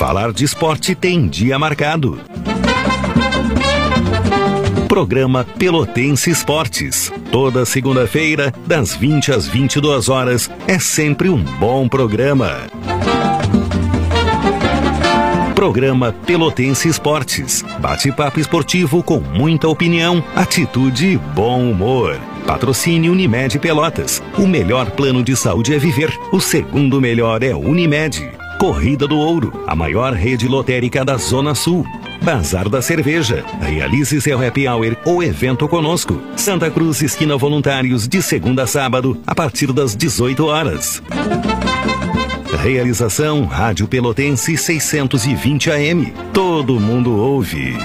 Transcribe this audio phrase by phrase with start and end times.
[0.00, 2.18] Falar de esporte tem dia marcado.
[4.88, 7.12] Programa Pelotense Esportes.
[7.30, 12.60] Toda segunda-feira, das 20 às 22 horas, é sempre um bom programa.
[15.54, 17.62] Programa Pelotense Esportes.
[17.78, 22.18] Bate-papo esportivo com muita opinião, atitude e bom humor.
[22.46, 24.22] Patrocínio Unimed Pelotas.
[24.38, 26.10] O melhor plano de saúde é viver.
[26.32, 28.39] O segundo melhor é Unimed.
[28.60, 31.82] Corrida do Ouro, a maior rede lotérica da Zona Sul.
[32.22, 33.42] Bazar da Cerveja.
[33.58, 36.20] Realize seu happy hour ou evento conosco.
[36.36, 41.02] Santa Cruz, esquina Voluntários, de segunda a sábado, a partir das 18 horas.
[42.62, 46.12] Realização Rádio Pelotense 620 AM.
[46.34, 47.78] Todo mundo ouve.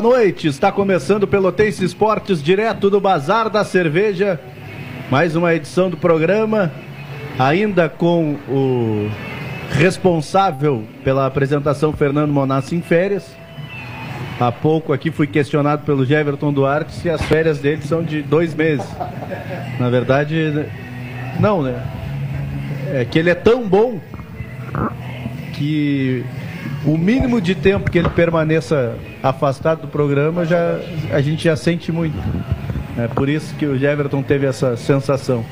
[0.00, 0.46] Boa noite.
[0.46, 4.38] Está começando o Pelotense Esportes, direto do Bazar da Cerveja.
[5.10, 6.70] Mais uma edição do programa,
[7.38, 9.10] ainda com o
[9.70, 13.26] responsável pela apresentação, Fernando Monassi, em férias.
[14.38, 18.54] Há pouco aqui fui questionado pelo Jeverton Duarte se as férias dele são de dois
[18.54, 18.86] meses.
[19.80, 20.66] Na verdade,
[21.40, 21.82] não, né?
[22.92, 23.98] É que ele é tão bom
[25.54, 26.22] que
[26.84, 30.78] o mínimo de tempo que ele permaneça afastado do programa, já,
[31.12, 32.16] a gente já sente muito.
[32.98, 35.44] É por isso que o Jeverton teve essa sensação.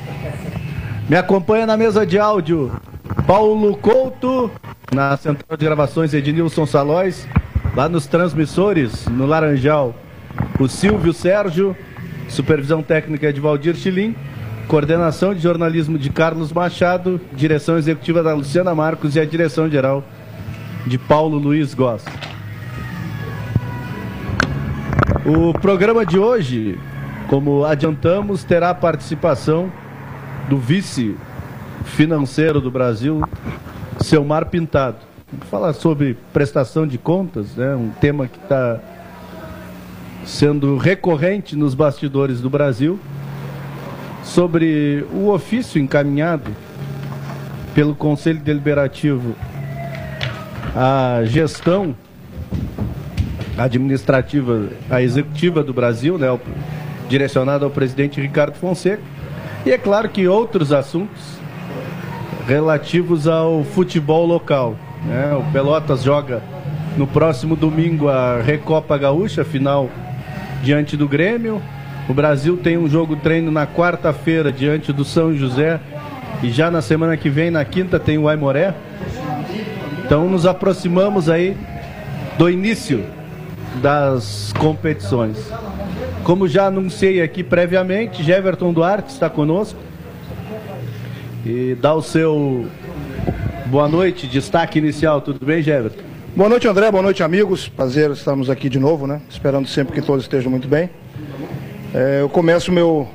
[1.07, 2.71] Me acompanha na mesa de áudio
[3.27, 4.49] Paulo Couto,
[4.91, 7.27] na central de gravações Ednilson Salóis,
[7.75, 9.95] lá nos transmissores, no Laranjal,
[10.59, 11.75] o Silvio Sérgio,
[12.27, 14.15] supervisão técnica de Valdir Chilim,
[14.67, 20.03] coordenação de jornalismo de Carlos Machado, direção executiva da Luciana Marcos e a direção geral
[20.87, 22.03] de Paulo Luiz Goss.
[25.25, 26.77] O programa de hoje,
[27.27, 29.71] como adiantamos, terá a participação
[30.47, 31.15] do vice
[31.83, 33.23] financeiro do Brasil,
[33.99, 34.97] Selmar Pintado.
[35.31, 37.73] Vamos falar sobre prestação de contas, né?
[37.75, 38.79] um tema que está
[40.23, 42.99] sendo recorrente nos bastidores do Brasil,
[44.23, 46.51] sobre o ofício encaminhado
[47.73, 49.35] pelo Conselho Deliberativo
[50.75, 51.95] a gestão
[53.57, 56.27] administrativa, a executiva do Brasil, né,
[57.07, 59.01] direcionada ao presidente Ricardo Fonseca,
[59.65, 61.39] e é claro que outros assuntos
[62.47, 64.75] relativos ao futebol local.
[65.05, 65.33] Né?
[65.33, 66.41] O Pelotas joga
[66.97, 69.89] no próximo domingo a Recopa Gaúcha, final
[70.61, 71.61] diante do Grêmio.
[72.07, 75.79] O Brasil tem um jogo treino na quarta-feira diante do São José
[76.43, 78.73] e já na semana que vem, na quinta, tem o Aimoré.
[80.05, 81.57] Então nos aproximamos aí
[82.37, 83.03] do início
[83.81, 85.37] das competições.
[86.23, 89.79] Como já anunciei aqui previamente, Jeverton Duarte está conosco.
[91.45, 92.67] E dá o seu
[93.67, 95.21] boa noite, destaque inicial.
[95.21, 96.01] Tudo bem, Jeverton?
[96.35, 96.89] Boa noite, André.
[96.91, 97.67] Boa noite, amigos.
[97.67, 99.21] Prazer estarmos aqui de novo, né?
[99.29, 100.89] Esperando sempre que todos estejam muito bem.
[101.93, 103.07] É, eu começo meu,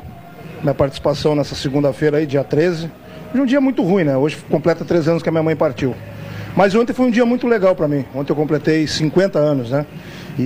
[0.63, 2.91] minha participação nessa segunda-feira aí, dia 13.
[3.35, 4.17] De um dia muito ruim, né?
[4.17, 5.95] Hoje completa três anos que a minha mãe partiu.
[6.57, 8.05] Mas ontem foi um dia muito legal para mim.
[8.15, 9.87] Ontem eu completei 50 anos, né?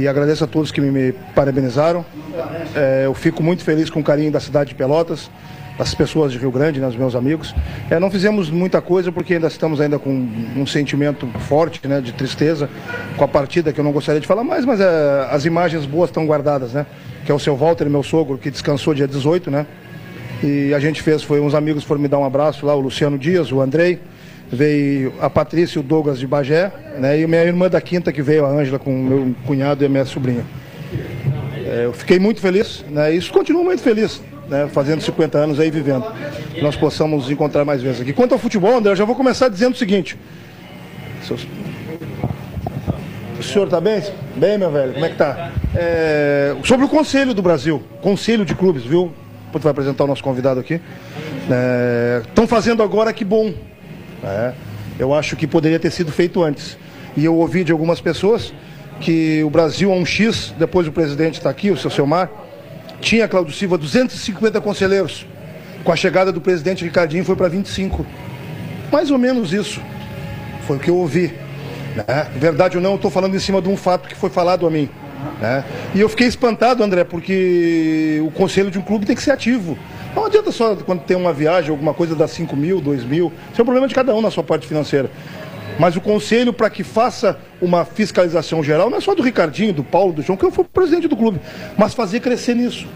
[0.01, 2.05] E agradeço a todos que me, parabenizaram.
[2.75, 5.31] É, eu fico muito feliz com o carinho da cidade de Pelotas,
[5.79, 7.55] das pessoas de Rio Grande, né, dos meus amigos.
[7.89, 12.13] É, não fizemos muita coisa porque ainda estamos ainda com um sentimento forte, né, de
[12.13, 12.69] tristeza
[13.17, 16.11] com a partida que eu não gostaria de falar mais, mas é, as imagens boas
[16.11, 16.87] estão guardadas, né?
[17.25, 19.65] Que é o seu Walter, meu sogro, que descansou dia 18, né?
[20.43, 23.17] E a gente fez, foi uns amigos foram me dar um abraço lá, o Luciano
[23.17, 24.01] Dias, o Andrei,
[24.55, 27.21] veio a Patrícia e o Douglas de Bagé, né?
[27.21, 30.05] E minha irmã da Quinta que veio, a Ângela, com meu cunhado e a minha
[30.05, 30.45] sobrinha.
[31.67, 33.13] É, eu fiquei muito feliz, né?
[33.13, 34.69] Isso continuo muito feliz, né?
[34.73, 36.05] Fazendo 50 anos aí vivendo.
[36.55, 38.13] Que nós possamos nos encontrar mais vezes aqui.
[38.13, 40.17] Quanto ao futebol, André, eu já vou começar dizendo o seguinte.
[43.39, 44.03] O senhor está bem?
[44.37, 45.51] Bem, meu velho, como é que tá?
[45.75, 46.55] É...
[46.65, 49.13] Sobre o Conselho do Brasil, Conselho de Clubes, viu?
[49.53, 50.81] Vai apresentar o nosso convidado aqui.
[52.27, 52.47] Estão é...
[52.47, 53.53] fazendo agora, que bom.
[54.25, 54.53] É...
[54.99, 56.79] Eu acho que poderia ter sido feito antes.
[57.17, 58.53] E eu ouvi de algumas pessoas
[59.01, 62.31] que o Brasil a um X, depois o presidente está aqui, o seu Selmar,
[63.01, 65.27] tinha, Claudio Silva, 250 conselheiros.
[65.83, 68.07] Com a chegada do presidente Ricardinho foi para 25.
[68.91, 69.81] Mais ou menos isso.
[70.67, 71.35] Foi o que eu ouvi.
[71.95, 72.05] Né?
[72.37, 74.71] Verdade ou não, eu estou falando em cima de um fato que foi falado a
[74.71, 74.89] mim.
[75.41, 75.65] Né?
[75.95, 79.77] E eu fiquei espantado, André, porque o conselho de um clube tem que ser ativo.
[80.15, 83.33] Não adianta só quando tem uma viagem, alguma coisa dar 5 mil, 2 mil.
[83.51, 85.11] Isso é um problema de cada um na sua parte financeira.
[85.79, 89.83] Mas o conselho, para que faça uma fiscalização geral, não é só do Ricardinho, do
[89.83, 91.41] Paulo, do João, que eu fui presidente do clube,
[91.77, 92.87] mas fazer crescer nisso.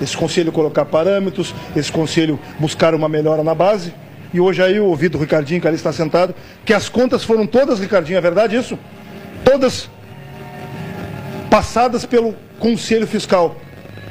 [0.00, 3.92] Esse conselho colocar parâmetros, esse conselho buscar uma melhora na base.
[4.32, 6.34] E hoje aí eu ouvi do Ricardinho, que ali está sentado,
[6.64, 8.78] que as contas foram todas, Ricardinho, é verdade isso?
[9.44, 9.90] Todas
[11.50, 13.60] passadas pelo Conselho Fiscal.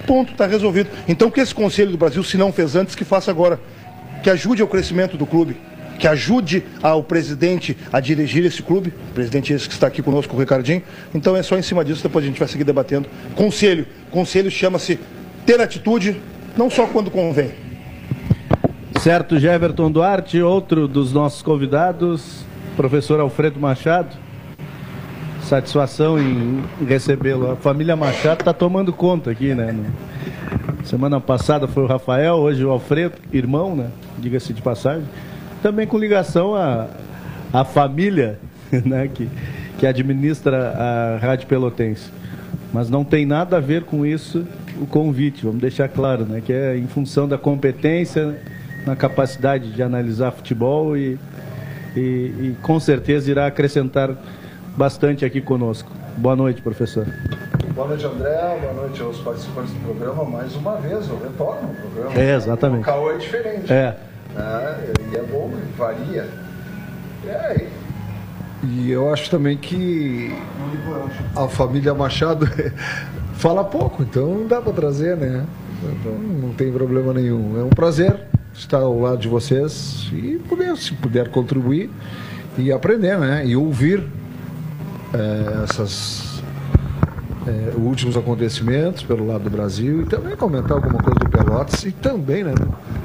[0.06, 0.90] Ponto, está resolvido.
[1.08, 3.60] Então que esse Conselho do Brasil, se não fez antes, que faça agora.
[4.22, 5.56] Que ajude ao crescimento do clube
[6.00, 10.34] que ajude ao presidente a dirigir esse clube, o presidente esse que está aqui conosco,
[10.34, 10.82] o Ricardinho.
[11.14, 13.08] Então é só em cima disso, depois a gente vai seguir debatendo.
[13.36, 14.98] Conselho, conselho chama-se
[15.46, 16.16] ter atitude,
[16.58, 17.52] não só quando convém.
[19.02, 22.46] Certo, Jeverton Duarte, outro dos nossos convidados,
[22.78, 24.16] professor Alfredo Machado.
[25.50, 27.50] Satisfação em recebê-lo.
[27.50, 29.76] A família Machado está tomando conta aqui, né?
[30.84, 33.90] Semana passada foi o Rafael, hoje o Alfredo, irmão, né?
[34.20, 35.08] Diga-se de passagem
[35.64, 36.88] também com ligação à,
[37.52, 38.40] à família
[38.86, 39.28] né, que,
[39.80, 42.12] que administra a Rádio Pelotense.
[42.72, 44.46] Mas não tem nada a ver com isso
[44.80, 48.40] o convite, vamos deixar claro, né, que é em função da competência,
[48.86, 51.18] na capacidade de analisar futebol e,
[51.96, 54.16] e, e com certeza irá acrescentar
[54.80, 55.92] bastante aqui conosco.
[56.16, 57.06] Boa noite, professor.
[57.76, 58.60] Boa noite, André.
[58.62, 60.24] Boa noite aos participantes do programa.
[60.24, 62.18] Mais uma vez, eu retorno o programa.
[62.18, 62.84] É, exatamente.
[62.84, 63.74] O caô é diferente.
[63.74, 63.98] É.
[64.34, 64.78] Né?
[65.12, 66.30] E é bom, varia.
[67.26, 67.68] E é
[68.64, 70.34] E eu acho também que
[71.36, 72.48] a família Machado
[73.36, 75.46] fala pouco, então dá para trazer, né?
[75.84, 77.60] Então não tem problema nenhum.
[77.60, 78.18] É um prazer
[78.54, 81.90] estar ao lado de vocês e poder, se puder contribuir
[82.58, 83.46] e aprender, né?
[83.46, 84.08] E ouvir
[85.14, 86.42] é, essas
[87.48, 91.92] é, últimos acontecimentos pelo lado do Brasil e também comentar alguma coisa do Pelotas e
[91.92, 92.54] também, né?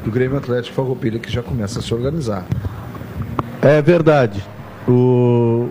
[0.05, 2.47] do Grêmio Atlético Farroupilha, que já começa a se organizar.
[3.63, 4.45] É verdade.
[4.87, 5.71] O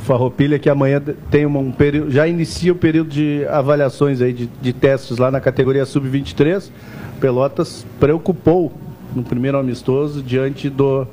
[0.00, 4.72] Farroupilha que amanhã tem um período, já inicia o período de avaliações aí de, de
[4.72, 6.70] testes lá na categoria sub-23.
[7.20, 8.72] Pelotas preocupou
[9.14, 11.06] no primeiro amistoso diante do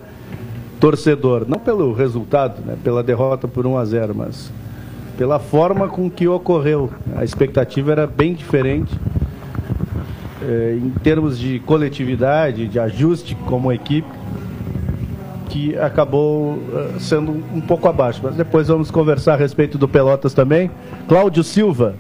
[0.83, 4.51] torcedor, não pelo resultado, né, pela derrota por 1 a 0, mas
[5.17, 6.91] pela forma com que ocorreu.
[7.15, 8.93] A expectativa era bem diferente
[10.41, 14.09] eh, em termos de coletividade, de ajuste como equipe,
[15.47, 18.19] que acabou uh, sendo um pouco abaixo.
[18.21, 20.69] Mas depois vamos conversar a respeito do Pelotas também.
[21.07, 21.95] Cláudio Silva,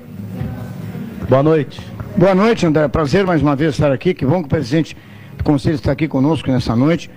[1.29, 1.79] boa noite.
[2.17, 2.85] Boa noite, André.
[2.89, 4.13] Prazer mais uma vez estar aqui.
[4.13, 4.97] Que bom que o presidente
[5.37, 7.09] do Conselho está aqui conosco nessa noite.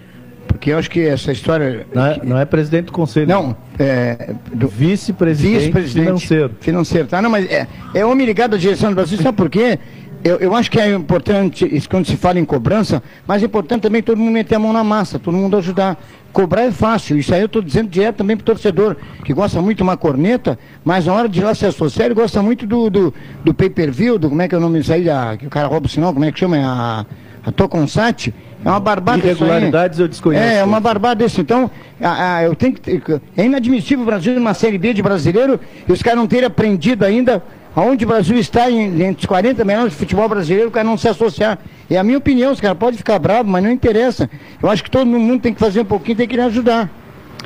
[0.46, 1.86] Porque eu acho que essa história.
[1.94, 3.26] Não é, não é presidente do conselho.
[3.28, 4.34] Não, é.
[4.52, 6.50] Vice-presidente vice financeiro.
[6.60, 7.20] Financeiro, tá?
[7.20, 9.78] Não, mas é, é homem ligado à direção do Brasil, sabe por quê?
[10.24, 14.02] Eu, eu, acho que é importante, quando se fala em cobrança, mas é importante também
[14.02, 15.96] todo mundo meter a mão na massa, todo mundo ajudar.
[16.32, 19.62] Cobrar é fácil, isso aí eu estou dizendo direto também para o torcedor, que gosta
[19.62, 22.66] muito de uma corneta, mas na hora de ir lá se associar, ele gosta muito
[22.66, 25.46] do, do, do pay-per-view, do como é que é o nome disso aí, da, que
[25.46, 26.56] o cara rouba o sinal, como é que chama?
[26.58, 27.06] A,
[27.48, 28.34] a Toconsat.
[28.64, 30.44] É uma barbada Irregularidades eu desconheço.
[30.44, 31.40] É, é uma barbada isso.
[31.40, 31.70] Então,
[32.00, 33.02] a, a, eu tenho que,
[33.36, 37.04] é inadmissível o Brasil numa Série B de brasileiro e os caras não terem aprendido
[37.04, 37.42] ainda
[37.76, 40.96] Aonde o Brasil está em, entre os 40 melhores de futebol brasileiro, o cara não
[40.96, 41.58] se associar.
[41.90, 44.30] É a minha opinião, os caras podem ficar bravos, mas não interessa.
[44.62, 46.88] Eu acho que todo mundo tem que fazer um pouquinho, tem que ajudar.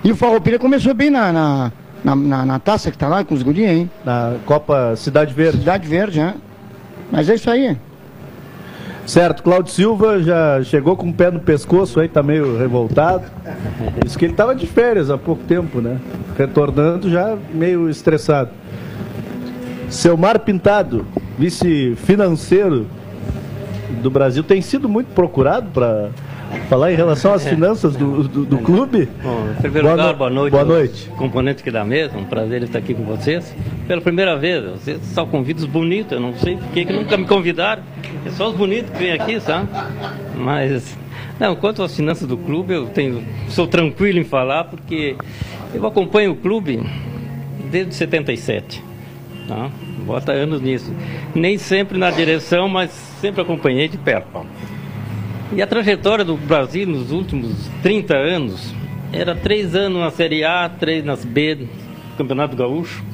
[0.05, 1.73] E o Farroupilha começou bem na, na,
[2.05, 3.90] Na, na, na taça que tá lá com os gurinhos, hein?
[4.05, 5.59] Na Copa Cidade Verde.
[5.59, 6.35] Cidade Verde, né?
[7.11, 7.76] Mas é isso aí.
[9.07, 13.25] Certo, Cláudio Silva já chegou com o pé no pescoço aí, tá meio revoltado.
[14.07, 15.99] Isso que ele tava de férias há pouco tempo, né?
[16.38, 18.50] Retornando já meio estressado.
[19.88, 21.04] Selmar Pintado,
[21.37, 22.87] vice financeiro
[24.00, 26.11] do Brasil, tem sido muito procurado para
[26.69, 29.09] falar em relação às finanças do, do, do clube.
[29.23, 30.52] Bom, em primeiro Boa lugar, boa noite.
[30.52, 31.09] boa noite.
[31.16, 33.54] Componentes aqui da mesa, um prazer estar aqui com vocês.
[33.87, 37.26] Pela primeira vez, vocês só convidos bonitos, eu não sei por que que nunca me
[37.26, 37.83] convidaram.
[38.25, 39.69] É só os bonitos que vêm aqui, sabe?
[40.37, 40.97] Mas,
[41.38, 45.16] não, quanto às finanças do clube, eu tenho, sou tranquilo em falar, porque
[45.75, 46.80] eu acompanho o clube
[47.71, 48.83] desde 77.
[49.47, 49.71] Tá?
[50.04, 50.92] Bota anos nisso.
[51.35, 52.90] Nem sempre na direção, mas
[53.21, 54.45] sempre acompanhei de perto.
[55.52, 58.73] E a trajetória do Brasil nos últimos 30 anos
[59.12, 61.66] era três anos na Série A, três nas B,
[62.16, 63.04] Campeonato Gaúcho.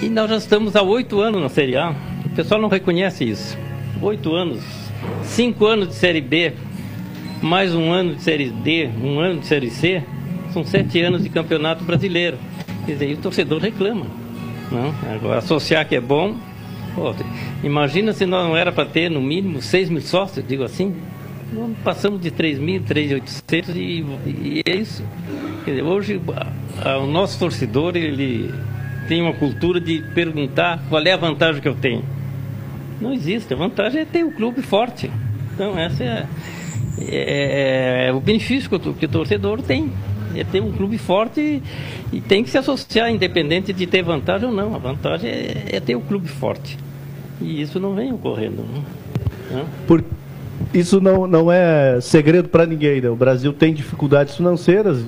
[0.00, 1.94] E nós já estamos há oito anos na Série A.
[2.24, 3.58] O pessoal não reconhece isso.
[4.00, 4.64] Oito anos.
[5.22, 6.54] Cinco anos de Série B,
[7.42, 10.02] mais um ano de Série D, um ano de Série C.
[10.50, 12.38] São sete anos de Campeonato Brasileiro.
[12.86, 14.06] Quer dizer, o torcedor reclama.
[14.70, 14.94] Não?
[15.14, 16.34] Agora, associar que é bom.
[17.64, 20.94] Imagina se nós não era para ter no mínimo 6 mil sócios, digo assim.
[21.84, 25.04] Passamos de 3 mil, 3.800 e, e é isso.
[25.66, 26.20] Dizer, hoje
[26.82, 28.52] a- a- o nosso torcedor ele
[29.08, 32.02] tem uma cultura de perguntar qual é a vantagem que eu tenho.
[33.00, 35.10] Não existe, a vantagem é ter o clube forte.
[35.54, 36.26] Então essa é,
[37.00, 39.90] é- é o benefício que o, que o torcedor tem.
[40.34, 41.62] É ter um clube forte
[42.12, 44.74] e, tem que se associar, independente de ter vantagem ou não.
[44.74, 46.78] A vantagem é, é ter o clube forte.
[47.40, 48.62] E isso não vem ocorrendo.
[48.62, 48.82] né?
[49.50, 49.64] Né?
[49.86, 50.02] Por...
[50.72, 53.10] Isso não, não é segredo para ninguém, né?
[53.10, 55.04] O Brasil tem dificuldades financeiras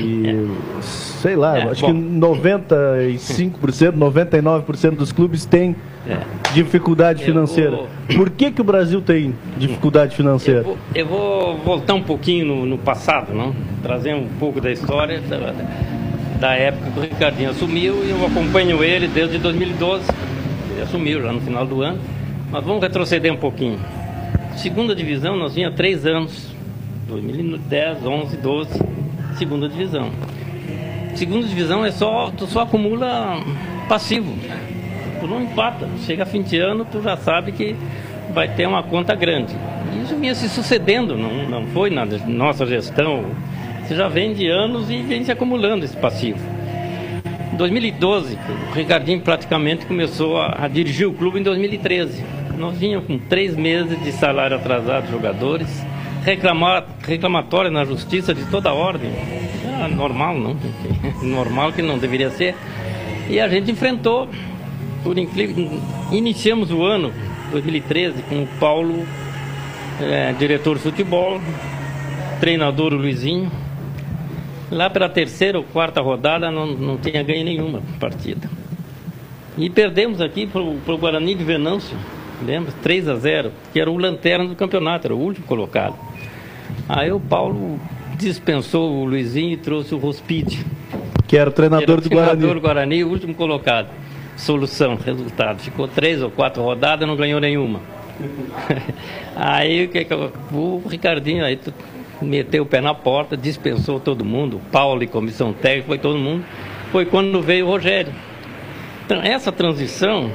[0.00, 0.48] e,
[0.82, 1.92] sei lá, É, acho bom.
[1.92, 5.74] que 95%, 99% dos clubes têm
[6.08, 6.18] É.
[6.54, 7.70] dificuldade financeira.
[7.72, 10.60] vou- Por que, que o Brasil tem dificuldade financeira?
[10.60, 13.54] Eu vou, eu vou voltar um pouquinho no, no passado, não?
[13.82, 15.54] trazer um pouco da história da,
[16.40, 20.04] da época que o Ricardinho assumiu e eu acompanho ele desde 2012.
[20.72, 21.98] Ele assumiu já no final do ano.
[22.50, 23.78] Mas vamos retroceder um pouquinho.
[24.56, 26.48] Segunda divisão, nós vinha há três anos.
[27.08, 28.70] 2010, 11, 12,
[29.38, 30.10] segunda divisão.
[31.14, 33.40] Segunda divisão é só, tu só acumula
[33.88, 34.36] passivo.
[35.20, 35.88] Tu não empata.
[36.04, 37.76] Chega a fim de ano, tu já sabe que
[38.34, 39.54] vai ter uma conta grande.
[40.02, 43.24] Isso vinha se sucedendo, não, não foi na nossa gestão.
[43.82, 46.38] Você já vem de anos e vem se acumulando esse passivo.
[47.52, 48.38] Em 2012,
[48.70, 52.22] o Ricardinho praticamente começou a, a dirigir o clube em 2013.
[52.58, 55.84] Nós vínhamos com três meses de salário atrasado dos jogadores,
[56.22, 59.10] reclamar, reclamatória na justiça de toda ordem.
[59.64, 60.56] Era normal, não?
[61.22, 62.54] Normal que não deveria ser.
[63.28, 64.28] E a gente enfrentou,
[65.02, 67.12] por incrível, iniciamos o ano
[67.50, 69.06] 2013 com o Paulo,
[70.00, 71.40] eh, diretor de futebol,
[72.40, 73.50] treinador o Luizinho.
[74.70, 78.50] Lá pela terceira ou quarta rodada não, não tinha ganho nenhuma partida.
[79.56, 81.96] E perdemos aqui para o Guarani de Venâncio,
[82.46, 82.72] lembra?
[82.82, 86.07] 3 a 0, que era o lanterna do campeonato, era o último colocado.
[86.88, 87.78] Aí o Paulo
[88.16, 90.64] dispensou o Luizinho e trouxe o Rospide.
[91.26, 92.54] Que era o treinador Era o do treinador Guarani.
[92.54, 93.88] do Guarani, o último colocado.
[94.36, 95.58] Solução, resultado.
[95.60, 97.80] Ficou três ou quatro rodadas, não ganhou nenhuma.
[99.36, 101.72] aí o que que eu- o Ricardinho aí tu-
[102.22, 106.44] meteu o pé na porta, dispensou todo mundo, Paulo e comissão técnica, foi todo mundo.
[106.90, 108.12] Foi quando veio o Rogério.
[109.04, 110.30] Então, essa transição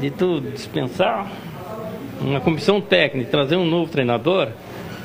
[0.00, 1.26] de tu dispensar
[2.20, 4.48] uma comissão técnica trazer um novo treinador,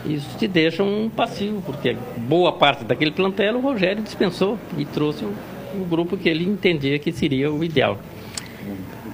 [0.05, 5.25] isso te deixa um passivo, porque boa parte daquele plantel o Rogério dispensou e trouxe
[5.25, 5.33] o,
[5.75, 7.97] o grupo que ele entendia que seria o ideal.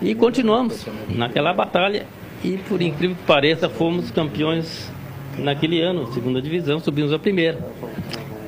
[0.01, 2.05] E continuamos naquela batalha
[2.43, 4.91] e, por incrível que pareça, fomos campeões
[5.37, 7.57] naquele ano, segunda divisão, subimos a primeira.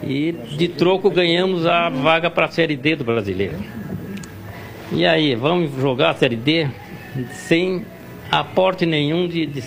[0.03, 3.57] E de troco ganhamos a vaga para a Série D do Brasileiro.
[4.91, 6.67] E aí, vamos jogar a Série D
[7.31, 7.85] sem
[8.31, 9.63] aporte nenhum de, de,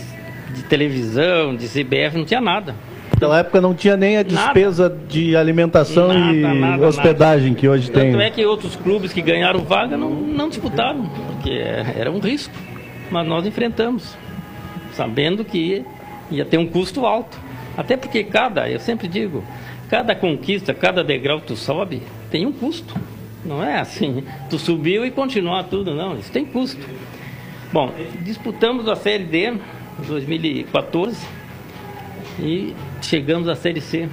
[0.54, 2.74] de televisão, de CBF, não tinha nada.
[3.12, 4.34] Naquela época não tinha nem a Nada.
[4.34, 8.12] despesa de alimentação Nada, e nada, hospedagem que hoje tem.
[8.12, 12.54] Tanto é que outros clubes que ganharam vaga não, não disputaram, porque era um risco.
[13.10, 14.16] Mas nós enfrentamos,
[14.94, 15.84] sabendo que
[16.30, 17.36] ia ter um custo alto.
[17.76, 19.44] Até porque cada, eu sempre digo,
[19.90, 22.94] cada conquista, cada degrau que tu sobe, tem um custo.
[23.44, 26.16] Não é assim, tu subiu e continua tudo, não.
[26.16, 26.80] Isso tem custo.
[27.72, 27.92] Bom,
[28.22, 29.54] disputamos a Série D
[30.00, 31.16] 2014
[32.38, 34.08] e chegamos à Série C.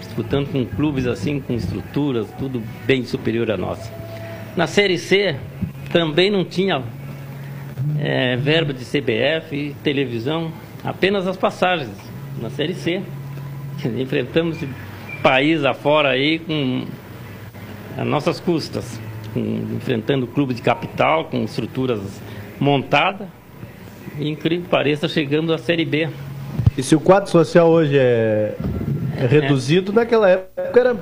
[0.00, 3.92] disputando com clubes assim, com estruturas, tudo bem superior à nossa.
[4.56, 5.36] Na Série C
[5.92, 6.82] também não tinha
[7.98, 10.52] é, verba de CBF, televisão,
[10.84, 11.90] apenas as passagens
[12.40, 13.02] na Série C.
[13.98, 14.58] Enfrentamos
[15.22, 16.84] país afora aí com
[17.96, 19.00] as nossas custas,
[19.32, 19.40] com,
[19.76, 22.20] enfrentando clubes de capital, com estruturas
[22.60, 23.26] montadas.
[24.18, 26.08] E incrível que pareça, chegando à Série B.
[26.76, 28.54] E se o quadro social hoje é,
[29.18, 29.94] é reduzido, é.
[29.94, 30.96] naquela época era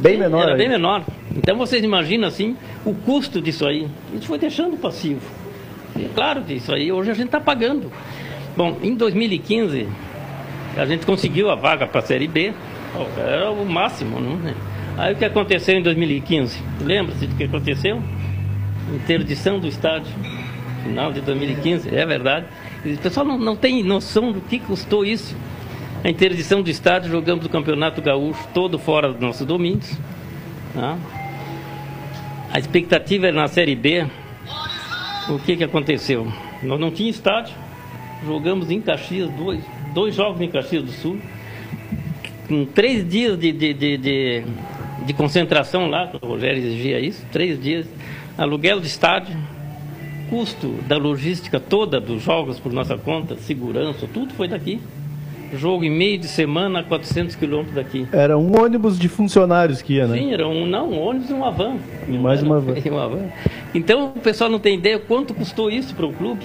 [0.00, 0.42] bem menor.
[0.42, 0.58] Era aí.
[0.58, 1.04] bem menor.
[1.36, 3.86] Então vocês imaginam assim o custo disso aí.
[4.12, 5.20] Gente foi deixando passivo.
[5.96, 7.90] E é claro que isso aí hoje a gente está pagando.
[8.56, 9.88] Bom, em 2015
[10.76, 12.52] a gente conseguiu a vaga para a Série B.
[13.18, 14.54] Era o máximo, não é?
[14.96, 16.62] Aí o que aconteceu em 2015?
[16.80, 18.00] Lembra-se do que aconteceu?
[18.94, 20.12] Interdição do estádio.
[20.84, 22.46] Final de 2015, é verdade.
[22.84, 25.34] O pessoal não, não tem noção do que custou isso.
[26.04, 29.98] A interdição do estádio, jogamos o Campeonato Gaúcho todo fora dos nossos domínios.
[30.74, 30.98] Tá?
[32.52, 34.06] A expectativa era na Série B.
[35.30, 36.30] O que, que aconteceu?
[36.62, 37.54] Nós não tínhamos estádio.
[38.26, 39.64] Jogamos em Caxias, dois,
[39.94, 41.18] dois jogos em Caxias do Sul.
[42.46, 44.44] Com três dias de, de, de, de,
[45.06, 47.86] de concentração lá, o Rogério exigia isso, três dias.
[48.36, 49.34] Aluguel de estádio,
[50.28, 54.80] custo da logística toda dos jogos por nossa conta, segurança, tudo foi daqui.
[55.52, 58.08] Jogo em meio de semana a 400 quilômetros daqui.
[58.12, 60.18] Era um ônibus de funcionários que ia, né?
[60.18, 61.76] Sim, era um, não, um ônibus e uma van.
[62.08, 62.74] E mais uma van.
[62.90, 63.28] uma van.
[63.74, 66.44] Então o pessoal não tem ideia quanto custou isso para o clube.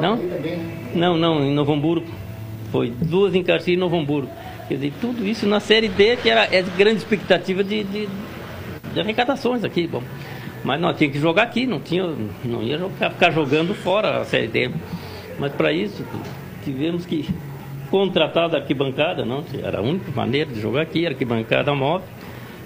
[0.00, 0.18] Não?
[0.94, 2.06] Não, não, em Novo Hamburgo.
[2.70, 4.28] Foi duas em Caxias e Novo Hamburgo.
[4.68, 8.08] Quer dizer, tudo isso na Série D, que era é grande expectativa de, de,
[8.92, 9.86] de arrecadações aqui.
[9.86, 10.02] Bom,
[10.66, 12.12] mas nós tínhamos que jogar aqui, não, tinha,
[12.44, 14.68] não ia jogar, ficar jogando fora a Série D.
[15.38, 16.04] Mas para isso,
[16.64, 17.24] tivemos que
[17.88, 19.44] contratar da arquibancada, não?
[19.62, 22.08] Era a única maneira de jogar aqui, arquibancada móvel.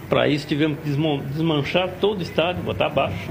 [0.08, 3.28] Para isso tivemos que desmanchar todo o estádio, botar abaixo,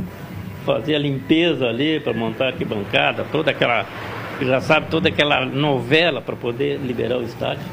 [0.63, 3.87] fazer a limpeza ali para montar a arquibancada, toda aquela,
[4.39, 7.65] já sabe, toda aquela novela para poder liberar o estádio.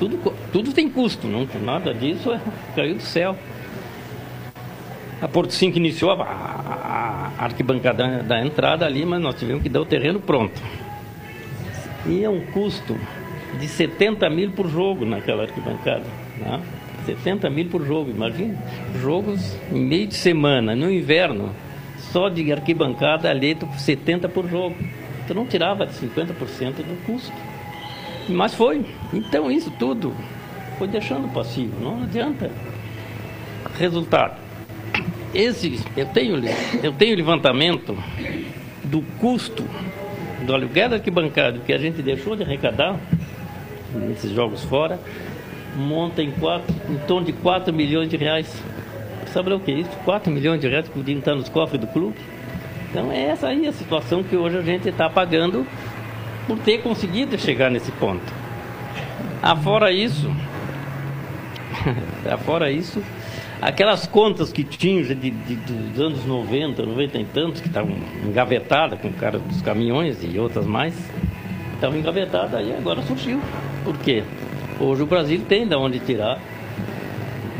[0.00, 1.46] Tudo, tudo tem custo, não?
[1.62, 2.40] Nada disso é,
[2.74, 3.36] caiu do céu.
[5.24, 9.80] A Porto 5 iniciou a, a, arquibancada da entrada ali, mas nós tivemos que dar
[9.80, 10.60] o terreno pronto.
[12.04, 12.94] E é um custo
[13.58, 16.04] de 70 mil por jogo naquela arquibancada.
[16.38, 16.60] Né?
[17.06, 18.54] 70 mil por jogo, imagina.
[19.00, 21.54] Jogos em meio de semana, no inverno,
[22.12, 24.76] só de arquibancada ali, 70 por jogo.
[25.24, 27.32] Então não tirava 50% do custo.
[28.28, 28.84] Mas foi.
[29.10, 30.14] Então isso tudo
[30.76, 32.50] foi deixando passivo, não adianta.
[33.78, 34.43] Resultado
[35.34, 36.40] esse, eu tenho,
[36.82, 37.96] eu tenho levantamento
[38.84, 39.64] do custo
[40.44, 43.00] do aluguel da arquibancada que a gente deixou de arrecadar
[43.94, 44.98] nesses jogos fora,
[45.76, 48.52] monta em, quatro, em torno de 4 milhões de reais.
[49.32, 49.90] Sabe o que é isso?
[50.04, 52.16] 4 milhões de reais que podiam estar nos cofres do clube.
[52.90, 55.66] Então é essa aí a situação que hoje a gente está pagando
[56.46, 58.32] por ter conseguido chegar nesse ponto.
[59.42, 60.30] Afora isso,
[62.30, 63.02] afora isso,
[63.60, 69.00] Aquelas contas que tinham de, de, dos anos 90, 90 e tantos, que estavam engavetadas
[69.00, 70.94] com o cara dos caminhões e outras mais,
[71.74, 73.40] estavam engavetadas aí agora surgiu.
[73.84, 74.22] Por quê?
[74.80, 76.38] Hoje o Brasil tem de onde tirar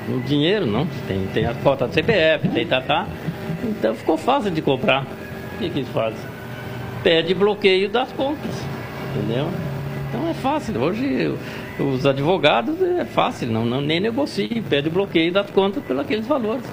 [0.08, 0.86] o dinheiro, não?
[1.06, 3.06] Tem, tem a cota do CPF, tem Tatá.
[3.62, 5.02] Então ficou fácil de cobrar.
[5.54, 6.18] O que, que eles fazem?
[7.02, 8.50] Pede bloqueio das contas.
[9.14, 9.48] Entendeu?
[10.08, 10.80] Então é fácil.
[10.80, 11.34] Hoje
[11.78, 16.64] os advogados é fácil, não, não nem negocia, pede bloqueio das contas pelos aqueles valores.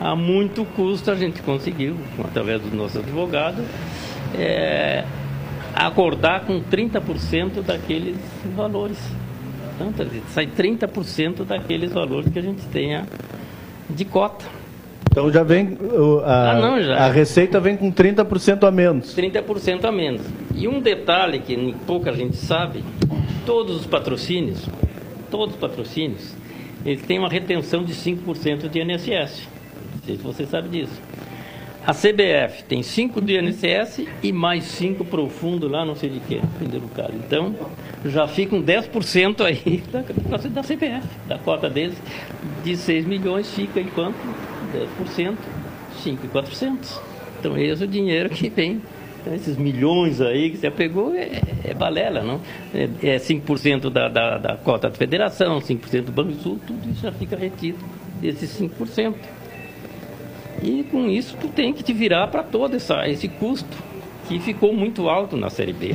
[0.00, 3.64] A muito custo a gente conseguiu, através dos nossos advogados,
[4.34, 5.04] é,
[5.74, 8.16] acordar com 30% daqueles
[8.56, 8.98] valores.
[9.78, 13.06] Então, sai 30% daqueles valores que a gente tenha
[13.88, 14.44] de cota.
[15.10, 15.76] Então já vem.
[16.24, 16.96] A, ah, não, já.
[16.98, 19.14] a receita vem com 30% a menos.
[19.16, 20.22] 30% a menos.
[20.54, 22.84] E um detalhe que pouca gente sabe
[23.44, 24.66] todos os patrocínios,
[25.30, 26.34] todos os patrocínios,
[26.84, 29.48] eles têm uma retenção de 5% de INSS.
[29.94, 31.00] Não sei se você sabe disso.
[31.86, 36.10] A CBF tem 5 de INSS e mais 5 para o fundo lá, não sei
[36.10, 36.40] de quê,
[36.94, 37.12] caso.
[37.14, 37.54] Então,
[38.04, 40.00] já ficam 10% aí da,
[40.36, 41.96] da CBF, da cota deles,
[42.62, 44.16] de 6 milhões, fica enquanto
[45.08, 45.36] 10%,
[46.02, 47.00] 5,400.
[47.38, 48.82] Então, esse é o dinheiro que vem
[49.20, 52.40] então, esses milhões aí que você pegou é, é balela, não?
[52.74, 57.02] É, é 5% da, da, da cota da federação, 5% do Banco Sul, tudo isso
[57.02, 57.78] já fica retido
[58.20, 59.14] desses 5%.
[60.62, 63.76] E com isso tu tem que te virar para todo essa, esse custo
[64.26, 65.94] que ficou muito alto na Série B.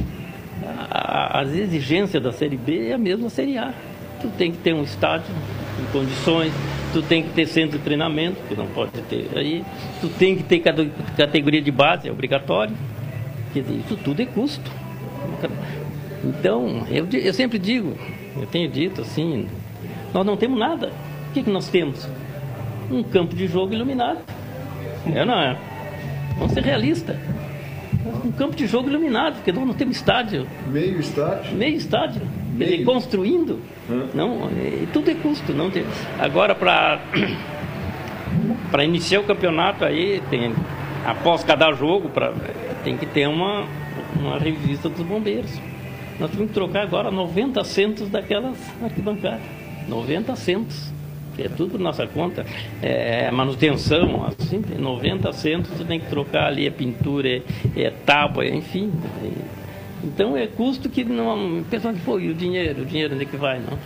[0.92, 3.74] A, as exigências da Série B é a mesma Série A.
[4.22, 5.34] tu tem que ter um estádio
[5.82, 6.54] em condições,
[6.94, 9.64] tu tem que ter centro de treinamento, que não pode ter aí,
[10.00, 12.76] tu tem que ter categoria de base, é obrigatório.
[13.62, 14.70] Dizer, isso tudo é custo.
[16.24, 17.96] Então, eu, eu sempre digo,
[18.36, 19.48] eu tenho dito assim,
[20.14, 20.92] nós não temos nada.
[21.30, 22.08] O que, que nós temos?
[22.92, 24.20] Um campo de jogo iluminado.
[25.14, 25.58] É não é?
[26.38, 27.16] Vamos ser realistas.
[28.24, 30.48] Um campo de jogo iluminado, porque nós não temos estádio.
[30.68, 31.56] Meio estádio?
[31.56, 32.22] Meio estádio.
[32.58, 33.60] Dizer, construindo.
[33.90, 34.08] Hum.
[34.14, 35.54] Não, é, tudo é custo.
[35.54, 35.86] Não tem.
[36.20, 37.00] Agora, para
[38.72, 40.54] para iniciar o campeonato aí, tem,
[41.06, 42.34] após cada jogo, pra,
[42.86, 43.66] tem que ter uma,
[44.16, 45.52] uma revista dos bombeiros.
[46.20, 49.42] Nós temos que trocar agora 90 centos daquelas arquibancadas.
[49.90, 50.94] 90 centos.
[51.38, 52.46] É tudo por nossa conta.
[52.82, 57.42] É, é manutenção, assim, 90 centos você tem que trocar ali, é pintura, é,
[57.76, 58.94] é tábua, é, enfim.
[59.22, 59.32] É,
[60.04, 61.66] então é custo que não.
[61.70, 62.84] Pessoal diz, pô, e o dinheiro?
[62.84, 63.60] O dinheiro onde é que vai?
[63.60, 63.78] Não.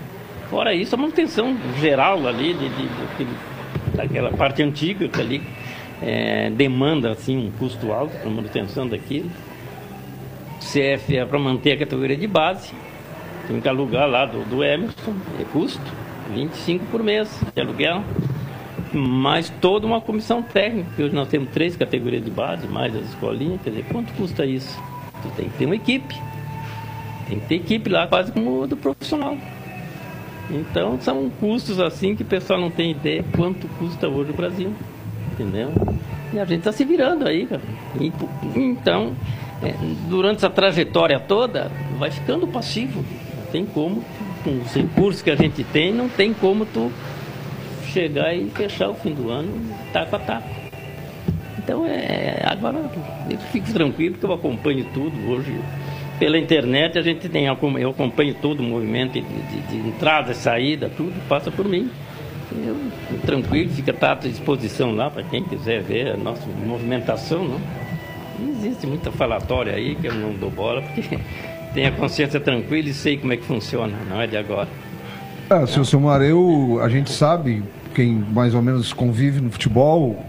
[0.49, 3.27] Fora isso, a manutenção geral ali, de, de, de
[3.95, 5.41] daquela parte antiga ali
[6.01, 9.29] é, demanda assim, um custo alto para manutenção daquilo.
[10.59, 12.73] CF é para manter a categoria de base.
[13.47, 15.81] Tem que alugar lá do, do Emerson, é custo,
[16.33, 18.03] 25 por mês de aluguel.
[18.93, 23.07] Mais toda uma comissão técnica, que hoje nós temos três categorias de base, mais as
[23.09, 24.79] escolinhas, quer dizer, quanto custa isso?
[25.21, 26.15] Tu tem que ter uma equipe.
[27.27, 29.37] Tem que ter equipe lá, quase como do profissional.
[30.49, 34.73] Então são custos assim que o pessoal não tem ideia quanto custa hoje o Brasil.
[35.39, 35.71] Entendeu?
[36.33, 37.61] E a gente está se virando aí, cara.
[37.99, 38.11] E,
[38.59, 39.15] então,
[39.63, 39.73] é,
[40.09, 43.05] durante essa trajetória toda, vai ficando passivo.
[43.37, 44.03] Não tem como,
[44.43, 46.91] com os recursos que a gente tem, não tem como tu
[47.87, 49.49] chegar e fechar o fim do ano
[49.93, 50.49] taco a taco.
[51.57, 52.43] Então é.
[52.45, 52.77] Agora
[53.29, 55.57] eu fico tranquilo porque eu acompanho tudo hoje.
[56.19, 60.89] Pela internet a gente tem, eu acompanho todo o movimento de, de, de entrada saída,
[60.89, 61.89] tudo passa por mim.
[62.51, 62.75] Eu,
[63.25, 67.59] tranquilo, fica à disposição lá para quem quiser ver a nossa movimentação, não?
[68.59, 71.19] existe muita falatória aí que eu não dou bola, porque
[71.73, 74.67] tenho a consciência tranquila e sei como é que funciona, não é de agora.
[75.49, 77.63] É, seu Silmar, eu, a gente sabe,
[77.95, 80.23] quem mais ou menos convive no futebol,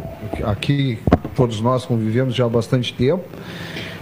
[0.45, 0.99] aqui
[1.35, 3.25] todos nós convivemos já há bastante tempo,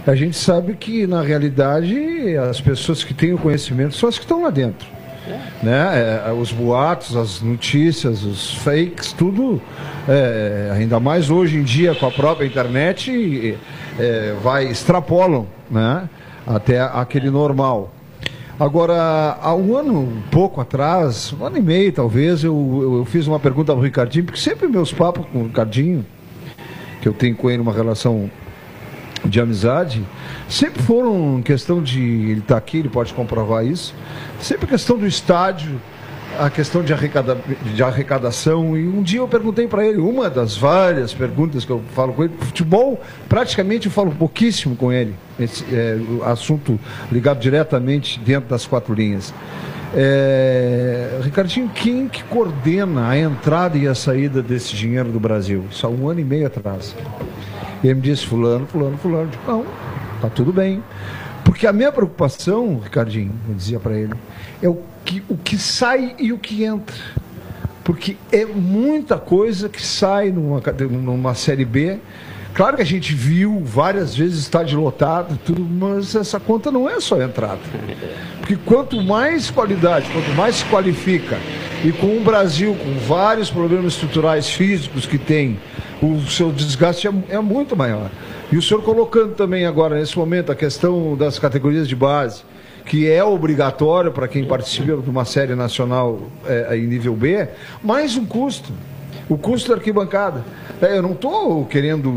[0.07, 4.23] a gente sabe que, na realidade, as pessoas que têm o conhecimento são as que
[4.23, 4.87] estão lá dentro.
[5.29, 5.65] É.
[5.65, 6.21] Né?
[6.27, 9.61] É, os boatos, as notícias, os fakes, tudo,
[10.07, 13.57] é, ainda mais hoje em dia com a própria internet,
[13.99, 16.09] é, vai extrapolam né?
[16.47, 17.93] até aquele normal.
[18.59, 23.05] Agora, há um ano, um pouco atrás, um ano e meio talvez, eu, eu, eu
[23.05, 26.05] fiz uma pergunta ao Ricardinho, porque sempre meus papos com o Ricardinho,
[27.01, 28.29] que eu tenho com ele uma relação
[29.25, 30.05] de amizade,
[30.47, 32.01] sempre foram questão de.
[32.01, 33.93] Ele está aqui, ele pode comprovar isso.
[34.39, 35.79] Sempre questão do estádio,
[36.37, 37.37] a questão de, arrecada,
[37.73, 38.77] de arrecadação.
[38.77, 42.23] E um dia eu perguntei para ele, uma das várias perguntas que eu falo com
[42.23, 46.79] ele, futebol, praticamente eu falo pouquíssimo com ele, esse é, assunto
[47.11, 49.33] ligado diretamente dentro das quatro linhas.
[49.95, 55.65] É, Ricardinho, quem que coordena a entrada e a saída desse dinheiro do Brasil?
[55.71, 56.95] Isso há um ano e meio atrás.
[57.83, 59.27] E ele me disse, fulano, fulano, fulano.
[59.27, 59.65] Digo, não,
[60.21, 60.83] tá tudo bem.
[61.43, 64.13] Porque a minha preocupação, Ricardinho, eu dizia para ele,
[64.61, 66.95] é o que, o que sai e o que entra.
[67.83, 71.97] Porque é muita coisa que sai numa, numa Série B.
[72.53, 76.99] Claro que a gente viu várias vezes estádio lotado, tudo, mas essa conta não é
[76.99, 77.59] só entrada.
[78.39, 81.37] Porque quanto mais qualidade, quanto mais se qualifica,
[81.83, 85.59] e com o Brasil, com vários problemas estruturais físicos que tem,
[86.01, 88.09] o seu desgaste é, é muito maior.
[88.51, 92.43] E o senhor colocando também agora, nesse momento, a questão das categorias de base,
[92.85, 97.47] que é obrigatório para quem participa de uma série nacional é, em nível B,
[97.83, 98.71] mais um custo.
[99.29, 100.43] O custo da arquibancada.
[100.81, 102.11] É, eu não estou querendo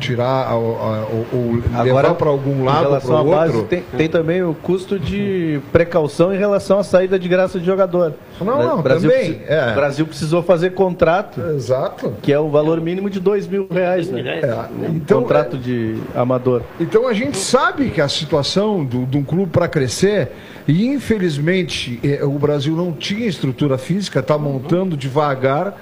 [0.00, 3.30] tirar ou, levar para algum lado ou para outro.
[3.30, 7.66] Base, tem, tem, também o custo de precaução em relação à saída de graça de
[7.66, 8.14] jogador.
[8.40, 9.42] Não, não, Brasil, também.
[9.46, 9.72] É.
[9.72, 11.40] O Brasil precisou fazer contrato.
[11.54, 12.14] Exato.
[12.22, 14.40] Que é o valor mínimo de dois mil reais, né?
[14.40, 14.68] É.
[14.88, 16.62] Então, contrato é, de amador.
[16.80, 20.32] Então a gente sabe que a situação do, de um clube para crescer,
[20.66, 25.76] e infelizmente é, o Brasil não tinha estrutura física, está montando devagar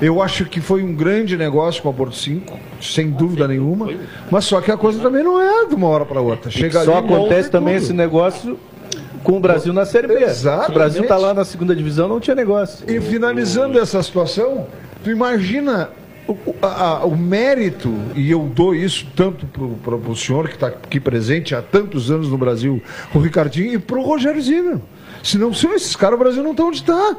[0.00, 3.88] eu acho que foi um grande negócio com a Porto 5, sem dúvida nenhuma.
[4.30, 6.50] Mas só que a coisa também não é de uma hora para outra.
[6.50, 7.84] Chega só acontece também tudo.
[7.84, 8.58] esse negócio
[9.22, 10.22] com o Brasil na Série B.
[10.22, 10.66] Exatamente.
[10.66, 12.84] Se o Brasil está lá na segunda divisão, não tinha negócio.
[12.90, 14.66] E finalizando essa situação,
[15.04, 15.90] tu imagina
[16.26, 21.00] o, a, o mérito, e eu dou isso tanto para o senhor que está aqui
[21.00, 22.82] presente há tantos anos no Brasil,
[23.14, 24.78] o Ricardinho, e para o Rogério Zimmer.
[25.22, 27.16] Se não são esses caras, o Brasil não está onde está.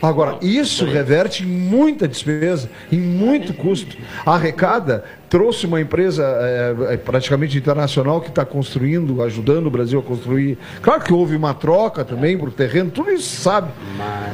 [0.00, 3.96] Agora, isso reverte em muita despesa, em muito custo.
[4.24, 10.02] A Arrecada trouxe uma empresa é, praticamente internacional que está construindo, ajudando o Brasil a
[10.02, 10.56] construir.
[10.80, 13.70] Claro que houve uma troca também por terreno, tudo isso sabe.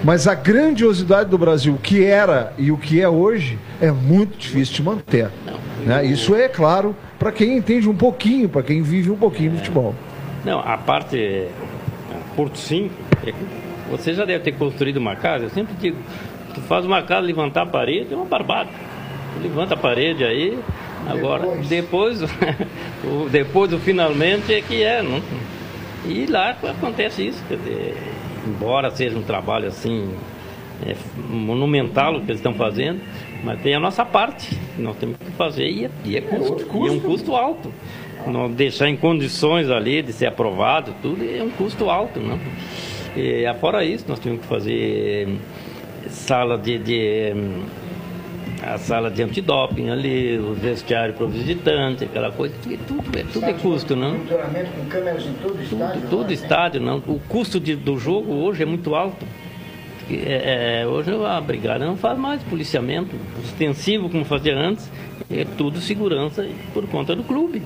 [0.03, 4.37] Mas a grandiosidade do Brasil, o que era e o que é hoje, é muito
[4.37, 5.31] difícil de manter.
[5.85, 6.05] Né?
[6.05, 9.95] Isso é claro para quem entende um pouquinho, para quem vive um pouquinho de futebol.
[10.45, 11.49] Não, a parte
[12.37, 12.95] Porto 5,
[13.97, 15.97] você já deve ter construído uma casa, eu sempre digo,
[16.55, 18.71] tu faz uma casa levantar a parede, é uma barbada.
[19.35, 20.59] Tu levanta a parede aí,
[21.07, 22.31] agora depois, depois,
[23.31, 25.03] depois do finalmente é que é.
[25.03, 25.21] Não?
[26.07, 27.97] E lá acontece isso, quer dizer,
[28.47, 30.15] embora seja um trabalho assim
[30.87, 30.95] é,
[31.29, 33.01] monumental o que eles estão fazendo,
[33.43, 36.89] mas tem a nossa parte, nós temos que fazer e é, e é, custo, e
[36.89, 37.73] é um custo alto.
[38.27, 42.39] Não deixar em condições ali de ser aprovado, tudo é um custo alto, não?
[43.17, 45.39] E, fora isso, nós tínhamos que fazer
[46.09, 47.33] sala de, de
[48.63, 52.55] a sala de antidoping ali, o vestiário para o visitante, aquela coisa,
[52.87, 54.19] tudo, é, tudo é custo, não?
[54.19, 56.01] com câmeras em todo estádio?
[56.01, 56.97] Tudo, tudo estádio, não.
[56.99, 59.25] O custo de, do jogo hoje é muito alto.
[60.11, 64.91] É, é, hoje a brigada não faz mais policiamento extensivo como fazia antes,
[65.31, 67.63] é tudo segurança por conta do clube.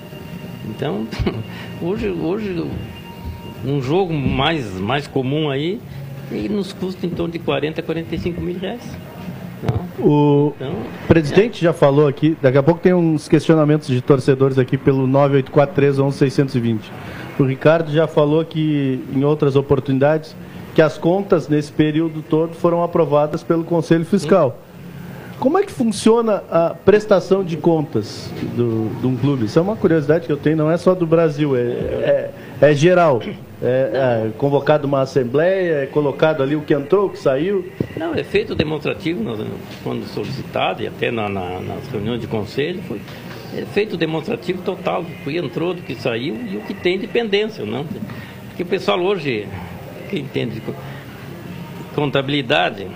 [0.68, 1.06] Então,
[1.82, 2.64] hoje, hoje
[3.64, 5.80] um jogo mais, mais comum aí
[6.30, 8.82] e nos custa em torno de 40 a 45 mil reais.
[9.62, 10.06] Não.
[10.06, 10.72] O então,
[11.08, 11.62] presidente é.
[11.64, 16.78] já falou aqui, daqui a pouco tem uns questionamentos de torcedores aqui pelo 984311620.
[17.38, 20.34] O Ricardo já falou que em outras oportunidades
[20.74, 24.56] que as contas nesse período todo foram aprovadas pelo Conselho Fiscal.
[25.40, 29.46] Como é que funciona a prestação de contas do, de um clube?
[29.46, 32.74] Isso é uma curiosidade que eu tenho, não é só do Brasil, é, é, é
[32.74, 33.20] geral.
[33.60, 37.68] É, é, convocado uma assembleia, é colocado ali o que entrou, o que saiu?
[37.96, 39.20] Não, é feito demonstrativo
[39.82, 43.00] quando solicitado e até na, na, nas reuniões de conselho foi
[43.56, 47.06] é feito demonstrativo total do que entrou, do que saiu e o que tem de
[47.06, 47.84] pendência, não?
[48.48, 49.46] Porque o pessoal hoje,
[50.10, 50.62] que entende de
[51.94, 52.86] contabilidade,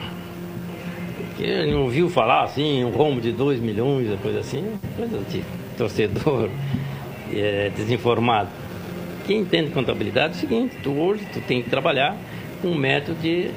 [1.36, 5.42] que ouviu falar assim, um rombo de 2 milhões, coisa assim, coisa de
[5.76, 6.50] torcedor
[7.32, 8.50] é, desinformado.
[9.26, 12.16] Quem entende contabilidade é o seguinte, tu hoje tu tem que trabalhar
[12.60, 13.50] com um método de.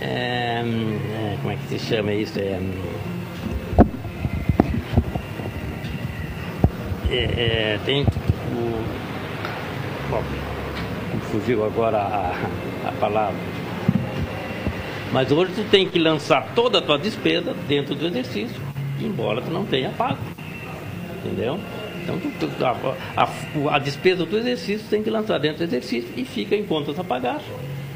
[0.00, 2.38] É, é, como é que se chama isso?
[2.38, 2.60] É,
[7.10, 8.06] é, é tem o.
[10.10, 10.22] Bom,
[11.32, 13.36] fugiu agora a, a palavra
[15.12, 18.60] mas hoje tu tem que lançar toda a tua despesa dentro do exercício,
[19.00, 20.18] embora tu não tenha pago.
[21.24, 21.58] Entendeu?
[22.06, 22.66] Então
[23.16, 26.64] a, a, a, despesa do exercício tem que lançar dentro do exercício e fica em
[26.64, 27.40] contas a pagar.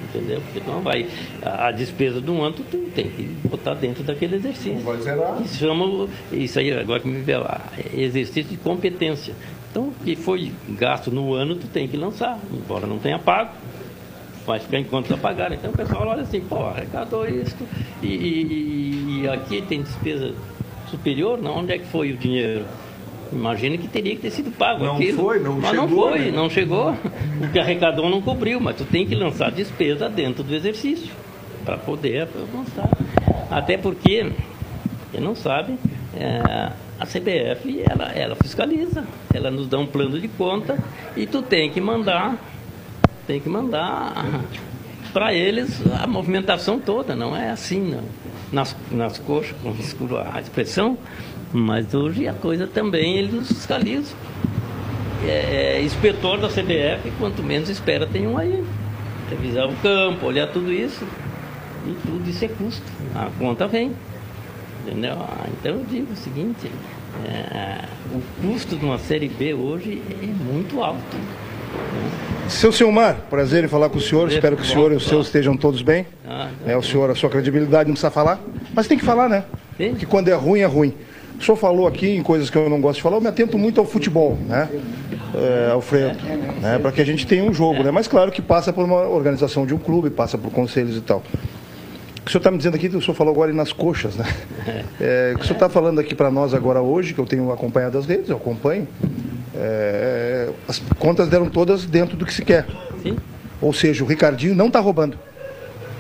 [0.03, 0.41] Entendeu?
[0.41, 1.07] Porque não vai.
[1.41, 4.75] A, a despesa do ano tu, tu tem que botar dentro daquele exercício.
[4.75, 5.41] Não vai zerar.
[5.43, 6.09] Isso chama.
[6.33, 7.61] Isso aí, agora que me vê lá,
[7.95, 9.35] exercício de competência.
[9.71, 13.53] Então, o que foi gasto no ano, tu tem que lançar, embora não tenha pago
[14.47, 15.53] vai ficar em contas a pagar.
[15.53, 17.57] Então o pessoal olha assim, pô, arrecadou isso
[18.03, 20.35] e, e, e, aqui tem despesa
[20.91, 21.59] superior, não?
[21.59, 22.65] Onde é que foi o dinheiro?
[23.33, 25.23] Imagina que teria que ter sido pago não aquilo.
[25.23, 26.31] Foi, não mas chegou, não foi, né?
[26.31, 26.91] não chegou.
[27.43, 31.11] O que arrecadou não cobriu, mas tu tem que lançar despesa dentro do exercício
[31.65, 32.91] para poder avançar.
[33.51, 34.31] Até porque,
[35.13, 35.79] quem não sabe,
[36.17, 40.79] é, a CBF ela, ela fiscaliza, ela nos dá um plano de conta
[41.17, 42.37] e tu tem que mandar
[43.27, 44.43] tem que mandar
[45.13, 48.03] para eles a movimentação toda, não é assim, não.
[48.53, 49.71] Nas, nas coxas, com
[50.35, 50.99] a expressão,
[51.53, 54.17] mas hoje a coisa também eles nos fiscalizam.
[55.27, 58.65] É, é, inspetor da CBF, quanto menos espera tem um aí.
[59.29, 61.05] Revisar o campo, olhar tudo isso.
[61.87, 62.83] E tudo isso é custo.
[63.15, 63.93] A conta vem.
[64.87, 65.13] Entendeu?
[65.13, 66.71] Ah, então eu digo o seguinte,
[67.27, 67.85] é,
[68.15, 71.17] o custo de uma série B hoje é muito alto.
[72.49, 74.29] Seu Silmar, prazer em falar com o senhor.
[74.31, 76.07] Espero que o senhor e os seus estejam todos bem.
[76.27, 78.41] Ah, é, o senhor, a sua credibilidade não precisa falar,
[78.75, 79.45] mas tem que falar, né?
[79.99, 80.95] Que quando é ruim, é ruim.
[81.41, 83.57] O senhor falou aqui em coisas que eu não gosto de falar, eu me atento
[83.57, 84.69] muito ao futebol, né?
[85.35, 86.19] É, Alfredo,
[86.61, 86.79] né?
[86.79, 87.91] para que a gente tenha um jogo, né?
[87.91, 91.19] Mas claro que passa por uma organização de um clube, passa por conselhos e tal.
[91.19, 94.27] O que o senhor está me dizendo aqui, o senhor falou agora nas coxas, né?
[95.01, 97.51] É, o que o senhor está falando aqui para nós agora hoje, que eu tenho
[97.51, 98.87] acompanhado as redes, eu acompanho,
[99.57, 102.67] é, as contas deram todas dentro do que se quer.
[103.03, 103.17] Sim.
[103.63, 105.19] Ou seja, o Ricardinho não está roubando.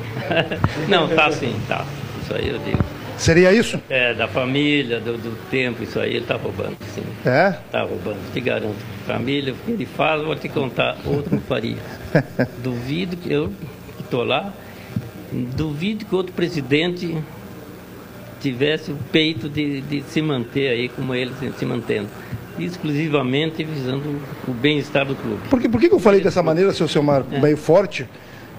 [0.86, 1.86] não, tá sim, tá.
[2.22, 2.99] Isso aí eu digo.
[3.20, 3.78] Seria isso?
[3.90, 7.02] É, da família, do, do tempo, isso aí ele tá roubando, sim.
[7.26, 7.54] É?
[7.70, 8.78] Tá roubando, te garanto.
[9.06, 11.76] Família, o que ele faz, vou te contar, outro faria.
[12.64, 13.52] duvido que eu,
[14.10, 14.50] tô lá,
[15.30, 17.14] duvido que outro presidente
[18.40, 22.08] tivesse o peito de, de se manter aí como ele se, mantendo.
[22.58, 25.42] Exclusivamente visando o bem-estar do clube.
[25.50, 28.08] Por que, por que eu falei dessa maneira, seu Selmar, meio forte?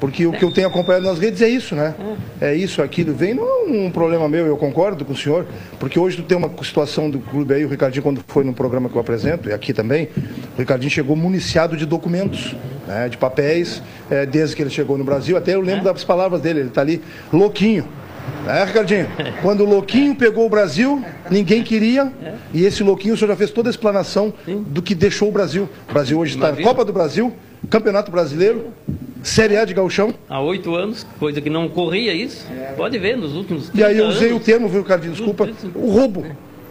[0.02, 1.94] Porque o que eu tenho acompanhado nas redes é isso, né?
[2.42, 3.14] É isso, aquilo.
[3.14, 5.46] Vem não é um problema meu, eu concordo com o senhor,
[5.80, 8.90] porque hoje tu tem uma situação do clube aí, o Ricardinho, quando foi no programa
[8.90, 10.10] que eu apresento, e aqui também,
[10.56, 12.56] o Ricardinho chegou municiado de documentos,
[12.88, 15.38] né, de papéis, é, desde que ele chegou no Brasil.
[15.38, 17.00] Até eu lembro das palavras dele, ele está ali,
[17.32, 17.88] louquinho.
[18.48, 19.08] É, Ricardinho?
[19.44, 22.12] Quando o Louquinho pegou o Brasil, ninguém queria,
[22.52, 24.34] e esse Louquinho, o senhor já fez toda a explanação
[24.66, 25.70] do que deixou o Brasil.
[25.88, 26.64] O Brasil hoje está na.
[26.64, 27.32] Copa do Brasil,
[27.70, 28.74] Campeonato Brasileiro,
[29.24, 30.14] Série A de Gauchão.
[30.28, 32.48] Há oito anos, coisa que não ocorria isso.
[32.76, 34.46] Pode ver, nos últimos 30 E aí eu usei o anos.
[34.46, 35.14] termo, viu, Ricardinho?
[35.14, 36.26] Desculpa, o roubo.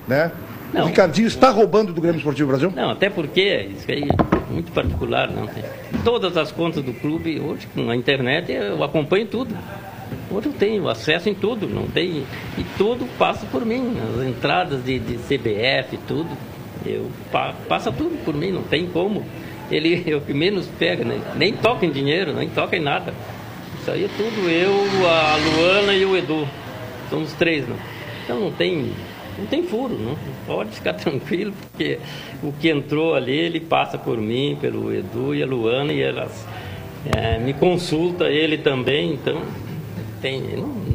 [0.08, 0.32] Né?
[0.72, 0.86] O Não.
[0.86, 2.72] Ricardinho está roubando do Grêmio Esportivo Brasil?
[2.74, 5.30] Não, até porque isso aí é muito particular.
[5.30, 5.62] Não tem.
[6.04, 9.54] Todas as contas do clube, hoje, com a internet, eu acompanho tudo.
[10.30, 12.24] Hoje eu tenho acesso em tudo, não tem.
[12.58, 13.96] E tudo passa por mim.
[14.16, 16.28] As entradas de, de CBF, tudo.
[16.86, 19.24] Eu, pa- passa tudo por mim, não tem como.
[19.70, 21.20] Ele é o que menos pega, né?
[21.36, 23.14] nem toca em dinheiro, nem toca em nada.
[23.80, 26.46] Isso aí é tudo eu, a Luana e o Edu.
[27.08, 27.76] Somos três, né?
[28.24, 28.92] Então não tem,
[29.38, 30.16] não tem furo, não.
[30.46, 31.98] Pode ficar tranquilo, porque
[32.42, 36.46] o que entrou ali, ele passa por mim, pelo Edu e a Luana, e elas
[37.06, 39.42] é, me consulta ele também, então
[40.20, 40.42] tem.
[40.42, 40.90] Não,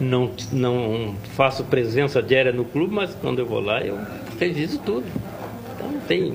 [0.00, 3.98] não, não faço presença diária no clube, mas quando eu vou lá eu
[4.38, 5.06] reviso tudo.
[5.74, 6.34] Então não tem.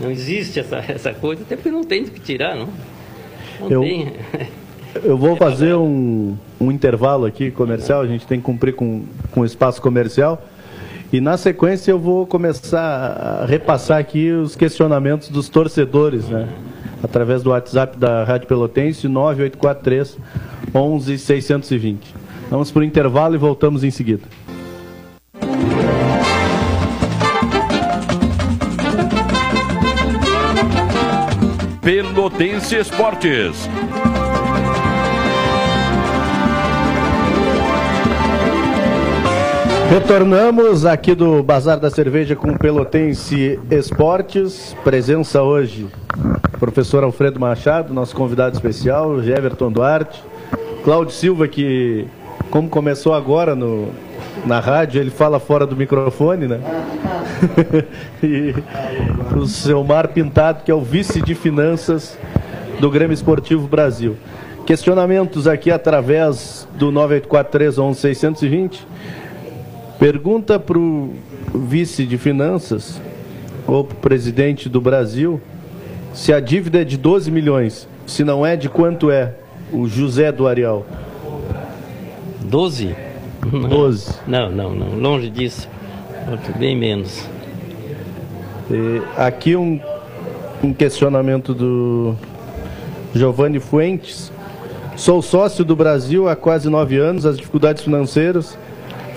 [0.00, 2.68] Não existe essa, essa coisa, até porque não tem do que tirar, não.
[3.60, 4.12] Não Eu- tem.
[5.04, 9.40] Eu vou fazer um, um intervalo aqui comercial, a gente tem que cumprir com, com
[9.40, 10.42] o espaço comercial.
[11.12, 12.78] E na sequência eu vou começar
[13.42, 16.48] a repassar aqui os questionamentos dos torcedores, né?
[17.02, 20.18] Através do WhatsApp da Rádio Pelotense, 9843
[20.74, 22.14] 11620.
[22.50, 24.22] Vamos para o intervalo e voltamos em seguida.
[32.38, 33.68] Pelotense Esportes.
[39.90, 44.76] Retornamos aqui do Bazar da Cerveja com Pelotense Esportes.
[44.84, 45.88] Presença hoje,
[46.60, 50.22] professor Alfredo Machado, nosso convidado especial, Jeverton Duarte,
[50.84, 52.06] Cláudio Silva, que,
[52.52, 53.88] como começou agora no,
[54.44, 56.60] na rádio, ele fala fora do microfone, né?
[58.22, 58.54] e
[59.36, 62.18] o seu Mar Pintado, que é o vice de finanças
[62.80, 64.16] do Grêmio Esportivo Brasil.
[64.66, 68.80] Questionamentos aqui através do 984311620.
[69.98, 71.14] Pergunta para o
[71.54, 73.00] vice de finanças
[73.66, 75.40] ou para o presidente do Brasil
[76.12, 77.88] se a dívida é de 12 milhões.
[78.06, 79.34] Se não é, de quanto é?
[79.72, 80.86] O José do Arial.
[82.40, 83.07] 12?
[83.46, 84.20] 12.
[84.26, 84.98] Não, não, não.
[84.98, 85.68] Longe disso.
[86.58, 87.26] Bem menos.
[88.70, 89.80] E aqui um,
[90.62, 92.14] um questionamento do
[93.14, 94.30] Giovanni Fuentes.
[94.96, 97.24] Sou sócio do Brasil há quase nove anos.
[97.24, 98.58] As dificuldades financeiras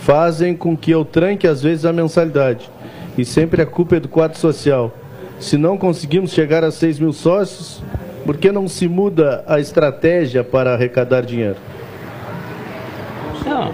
[0.01, 2.69] fazem com que eu tranque às vezes a mensalidade.
[3.17, 4.95] E sempre a culpa é do quadro social.
[5.39, 7.83] Se não conseguimos chegar a 6 mil sócios,
[8.25, 11.57] por que não se muda a estratégia para arrecadar dinheiro?
[13.45, 13.73] Não,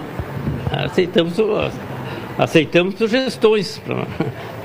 [0.70, 1.36] aceitamos,
[2.38, 3.80] aceitamos sugestões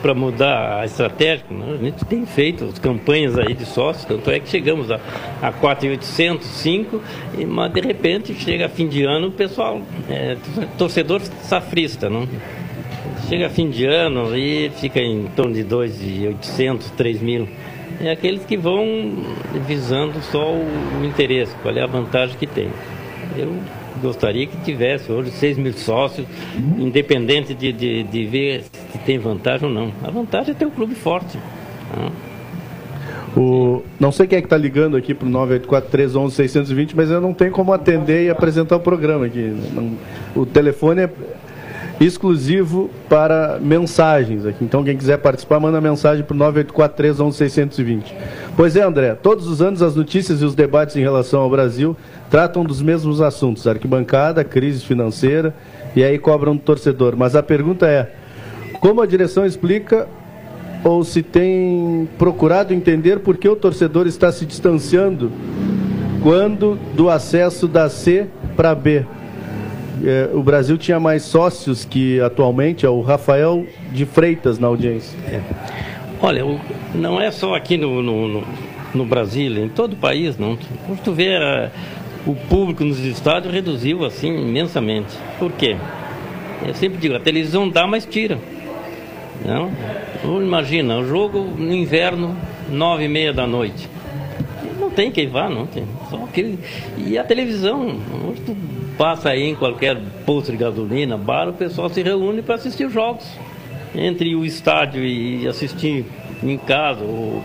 [0.02, 1.46] para mudar a estratégia.
[1.50, 1.78] né?
[1.80, 5.00] A gente tem feito as campanhas aí de sócios, tanto é que chegamos a,
[5.42, 7.02] a 4.800, 5,
[7.38, 10.38] e, mas de repente chega fim de ano o pessoal, é,
[10.78, 12.28] torcedor safrista, não?
[13.30, 17.48] Chega fim de ano e fica em torno de 2.800, 3 mil.
[18.02, 18.86] É aqueles que vão
[19.66, 22.70] visando só o interesse, qual é a vantagem que tem.
[23.38, 23.56] Eu
[24.04, 26.28] gostaria que tivesse hoje 6 mil sócios,
[26.78, 29.92] independente de, de, de ver se tem vantagem ou não.
[30.04, 31.38] A vantagem é ter um clube forte.
[31.98, 32.12] né?
[33.36, 37.34] O, não sei quem é que está ligando aqui para o 984311620, mas eu não
[37.34, 39.52] tenho como atender e apresentar o programa aqui.
[39.74, 39.98] Não-
[40.36, 41.10] o telefone é
[42.00, 44.64] exclusivo para mensagens aqui.
[44.64, 48.04] Então, quem quiser participar, manda mensagem para o 984311620.
[48.56, 51.96] Pois é, André, todos os anos as notícias e os debates em relação ao Brasil
[52.34, 55.54] tratam dos mesmos assuntos: arquibancada, crise financeira,
[55.96, 57.14] e aí cobram do torcedor.
[57.16, 58.12] Mas a pergunta é:
[58.80, 60.08] como a direção explica
[60.84, 65.32] ou se tem procurado entender por que o torcedor está se distanciando
[66.24, 68.26] quando do acesso da C
[68.56, 69.06] para B.
[70.04, 75.16] é, o Brasil tinha mais sócios que atualmente, é o Rafael de Freitas na audiência.
[76.20, 76.60] Olha, o-
[76.96, 78.44] não é só aqui no, no, no-
[78.96, 80.58] no Brasil, em todo o país, não.
[80.88, 81.72] Por tu ver,
[82.26, 85.14] o público nos estádios reduziu assim imensamente.
[85.38, 85.76] Por quê?
[86.66, 88.38] Eu sempre digo, a televisão dá, mas tira.
[89.46, 89.72] Não?
[90.24, 92.36] Ou Imagina, o jogo no inverno,
[92.70, 93.90] nove e meia da noite.
[94.80, 95.84] Não tem quem vá, não tem.
[96.10, 96.60] Só aquele...
[96.98, 98.56] E a televisão, hoje tu
[98.98, 102.94] passa aí em qualquer posto de gasolina, bar, o pessoal se reúne para assistir os
[102.94, 103.26] jogos.
[103.96, 106.06] Entre o estádio e assistir
[106.42, 107.44] em casa, ou-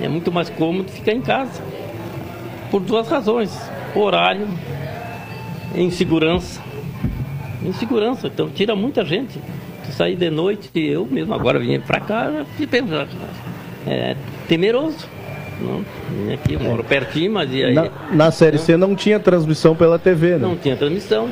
[0.00, 1.62] é muito mais cômodo ficar em casa.
[2.70, 3.69] Por duas razões.
[3.94, 4.46] Horário,
[5.74, 6.60] insegurança.
[7.64, 9.38] Insegurança, então tira muita gente.
[9.84, 13.06] Tu sair de noite, eu mesmo agora vim para cá, fiquei já-
[13.86, 14.16] é,
[14.48, 15.06] temeroso.
[15.60, 17.74] Não, vim aqui, eu moro pertinho, mas e aí?
[17.74, 20.38] Na, na Série C não tinha transmissão pela TV, né?
[20.38, 21.28] Não tinha transmissão.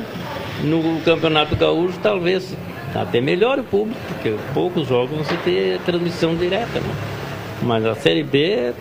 [0.63, 2.55] No Campeonato Gaúcho, talvez
[2.93, 6.79] até melhore o público, porque poucos jogos você tem transmissão direta.
[6.79, 6.93] Né?
[7.63, 8.71] Mas a Série B,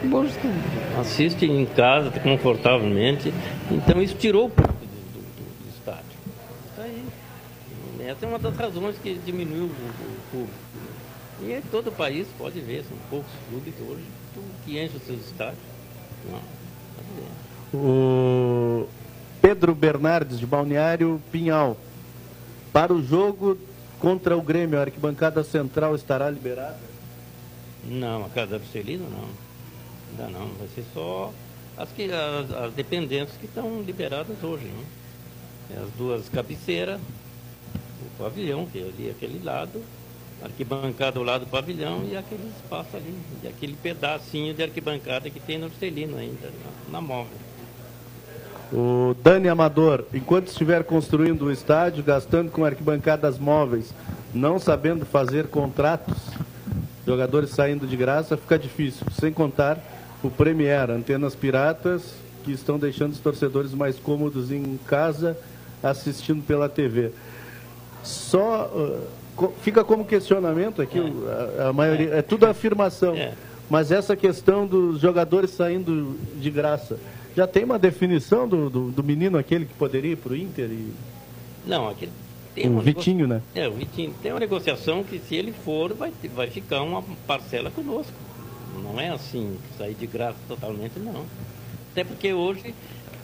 [1.01, 3.33] assiste em casa confortavelmente.
[3.71, 6.05] Então isso tirou o público do, do- do- estádio.
[6.73, 7.05] Isso aí.
[8.09, 10.59] Essa é uma das razões que diminuiu o, o público.
[11.43, 14.03] E em todo o país, pode ver, são poucos clubes hoje
[14.65, 15.59] que enchem os seus estádios.
[16.31, 16.41] Não,
[16.97, 17.77] pode ver.
[17.79, 18.89] O
[19.43, 21.77] Pedro Bernardes, de Balneário Pinhal.
[22.73, 23.59] Para o jogo
[24.01, 26.79] contra o Grêmio, a arquibancada central estará liberada?
[27.85, 29.29] Não, a casa da Juscelino não.
[30.27, 31.33] Ainda não, vai ser só
[31.79, 34.65] as, que, as, as dependências que estão liberadas hoje.
[34.65, 34.85] Né?
[35.83, 39.83] As duas cabeceiras, o pavilhão, que é ali aquele lado,
[40.43, 45.41] arquibancada ao lado do pavilhão e aquele espaço ali, e aquele pedacinho de arquibancada que
[45.41, 47.37] tem no Juscelino ainda, na, na móvel.
[48.73, 53.95] O Dani Amador, enquanto estiver construindo o estádio, gastando com arquibancadas móveis,
[54.35, 56.19] não sabendo fazer contratos,
[57.07, 59.07] jogadores saindo de graça, fica difícil.
[59.19, 59.83] Sem contar
[60.23, 62.15] o Premier, antenas piratas,
[62.45, 65.37] que estão deixando os torcedores mais cômodos em casa,
[65.83, 67.11] assistindo pela TV.
[68.03, 68.67] Só
[69.39, 71.25] uh, fica como questionamento aqui, o-
[71.61, 73.15] a, a maioria, é tudo afirmação.
[73.15, 73.33] É.
[73.69, 76.99] Mas essa questão dos jogadores saindo de graça,
[77.37, 80.71] já tem uma definição do, do, do menino aquele que poderia ir para o Inter?
[80.71, 80.93] E...
[81.67, 82.11] Não, aquele
[82.55, 83.43] tem O Vitinho, né?
[83.55, 84.15] É, o Vitinho.
[84.23, 88.13] Tem uma negociação que se ele for, vai, vai ficar uma parcela conosco.
[88.83, 91.25] Não é assim, sair de graça totalmente, não.
[91.93, 92.75] Até porque hoje,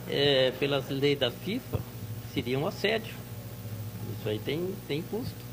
[0.09, 1.79] é, pelas leis da FIFA,
[2.33, 3.13] seria um assédio.
[4.19, 5.45] Isso aí tem, tem custo.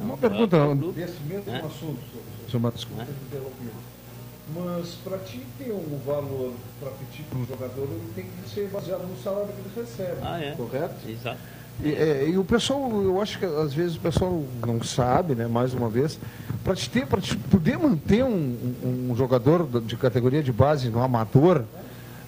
[0.00, 1.62] Uma Não, pergunta, para o clube, desse mesmo né?
[1.64, 2.00] assunto,
[2.60, 3.14] Matos, desculpa Né?
[4.54, 8.68] Mas para ti ter um valor para pedir para o jogador, ele tem que ser
[8.68, 10.18] baseado no salário que ele recebe.
[10.22, 10.52] Ah, é.
[10.52, 11.08] Correto?
[11.08, 11.38] Exato.
[11.82, 15.46] E, é, e o pessoal, eu acho que às vezes o pessoal não sabe, né,
[15.46, 16.18] mais uma vez,
[16.62, 18.28] para te ter, para te poder manter um,
[18.82, 21.62] um- um jogador de categoria de base no amador,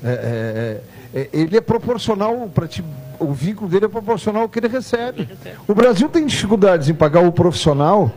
[0.05, 0.80] é,
[1.14, 2.84] é, é, ele é proporcional para ti,
[3.18, 5.26] o vínculo dele é proporcional ao que ele recebe.
[5.66, 8.11] O Brasil tem dificuldades em pagar o profissional,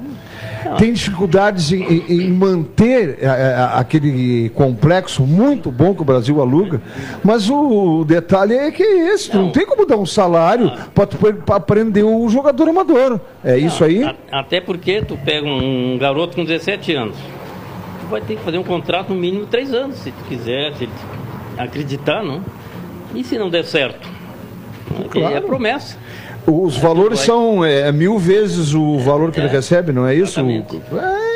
[0.78, 6.42] tem dificuldades em, em- em manter é, é, aquele complexo muito bom que o Brasil
[6.42, 6.82] aluga,
[7.24, 9.52] mas o, detalhe é que é esse, não, Não.
[9.52, 13.20] tem como dar um salário para aprender o jogador amador.
[13.44, 14.04] É isso aí?
[14.04, 17.16] A- até porque tu pega um garoto com 17 anos,
[18.02, 20.74] tu vai ter que fazer um contrato no mínimo de 3 anos, se tu quiser,
[20.76, 20.92] se tu
[21.58, 22.42] acreditar, não?
[23.14, 24.08] E se não der certo?
[25.12, 25.36] Claro.
[25.36, 25.98] É promessa.
[26.48, 30.16] Os valores vai- são é, mil vezes o valor que ele É, recebe, não é
[30.16, 30.40] isso?
[30.40, 30.82] exatamente.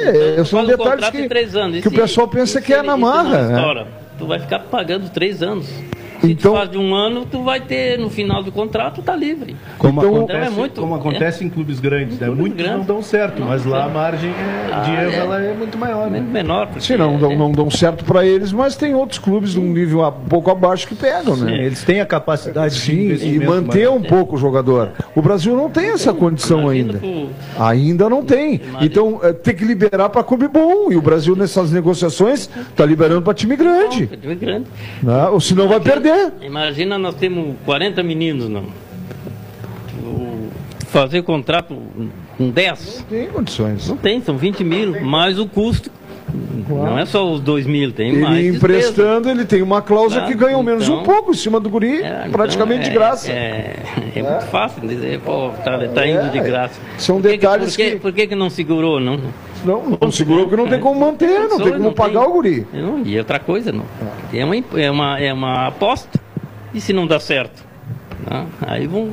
[0.01, 3.47] É, Então, são um detalhes que, três que o pessoal pensa que é na marra.
[3.47, 3.85] né?
[4.17, 5.67] Tu vai ficar pagando 3 anos.
[6.23, 9.13] Se Então- tu faz de um ano, tu vai ter, no final do contrato, tá
[9.13, 9.57] livre.
[9.77, 12.27] Como, Então- acontece, é muito- como acontece em clubes grandes, né?
[12.27, 12.87] Muitos não grandes.
[12.87, 15.15] dão certo, mas lá a margem é- de Ah, erro é.
[15.17, 16.21] ela é muito maior, né?
[16.21, 16.67] Men- Menor.
[16.67, 19.59] porque- Sim, não, não, é- não dão certo para eles, mas tem outros clubes de
[19.59, 21.65] um nível um pouco abaixo que pegam, né?
[21.65, 23.95] Eles têm a capacidade de Sim, e investimento manter maior.
[23.97, 24.91] um pouco o jogador.
[25.13, 27.01] O Brasil não tem essa condição ainda.
[27.59, 28.61] Ainda não tem.
[28.79, 30.89] Então tem que liberar para clube bom.
[30.89, 34.07] E o Brasil nessas negociações está liberando para time grande.
[34.07, 34.67] Time grande.
[35.01, 35.27] Né?
[35.27, 36.12] Ou senão vai perder.
[36.41, 38.65] Imagina nós temos 40 meninos, não.
[40.87, 41.75] Fazer contrato
[42.37, 43.87] com 10, Tem condições.
[43.89, 45.89] não tem, são 20 mil, mais o custo.
[46.67, 48.37] Não é só os 2 mil, tem mais.
[48.37, 51.35] Ele emprestando, ele tem uma cláusula Ah, que ganha ao menos então- um pouco em
[51.35, 53.31] cima do guri, É, então praticamente é- de graça.
[53.31, 53.75] É,
[54.15, 56.79] é muito fácil dizer, pô, tá, tá indo de É, graça.
[56.97, 59.19] são Por que que- detalhes por que, que- Por que, que não segurou, não?
[59.63, 62.67] Não, não segurou porque não tem como manter, não tem como pagar tem- o guri.
[62.73, 63.85] Não, e outra coisa, não.
[64.33, 66.19] É uma, imp- é uma, é uma aposta.
[66.73, 67.63] E se não dá certo?
[68.29, 69.11] Não, Aí vão.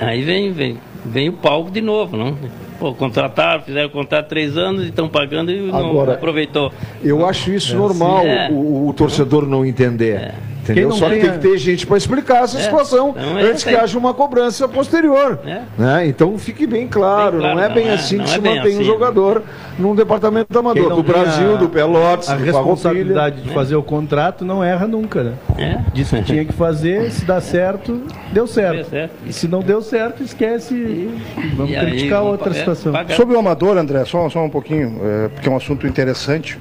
[0.00, 2.36] Aí vem, vem, vem o palco de novo, não?
[2.82, 6.72] Pô, contrataram, fizeram contrato três anos e estão pagando e não Agora, aproveitou.
[7.00, 8.48] Eu acho isso normal, É.
[8.50, 10.16] o, o torcedor não entender.
[10.16, 10.34] É.
[10.62, 10.74] Entendeu?
[10.84, 12.62] Quem não Só que tem que ter gente para explicar essa É.
[12.62, 13.78] situação Não, é, antes que tem.
[13.80, 15.40] haja uma cobrança posterior.
[15.44, 15.62] É.
[15.76, 16.06] Né?
[16.06, 18.38] Então fique bem claro, Bem claro, não é não bem é- assim que é se
[18.40, 18.84] bem mantém um assim.
[18.84, 19.42] jogador
[19.78, 20.94] num departamento amador.
[20.94, 23.52] Do Brasil, a- do Pelotas, A do responsabilidade de É.
[23.52, 25.32] fazer o contrato não erra nunca, né?
[25.58, 25.78] É.
[25.92, 28.00] Disse que tinha que fazer, se dá certo,
[28.32, 28.88] deu certo.
[28.88, 29.12] Certo.
[29.26, 31.20] E se não deu certo, esquece e
[31.56, 32.92] vamos E aí, criticar vamos outra é, situação.
[32.92, 33.16] pagar.
[33.16, 36.56] Sobre o amador, André, só, só um pouquinho, é, porque é um assunto interessante.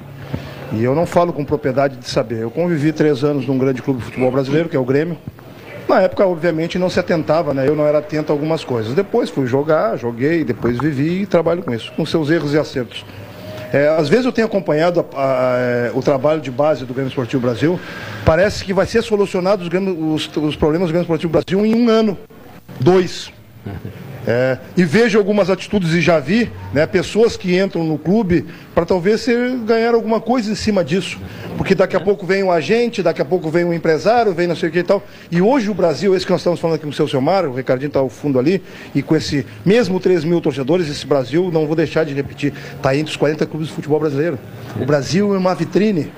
[0.74, 2.39] E eu não falo com propriedade de saber.
[2.39, 5.17] Eu convivi três anos num grande clube de futebol brasileiro, que é o Grêmio.
[5.88, 7.67] Na época, obviamente, não se atentava, né?
[7.67, 8.93] Eu não era atento a algumas coisas.
[8.93, 13.05] Depois fui jogar, joguei, depois vivi e trabalho com isso, com seus erros e acertos.
[13.74, 17.09] É, às vezes eu tenho acompanhado a- a- é, o trabalho de base do Grêmio
[17.09, 17.80] Esportivo Brasil.
[18.26, 21.89] Parece que vai ser solucionado os, os- os problemas do Grêmio Esportivo Brasil em um
[21.89, 22.17] ano,
[22.80, 23.32] dois.
[24.26, 28.86] É, e vejo algumas atitudes e já vi, né, pessoas que entram no clube para
[28.86, 31.19] talvez ser, ganhar alguma coisa em cima disso.
[31.57, 34.55] Porque daqui a pouco vem um agente, daqui a pouco vem um empresário, vem não
[34.55, 35.03] sei o que e tal.
[35.32, 37.53] E hoje o Brasil, esse que nós estamos falando aqui com o seu Selmar, o
[37.53, 38.61] Ricardinho está ao fundo ali,
[38.93, 42.95] e com esse mesmo 3 mil torcedores, esse Brasil, não vou deixar de repetir, está
[42.95, 44.38] entre os 40 clubes de futebol brasileiro.
[44.80, 46.11] O Brasil é uma vitrine.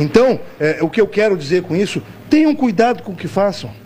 [0.00, 3.81] Então, é, o que eu quero dizer com isso, tenham cuidado com o que façam.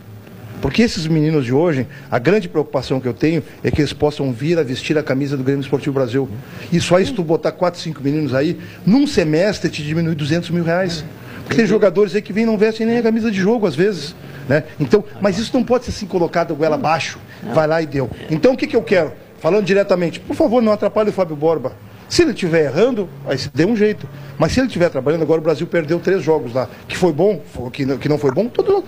[0.61, 4.31] Porque esses meninos de hoje, a grande preocupação que eu tenho é que eles possam
[4.31, 6.27] vir a vestir a camisa do Grêmio Esportivo Brasil.
[6.71, 10.63] E só isso tu botar 4, 5 meninos aí, num semestre te diminui 200 mil
[10.63, 11.03] reais.
[11.43, 13.75] Porque tem jogadores aí que vêm e não vestem nem a camisa de jogo às
[13.75, 14.15] vezes.
[14.49, 14.63] Né?
[14.79, 17.19] Então, mas isso não pode ser assim colocado goela abaixo.
[17.53, 18.09] Vai lá e deu.
[18.29, 19.13] Então o que, que eu quero?
[19.39, 21.73] Falando diretamente, por favor, não atrapalhe o Fábio Borba.
[22.09, 24.07] Se ele estiver errando, aí se dê um jeito.
[24.37, 26.69] Mas se ele estiver trabalhando, agora o Brasil perdeu três jogos lá.
[26.87, 27.41] Que foi bom,
[27.71, 28.83] que não foi bom, todos,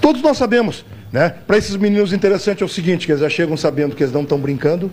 [0.00, 0.84] todos nós sabemos.
[1.12, 1.34] Né?
[1.46, 4.22] Para esses meninos, interessante é o seguinte, que eles já chegam sabendo que eles não
[4.22, 4.90] estão brincando,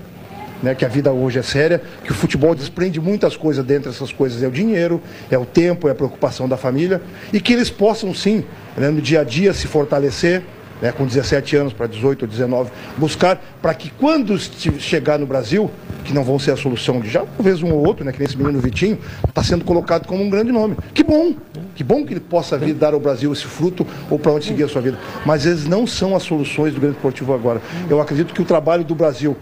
[0.61, 4.11] né, que a vida hoje é séria, que o futebol desprende muitas coisas, dentre essas
[4.11, 4.41] coisas.
[4.41, 7.01] É o dinheiro, é o tempo, é a preocupação da família,
[7.31, 8.43] e que eles possam sim,
[8.75, 10.43] né, no dia a dia, se fortalecer,
[10.81, 15.69] né, com 17 anos para 18 ou 19, buscar para que quando chegar no Brasil,
[16.03, 18.37] que não vão ser a solução de já, talvez um ou outro, né, que nesse
[18.37, 18.97] menino Vitinho,
[19.27, 20.77] está sendo colocado como um grande nome.
[20.93, 21.35] Que bom,
[21.75, 24.63] que bom que ele possa vir dar ao Brasil esse fruto ou para onde seguir
[24.63, 24.97] a sua vida.
[25.25, 27.61] Mas eles não são as soluções do Grande Esportivo agora.
[27.89, 29.35] Eu acredito que o trabalho do Brasil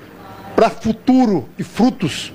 [0.56, 2.32] para futuro e frutos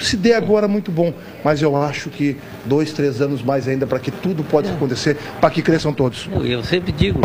[0.00, 1.12] se der agora muito bom,
[1.44, 5.50] mas eu acho que dois, três anos mais ainda para que tudo possa acontecer, para
[5.50, 6.28] que cresçam todos.
[6.32, 7.20] Eu, eu sempre digo,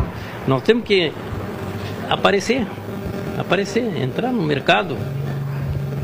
[0.48, 1.12] nós temos que
[2.10, 2.66] aparecer,
[3.38, 4.98] aparecer, entrar no mercado,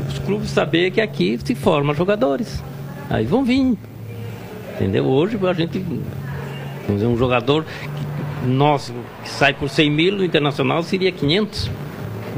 [0.08, 2.62] os clubes saber que aqui se formam jogadores.
[3.08, 3.76] Aí vão vir.
[4.74, 5.04] Entendeu?
[5.04, 8.92] Hoje a gente, vamos dizer, um jogador que, nosso
[9.22, 11.70] que sai por 100 mil no internacional seria 500.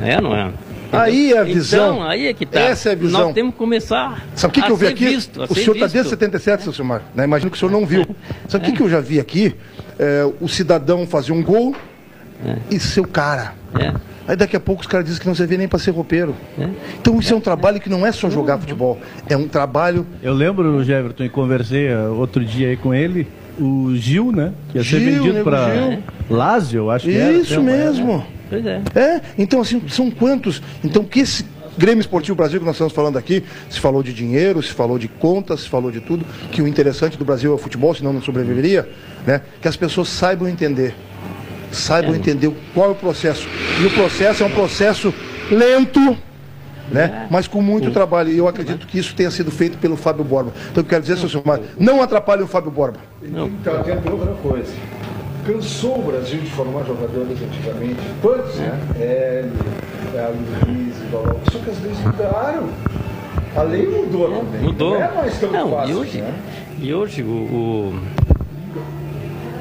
[0.03, 0.53] É, não é?
[0.97, 1.95] Aí é a visão.
[1.97, 2.61] Então, aí é que tá.
[2.61, 3.21] Essa é a visão.
[3.27, 4.25] Nós temos que começar.
[4.35, 5.09] Sabe o que, que eu vi aqui?
[5.09, 7.03] visto, o senhor está desde 77, seu Silmar.
[7.15, 7.25] Né?
[7.25, 8.07] Imagino que o senhor não viu.
[8.49, 9.55] Sabe o que, que eu já vi aqui?
[9.99, 11.75] É, o cidadão fazer um gol
[12.71, 13.55] e ser o cara.
[13.79, 13.93] É.
[14.27, 16.35] Aí daqui a pouco os caras dizem que não servia nem para ser roupeiro.
[16.59, 16.69] É.
[17.01, 18.99] Então isso é um trabalho que não é só jogar futebol.
[19.29, 20.07] É um trabalho.
[20.23, 23.29] Eu lembro, Everton, e conversei ah, outro dia aí com ele,
[23.59, 24.53] o Gil, né?
[24.71, 25.99] Que ia ser Gil, vendido para.
[26.29, 27.33] Lázio, eu acho que era.
[27.33, 28.27] Isso uma- mesmo.
[28.51, 28.83] Pois é.
[28.95, 30.63] É, então assim, são quantos?
[30.83, 31.45] Então que esse
[31.77, 35.09] Grêmio Esportivo Brasil que nós estamos falando aqui, se falou de dinheiro, se falou de
[35.09, 38.23] contas, se falou de tudo, que o interessante do Brasil é o futebol, senão não
[38.23, 38.89] sobreviveria,
[39.27, 39.41] né?
[39.61, 40.95] Que as pessoas saibam entender.
[41.73, 42.17] Saibam É.
[42.17, 43.49] entender qual é o processo.
[43.83, 45.13] E o processo é um processo
[45.51, 46.17] lento,
[46.91, 47.27] né?
[47.31, 48.31] Mas com muito trabalho.
[48.31, 50.53] E eu acredito que isso tenha sido feito pelo Fábio Borba.
[50.71, 52.99] Então eu quero dizer, seu Silmar, não atrapalhe o Fábio Borba.
[53.23, 53.47] Não.
[53.49, 54.73] Então, tem outra coisa.
[55.47, 58.01] Cansou o Brasil de formar jogadores antigamente?
[58.23, 58.79] Quantos, né?
[58.99, 59.45] É,
[60.15, 60.29] é a
[60.67, 60.95] Luiz,
[61.53, 62.69] só que as leis mudaram.
[63.57, 64.63] A lei mudou também.
[64.63, 64.95] Mudou.
[64.95, 66.35] Não é mais tão Não, fácil, e hoje, né?
[66.81, 68.01] e hoje o, o-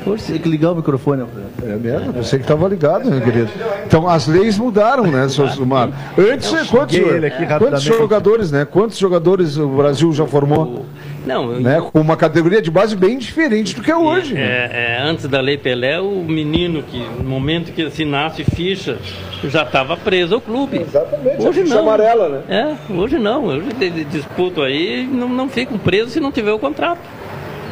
[0.06, 1.26] Hoje Tem que ligar o microfone.
[1.64, 2.14] É mesmo?
[2.16, 3.49] Eu sei que estava ligado, meu querido.
[3.86, 5.89] Então as leis mudaram, né, seu Sumar?
[6.18, 7.84] Antes, quantos, aqui quantos rapidamente.
[7.86, 8.66] jogadores, né?
[8.66, 10.86] Quantos jogadores o Brasil já formou?
[11.26, 11.82] não, Né?
[11.91, 14.34] Com uma categoria de base bem diferente do que é hoje.
[14.34, 14.41] né?
[14.41, 18.97] é, é, antes da Lei Pelé, o menino que no momento que assinasse ficha
[19.45, 20.80] já estava preso ao clube.
[20.82, 21.82] Exatamente, a Hoje ficha não.
[21.84, 22.41] amarela, né?
[22.49, 23.45] É, hoje não.
[23.45, 23.68] Hoje
[24.12, 26.99] disputam aí não, não ficam presos se não tiver o contrato.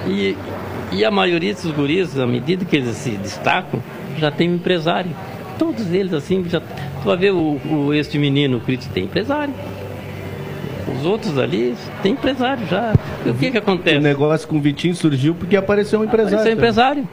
[0.08, 0.36] E,
[0.92, 3.82] e a maioria desses guris, à medida que eles se destacam,
[4.18, 5.12] já tem um empresário.
[5.58, 6.60] Todos eles assim, já.
[6.60, 9.54] Tu vai ver o, o este menino, o Cristo, tem empresário.
[11.00, 12.94] Os outros ali tem empresário já.
[13.26, 13.98] O que que acontece?
[13.98, 16.39] O negócio com o Vitinho surgiu porque apareceu um empresário.
[16.39, 17.08] Esse é empresário.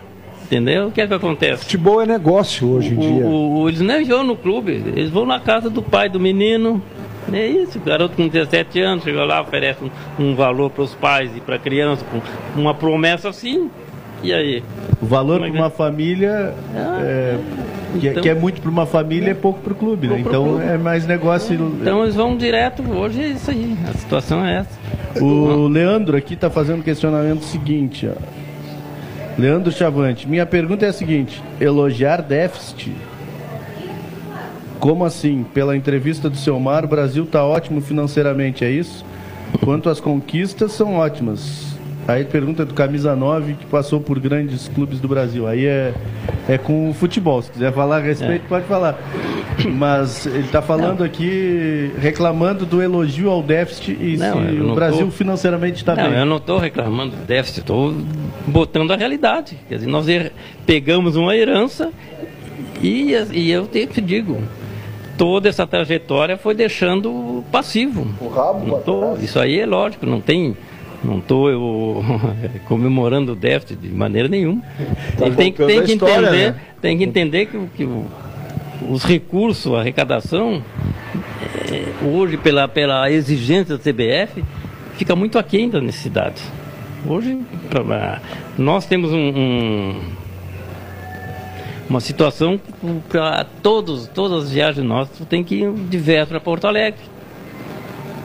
[0.45, 0.89] Entendeu?
[0.89, 1.65] O que é que acontece?
[1.65, 3.27] Futebol é negócio hoje em O- dia.
[3.27, 6.83] o- o- eles nem vão no clube, eles vão na casa do pai do menino.
[7.33, 9.91] É isso, o garoto com 17 anos chega lá, oferece um,
[10.25, 12.05] um valor para os pais e para a criança,
[12.55, 13.71] com uma promessa assim.
[14.23, 14.63] E aí?
[15.01, 17.39] O valor é para que- uma família, é,
[18.01, 20.19] que, é- Então- que é muito para uma família, é pouco para o clube, né?
[20.21, 20.65] Então clube.
[20.65, 21.55] é mais negócio.
[21.55, 25.23] Então eles vão direto, hoje é isso aí, a situação é essa.
[25.23, 28.09] O Leandro aqui está fazendo o questionamento seguinte.
[28.09, 28.21] Ó.
[29.41, 32.93] Leandro Chavante, minha pergunta é a seguinte: elogiar déficit?
[34.81, 35.45] Como assim?
[35.55, 39.05] Pela entrevista do seu Mar, o Brasil está ótimo financeiramente, é isso?
[39.65, 41.67] Quanto às conquistas, são ótimas.
[42.07, 45.47] Aí pergunta do Camisa 9, que passou por grandes clubes do Brasil.
[45.47, 45.93] Aí é,
[46.49, 47.43] é com o futebol.
[47.43, 48.49] Se quiser falar a respeito, É.
[48.49, 48.99] pode falar.
[49.75, 54.75] Mas ele está falando aqui, reclamando do elogio ao déficit e Não, se o não
[54.75, 56.19] Brasil tô- financeiramente está Não, bem.
[56.21, 57.95] eu não estou reclamando do déficit, estou
[58.47, 59.59] botando a realidade.
[59.69, 60.33] Quer dizer, nós er-
[60.65, 61.91] pegamos uma herança
[62.83, 64.39] e, e eu te digo,
[65.19, 68.07] toda essa trajetória foi deixando passivo.
[68.21, 70.57] O rabo Não tô, isso aí é lógico, não tem.
[71.05, 72.03] Não estou eu
[72.67, 74.63] comemorando o déficit de maneira nenhuma.
[75.19, 76.61] Tá tem, que- tem que história, entender, né?
[76.81, 78.07] tem que entender que, que o-
[78.89, 80.63] os recursos, a arrecadação,
[81.71, 84.43] é, hoje pela, pela exigência da CBF,
[84.97, 86.43] fica muito aquém da necessidade.
[87.07, 87.39] Hoje,
[87.71, 88.21] pra-
[88.57, 90.01] nós temos um- um,
[91.89, 92.61] uma situação
[93.09, 97.01] para todos, todas as viagens nossas, tu tem que ir diverso para Porto Alegre.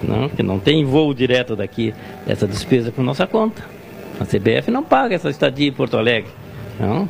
[0.02, 1.94] Não, porque não tem voo direto daqui,
[2.28, 3.64] essa despesa por nossa conta.
[4.20, 6.30] A CBF não paga essa estadia em Porto Alegre.
[6.80, 7.08] Não.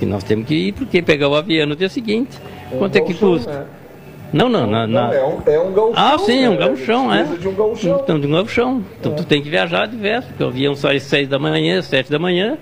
[0.00, 2.38] E nós temos que ir porque pegar o avião no dia seguinte.
[2.78, 3.52] Quanto é que custa?
[3.52, 3.66] né?
[4.32, 6.66] Não, não, na, na- Não, é um, é um ah, sim, é um né?
[6.66, 7.22] gauchão, é.
[7.24, 7.52] De um.
[8.02, 8.82] Então, de um gauchão.
[8.98, 12.10] Então, tu tem que viajar diverso, porque o avião sai às seis da manhã, sete
[12.10, 12.56] da manhã,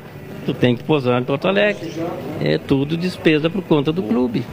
[0.52, 1.92] tu tem que pousar em Porto Alegre.
[2.40, 4.44] É tudo despesa por conta do clube.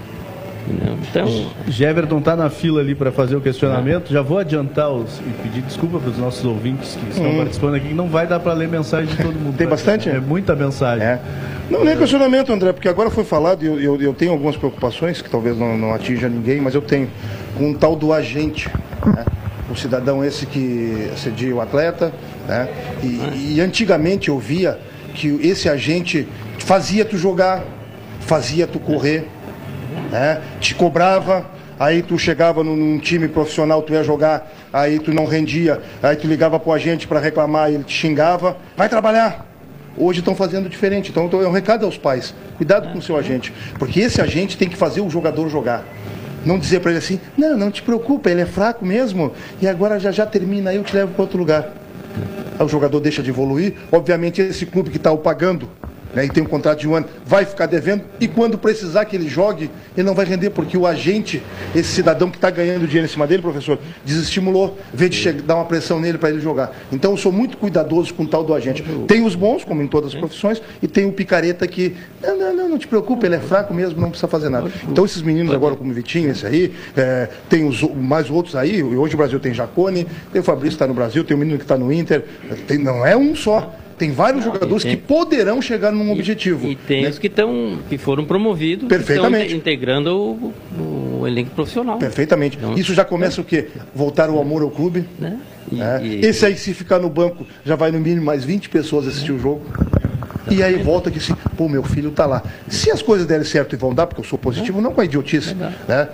[1.10, 4.12] Então, Jeverton está na fila ali para fazer o questionamento.
[4.12, 7.88] Já vou adiantar os, e pedir desculpa para os nossos ouvintes que estão participando aqui,
[7.88, 9.58] que não vai dar para ler mensagem de todo mundo.
[9.58, 10.10] Tem bastante?
[10.10, 11.08] É muita mensagem.
[11.08, 11.22] É.
[11.70, 15.22] Não, nem questionamento, André, porque agora foi falado, e eu, eu, eu tenho algumas preocupações,
[15.22, 17.10] que talvez não, não atinja ninguém, mas eu tenho,
[17.58, 18.70] com o tal do agente.
[19.06, 19.26] né?
[19.72, 22.12] O cidadão esse que cedia o atleta,
[22.48, 22.70] né?
[23.04, 24.78] E, e antigamente eu via
[25.18, 26.28] que esse agente
[26.60, 27.64] fazia tu jogar,
[28.22, 29.28] fazia tu correr,
[30.12, 30.40] né?
[30.60, 31.44] Te cobrava,
[31.80, 36.16] aí tu chegava num, num time profissional, tu ia jogar, aí tu não rendia, aí
[36.16, 39.44] tu ligava pro agente para reclamar, ele te xingava, vai trabalhar.
[39.98, 41.10] Hoje estão fazendo diferente.
[41.10, 42.32] Então é um recado aos pais.
[42.56, 43.52] Cuidado com o seu agente.
[43.80, 45.84] Porque esse agente tem que fazer o jogador jogar.
[46.46, 50.00] Não dizer para ele assim, não, não te preocupa, ele é fraco mesmo, e agora
[50.00, 51.74] já já termina aí, eu te levo para outro lugar.
[52.60, 53.74] O jogador deixa de evoluir.
[53.92, 55.70] Obviamente, esse clube que está o pagando
[56.14, 58.04] né, e tem um contrato de um ano vai ficar devendo.
[58.20, 61.42] E quando precisar que ele jogue, ele não vai render, porque o agente,
[61.76, 65.66] esse cidadão que está ganhando dinheiro em cima dele, professor, desestimulou, veio de dar uma
[65.66, 66.76] pressão nele para ele jogar.
[66.92, 68.84] Então eu sou muito cuidadoso com o tal do agente.
[69.08, 72.56] Tem os bons, como em todas as profissões, e tem o picareta que, não, não,
[72.56, 74.72] não, não te preocupe, ele é fraco mesmo, não precisa fazer nada.
[74.88, 78.82] Então esses meninos agora, como o Vitinho, esse aí, é, tem os, mais outros aí,
[78.84, 81.58] hoje o Brasil tem Jacone, tem o Fabrício que está no Brasil, tem o menino
[81.58, 82.24] que está no Inter,
[82.68, 83.74] tem- não é um só.
[83.98, 86.68] Tem vários jogadores tem- que poderão chegar num objetivo.
[86.68, 87.10] E tem né?
[87.10, 89.46] os que, estão, que foram promovidos, Perfeitamente.
[89.46, 90.54] estão inte- integrando o,
[91.22, 91.98] o elenco profissional.
[91.98, 92.58] Perfeitamente.
[92.58, 93.68] Então- Isso já começa o quê?
[93.96, 95.06] Voltar o amor ao clube.
[95.20, 95.40] Né?
[95.72, 96.00] E- né?
[96.04, 99.32] e- Esse aí, se ficar no banco, já vai no mínimo mais 20 pessoas assistir
[99.32, 99.62] o jogo.
[100.50, 102.42] E aí volta que se, pô, meu filho tá lá.
[102.70, 105.06] Se as coisas derem certo e vão dar, porque eu sou positivo, não com a
[105.06, 105.54] idiotice,
[105.88, 106.08] né?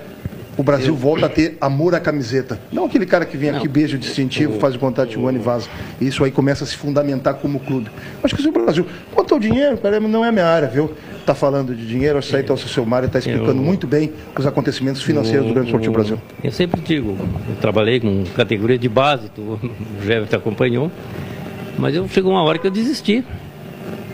[0.56, 2.60] O Brasil volta a ter amor à camiseta.
[2.72, 5.40] Não aquele cara que vem aqui, beija o distintivo, faz o contato de um ano
[5.40, 5.68] e vaza.
[6.00, 7.90] Isso aí começa a se fundamentar como clube.
[8.24, 8.86] Acho que se o Brasil.
[9.16, 10.94] Quanto ao dinheiro, não é a minha área, viu?
[11.26, 13.88] Tá falando de dinheiro, acho que aí tá o seu Mário está explicando Eu- muito
[13.88, 16.20] bem os acontecimentos financeiros do Grande Esportivo Brasil.
[16.44, 17.18] Eu sempre digo,
[17.50, 19.60] eu trabalhei com categoria de base, tu, o
[20.06, 20.92] Jefferson acompanhou,
[21.80, 23.24] mas eu chegou uma hora que eu desisti.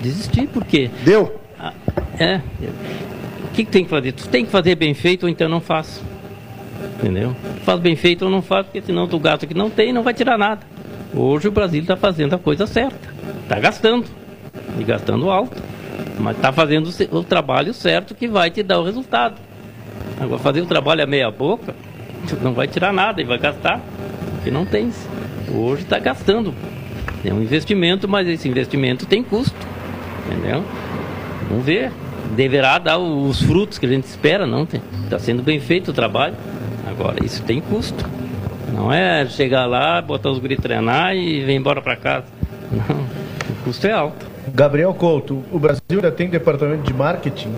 [0.02, 0.90] Desisti, por quê?
[1.04, 1.36] Deu?
[1.60, 1.74] Ah,
[2.18, 2.42] É.
[3.44, 4.12] O que, que tem que fazer?
[4.14, 6.02] Tu tem que fazer bem feito ou então não faz.
[7.00, 7.36] Entendeu?
[7.64, 10.14] Faz bem feito ou não faz, porque senão tu gasta que não tem não vai
[10.14, 10.62] tirar nada.
[11.14, 13.10] Hoje o Brasil está fazendo a coisa certa.
[13.44, 14.06] Está gastando.
[14.80, 15.62] E gastando alto.
[16.20, 19.36] Mas está fazendo o trabalho certo que vai te dar o resultado.
[20.20, 21.74] Agora fazer o trabalho a meia boca,
[22.28, 23.82] tu não vai tirar nada e vai gastar.
[24.36, 24.92] Porque não tem.
[25.54, 26.54] Hoje está gastando.
[27.24, 29.56] É um investimento, mas esse investimento tem custo.
[30.28, 30.64] Entendeu?
[31.50, 31.92] Vamos ver.
[32.36, 34.82] Deverá dar os frutos que a gente espera, não tem.
[35.06, 36.36] Está sendo bem feito o trabalho.
[36.90, 38.06] Agora, isso tem custo.
[38.74, 42.26] Não é chegar lá, botar os guris treinar e vir embora para casa.
[42.72, 43.02] Não,
[43.50, 44.26] o custo é alto.
[44.54, 47.54] Gabriel Couto, o Brasil ainda tem departamento de marketing?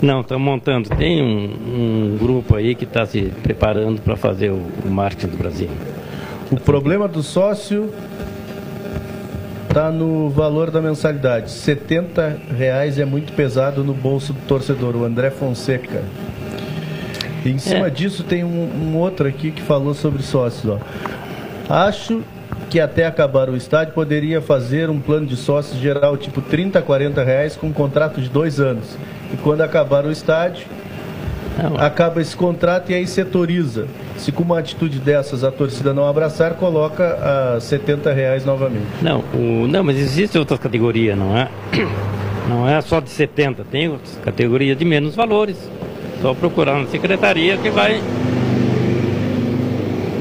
[0.00, 0.88] Não, estamos montando.
[0.90, 5.36] Tem um, um, grupo aí que está se preparando para fazer o, o marketing do
[5.36, 5.70] Brasil.
[6.50, 7.92] O problema do sócio
[9.68, 11.50] está no valor da mensalidade.
[11.50, 16.02] 70 reais é muito pesado no bolso do torcedor, o André Fonseca.
[17.44, 17.90] E em cima é.
[17.90, 20.66] disso tem um, um, outro aqui que falou sobre sócios.
[20.66, 20.78] Ó.
[21.68, 22.22] Acho
[22.70, 27.22] que até acabar o estádio poderia fazer um plano de sócios geral tipo 30, 40
[27.22, 28.96] reais com um contrato de dois anos.
[29.32, 30.66] E quando acabar o estádio,
[31.60, 31.76] não.
[31.76, 33.86] acaba esse contrato e aí setoriza.
[34.16, 38.86] Se com uma atitude dessas a torcida não abraçar, coloca a 70 reais novamente.
[39.02, 41.48] Não, o, não, mas existe outras categorias, não é?
[42.48, 45.56] Não é só de 70, tem outras categorias de menos valores.
[46.22, 48.00] Só procurar na secretaria que vai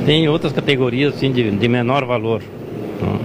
[0.05, 2.41] tem outras categorias assim, de, de menor valor.
[2.95, 3.19] Então.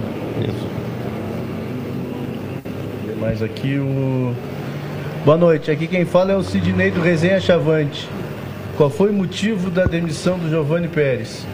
[3.19, 4.33] Mais aqui o.
[5.25, 8.07] Boa noite, aqui quem fala é o Sidney do Resenha Chavante.
[8.77, 11.45] Qual foi o motivo da demissão do Giovanni Pérez?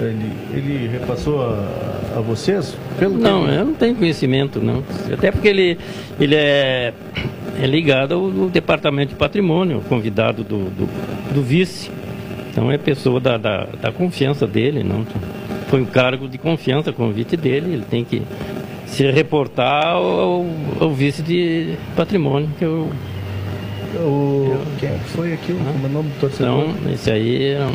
[0.00, 2.76] Ele, ele repassou a, a vocês?
[2.98, 4.82] Pelo não, eu não tenho conhecimento, não.
[5.12, 5.78] Até porque ele,
[6.18, 6.92] ele é,
[7.60, 11.90] é ligado ao, ao departamento de patrimônio, convidado do, do, do vice.
[12.50, 15.04] Então é pessoa da, da, da confiança dele, não
[15.68, 18.22] foi um cargo de confiança, convite dele, ele tem que
[18.86, 20.46] se reportar ao,
[20.80, 22.90] ao vice de patrimônio, que eu.
[23.96, 26.68] O, quem foi aqui o ah, nome do torcedor?
[26.68, 27.66] Então, esse aí é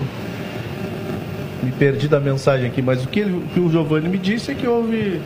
[1.63, 4.51] Me perdi da mensagem aqui, mas o que, ele, o, que o Giovanni me disse
[4.51, 5.21] é que houve.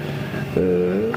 [0.58, 1.12] É,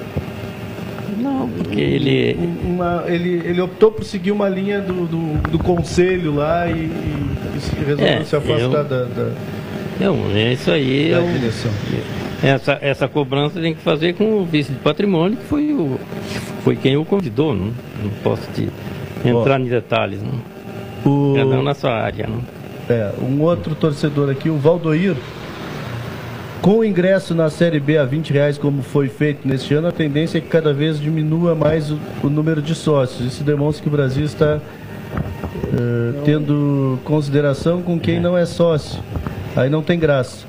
[1.19, 2.39] não, porque ele...
[2.65, 3.43] Uma, ele.
[3.45, 8.25] Ele optou por seguir uma linha do, do, do conselho lá e, e resolveu é,
[8.25, 8.71] se afastar eu...
[8.71, 9.33] da, da.
[10.01, 11.11] Não, é isso aí.
[11.11, 11.33] Da eu...
[11.33, 11.73] direção.
[12.43, 15.99] Essa, essa cobrança tem que fazer com o vice de patrimônio, que foi, o,
[16.63, 17.53] foi quem o convidou.
[17.53, 18.69] Não, não posso te
[19.25, 20.21] entrar Bom, em detalhes.
[20.23, 20.41] Não.
[21.05, 21.35] O...
[21.35, 22.29] Cada um na sua área.
[22.29, 22.58] Não.
[22.89, 25.17] É, um outro torcedor aqui, o Valdoir
[26.61, 29.93] com o ingresso na Série B a 20 reais, como foi feito neste ano, a
[29.93, 33.33] tendência é que cada vez diminua mais o, o número de sócios.
[33.33, 39.01] Isso demonstra que o Brasil está uh, tendo consideração com quem não é sócio.
[39.57, 40.47] Aí não tem graça.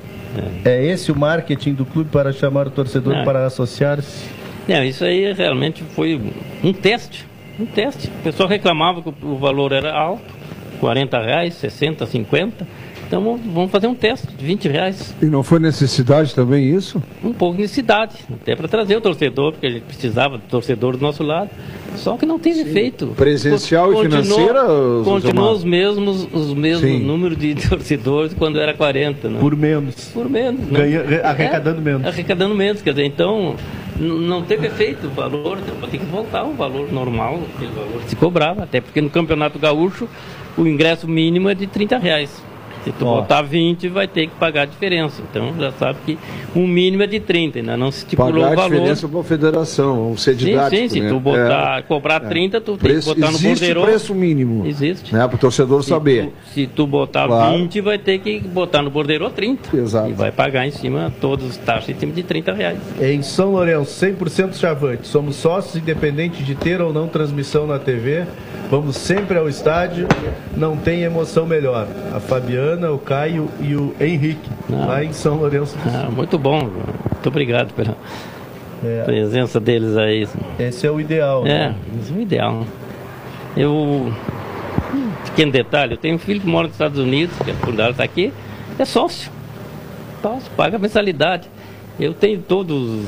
[0.64, 0.72] É.
[0.72, 3.24] é esse o marketing do clube para chamar o torcedor não.
[3.24, 4.28] para associar-se?
[4.68, 6.20] Não, isso aí realmente foi
[6.62, 7.26] um teste.
[7.58, 8.08] Um teste.
[8.08, 10.39] O pessoal reclamava que o valor era alto,
[10.80, 12.66] 40 reais, 60, 50
[13.10, 15.12] então vamos fazer um teste de 20 reais.
[15.20, 17.02] E não foi necessidade também isso?
[17.24, 20.96] Um pouco de necessidade, até para trazer o torcedor, porque a gente precisava do torcedor
[20.96, 21.50] do nosso lado.
[21.96, 22.70] Só que não teve Sim.
[22.70, 23.08] efeito.
[23.16, 24.62] Presencial continuou, e financeira?
[25.02, 29.28] Continuou os mesmos, os mesmos números de torcedores quando era 40.
[29.28, 29.40] Né?
[29.40, 29.96] Por menos.
[30.14, 30.68] Por menos.
[30.68, 32.06] Ganha, arrecadando é, menos.
[32.06, 33.56] Arrecadando menos, quer dizer, então
[33.98, 35.58] não teve efeito o valor,
[35.90, 39.58] tem que voltar o valor normal, aquele valor que se cobrava, até porque no Campeonato
[39.58, 40.08] Gaúcho
[40.56, 42.49] o ingresso mínimo é de 30 reais.
[42.84, 43.20] Se tu Ó.
[43.20, 45.22] botar 20, vai ter que pagar a diferença.
[45.30, 46.18] Então já sabe que
[46.54, 48.64] um mínimo é de 30, ainda não se estipulou pagar o valor.
[48.64, 50.76] a diferença para a federação, ser didático.
[50.76, 51.08] Sim, sim, se né?
[51.08, 51.82] tu botar, é.
[51.82, 52.60] cobrar 30, é.
[52.60, 53.82] tu preço, tem que botar no bordeiro.
[53.82, 54.66] preço mínimo.
[54.66, 55.14] Existe.
[55.14, 56.26] Né, para o torcedor se saber.
[56.26, 57.58] Tu, se tu botar claro.
[57.58, 59.76] 20, vai ter que botar no bordeiro 30.
[59.76, 60.10] Exato.
[60.10, 62.78] E vai pagar em cima todas as taxas em cima de 30 reais.
[63.00, 65.06] Em São Lourenço, 100% chavante.
[65.06, 68.24] Somos sócios independente de ter ou não transmissão na TV.
[68.70, 70.06] Vamos sempre ao estádio,
[70.56, 71.88] não tem emoção melhor.
[72.14, 74.86] A Fabiana, o Caio e o Henrique, não.
[74.86, 75.92] lá em São Lourenço do Sul.
[75.94, 77.96] Ah, muito bom, muito obrigado pela
[78.84, 79.02] é.
[79.04, 80.28] presença deles aí.
[80.58, 81.46] Esse é o ideal.
[81.46, 81.74] É, né?
[82.00, 82.64] esse é o ideal.
[83.56, 87.54] Eu, um pequeno detalhe, eu tenho um filho que mora nos Estados Unidos, que é
[87.54, 88.32] fundador está aqui,
[88.78, 89.30] é sócio.
[90.22, 91.48] Sócio, paga mensalidade.
[91.98, 93.06] Eu tenho todos,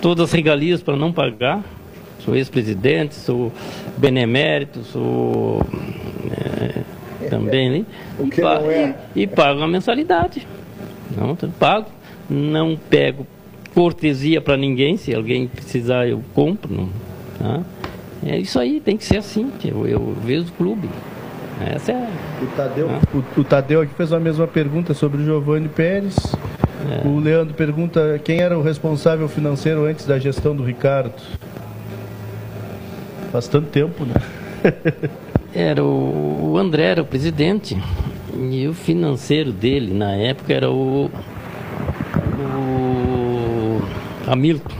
[0.00, 1.62] todas as regalias para não pagar
[2.24, 3.52] sou ex-presidente, sou
[3.98, 5.60] benemérito, sou
[6.30, 6.80] é,
[7.34, 7.84] também, né?
[8.18, 8.94] O que e, não é?
[9.14, 10.46] e, e pago uma mensalidade.
[11.16, 11.88] Não, pago,
[12.30, 13.26] não pego
[13.74, 16.72] cortesia para ninguém, se alguém precisar eu compro.
[16.72, 16.88] Não,
[17.38, 17.62] tá?
[18.24, 20.88] É isso aí, tem que ser assim, eu, eu vejo o clube.
[21.60, 22.08] Essa é.
[22.42, 23.00] O Tadeu, ah.
[23.12, 26.16] o, o, Tadeu aqui fez a mesma pergunta sobre o Giovanni Pérez.
[26.90, 27.06] É.
[27.06, 31.14] O Leandro pergunta quem era o responsável financeiro antes da gestão do Ricardo.
[33.30, 34.14] Faz tanto tempo, né?
[35.54, 37.76] era o, o André, era o presidente.
[38.50, 41.10] E o financeiro dele, na época, era o,
[42.38, 43.82] o
[44.26, 44.74] Hamilton.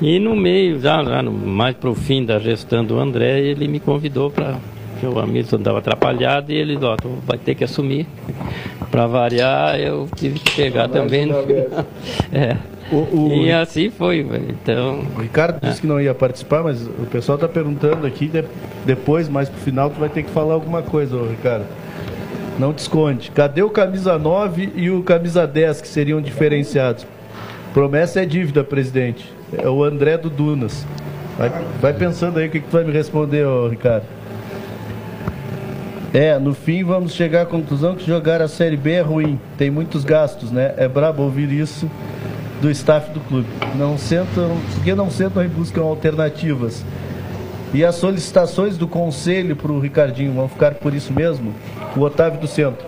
[0.00, 3.68] E no meio, já, já no, mais para o fim da gestão do André, ele
[3.68, 4.56] me convidou para.
[5.02, 6.94] O Hamilton estava atrapalhado e ele, ó,
[7.26, 8.06] vai ter que assumir.
[8.90, 11.86] Para variar, eu tive que pegar também no final.
[12.32, 12.56] É.
[12.92, 12.96] O,
[13.28, 14.46] o- E assim foi, velho.
[14.50, 15.04] então...
[15.16, 18.44] o Ricardo disse que não ia participar, mas o pessoal está perguntando aqui, de-
[18.84, 21.64] depois, mais pro final, tu vai ter que falar alguma coisa, ô, Ricardo.
[22.58, 23.30] Não te esconde.
[23.30, 27.06] Cadê o camisa 9 e o camisa 10 que seriam diferenciados?
[27.72, 29.32] Promessa é dívida, presidente.
[29.56, 30.84] É o André do Dunas.
[31.38, 34.04] Vai, vai pensando aí o que, que tu vai me responder, ô, Ricardo.
[36.12, 39.38] É, no fim vamos chegar à conclusão que jogar a Série B é ruim.
[39.56, 40.74] Tem muitos gastos, né?
[40.76, 41.88] É brabo ouvir isso
[42.60, 43.48] do staff do clube.
[43.74, 46.84] Não sentam, porque não sentam e buscam alternativas.
[47.72, 51.54] E as solicitações do conselho para o Ricardinho vão ficar por isso mesmo?
[51.96, 52.86] O Otávio do Centro.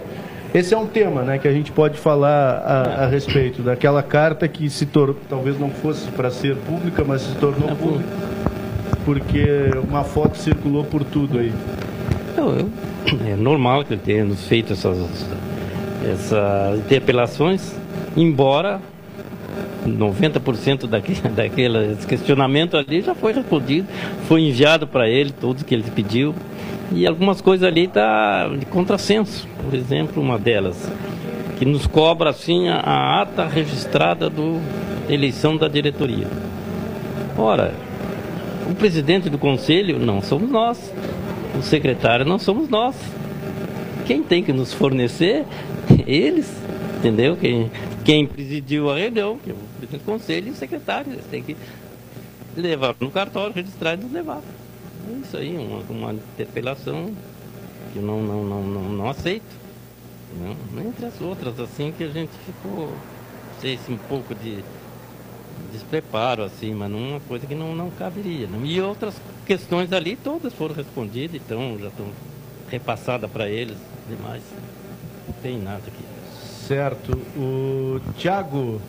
[0.52, 4.46] Esse é um tema né, que a gente pode falar a, a respeito daquela carta
[4.46, 8.04] que se tornou, talvez não fosse para ser pública, mas se tornou pública
[9.04, 11.52] porque uma foto circulou por tudo aí.
[13.26, 14.98] É normal que ele tenha feito essas,
[16.04, 17.74] essas interpelações,
[18.16, 18.80] embora
[19.86, 23.88] 90% daquele, daquele questionamento ali já foi respondido,
[24.26, 26.34] foi enviado para ele tudo que ele pediu.
[26.94, 29.48] E algumas coisas ali tá de contrassenso.
[29.64, 30.90] Por exemplo, uma delas,
[31.58, 34.60] que nos cobra assim a, a ata registrada do
[35.06, 36.26] da eleição da diretoria.
[37.36, 37.74] Ora,
[38.70, 40.92] o presidente do conselho não somos nós.
[41.58, 42.96] O secretário não somos nós.
[44.06, 45.44] Quem tem que nos fornecer,
[46.06, 46.61] eles,
[47.02, 47.36] entendeu?
[47.36, 47.70] Quem,
[48.04, 51.42] quem presidiu a reunião, que é o presidente do conselho e o secretário, eles têm
[51.42, 51.56] que
[52.56, 54.40] levar no cartório, registrar e nos levar.
[55.08, 57.12] É isso aí, uma, uma interpelação
[57.92, 59.62] que eu não, não, não, não, não aceito.
[60.40, 64.62] Não, entre as outras, assim, que a gente ficou, não sei se um pouco de
[65.72, 68.46] despreparo, assim, mas numa coisa que não, não caberia.
[68.46, 68.64] Não?
[68.64, 72.06] E outras questões ali, todas foram respondidas, então já estão
[72.70, 73.76] repassadas para eles,
[74.08, 74.42] demais.
[75.26, 76.01] Não tem nada aqui.
[76.72, 77.12] Certo.
[77.36, 78.80] O Thiago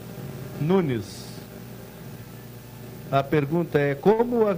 [0.62, 1.26] Nunes.
[3.12, 4.56] A pergunta é como a,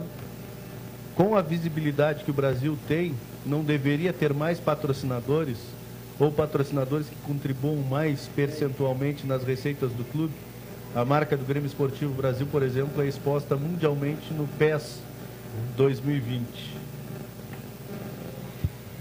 [1.15, 5.57] com a visibilidade que o Brasil tem, não deveria ter mais patrocinadores
[6.19, 10.33] ou patrocinadores que contribuam mais percentualmente nas receitas do clube?
[10.95, 14.99] A marca do Grêmio Esportivo Brasil, por exemplo, é exposta mundialmente no PES
[15.75, 16.45] 2020.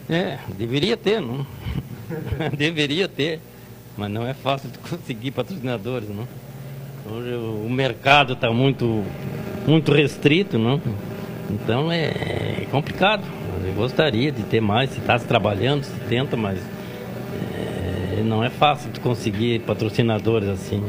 [0.08, 1.46] É, deveria ter, não?
[2.56, 3.40] deveria ter,
[3.96, 6.26] mas não é fácil de conseguir patrocinadores, não?
[7.10, 9.04] Hoje o mercado está muito,
[9.66, 10.80] muito restrito, não?
[11.50, 13.22] Então é, é complicado.
[13.66, 16.58] Eu gostaria de ter mais, se está trabalhando, se tenta, mas
[18.18, 20.82] é, não é fácil de conseguir patrocinadores assim.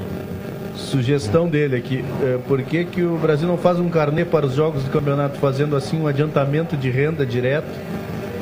[0.76, 4.54] Sugestão dele aqui, é, por que, que o Brasil não faz um carnê para os
[4.54, 7.68] jogos do campeonato, fazendo assim um adiantamento de renda direto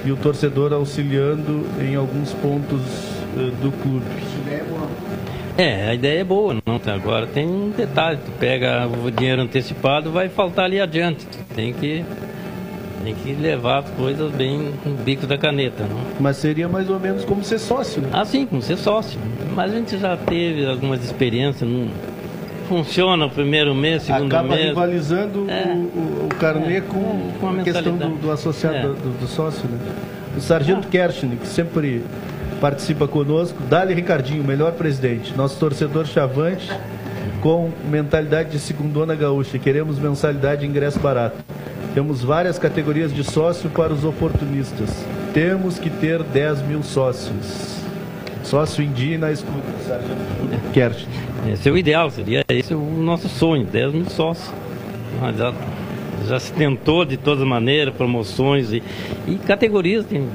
[0.06, 2.82] e o torcedor auxiliando em alguns pontos
[3.62, 4.06] do clube?
[5.58, 6.80] É, a ideia é boa, não?
[6.94, 11.26] Agora tem um detalhe, tu pega o dinheiro antecipado, vai faltar ali adiante.
[11.28, 12.04] Tu tem que,
[13.04, 16.00] tem que levar as coisas bem no bico da caneta, não?
[16.20, 18.10] Mas seria mais ou menos como ser sócio, né?
[18.12, 19.20] Ah, sim, como ser sócio.
[19.56, 21.88] Mas a gente já teve algumas experiências, não
[22.68, 24.70] funciona o primeiro mês, segundo Acaba mês.
[24.70, 25.68] rivalizando É.
[25.76, 28.82] o, o, carnê É, com, com a a questão do, do associado, É.
[28.82, 29.78] do, do sócio, né?
[30.36, 32.02] O Sargento Kershner, que sempre
[32.64, 36.72] participa conosco, Dali Ricardinho, melhor presidente, nosso torcedor chavante,
[37.42, 39.60] com mentalidade de segundona gaúcha.
[39.60, 41.36] Queremos mensalidade e ingresso barato.
[41.94, 44.90] Temos várias categorias de sócio para os oportunistas.
[45.34, 47.82] Temos que ter 10 mil sócios.
[48.44, 51.52] Sócio indígena, escuta, Sargento Kershner.
[51.52, 54.50] Esse é o ideal, seria esse o nosso sonho, 10 mil sócios.
[55.20, 55.54] Mas já,
[56.30, 58.82] já se tentou de todas maneiras, promoções e,
[59.28, 60.30] e categorias, tem,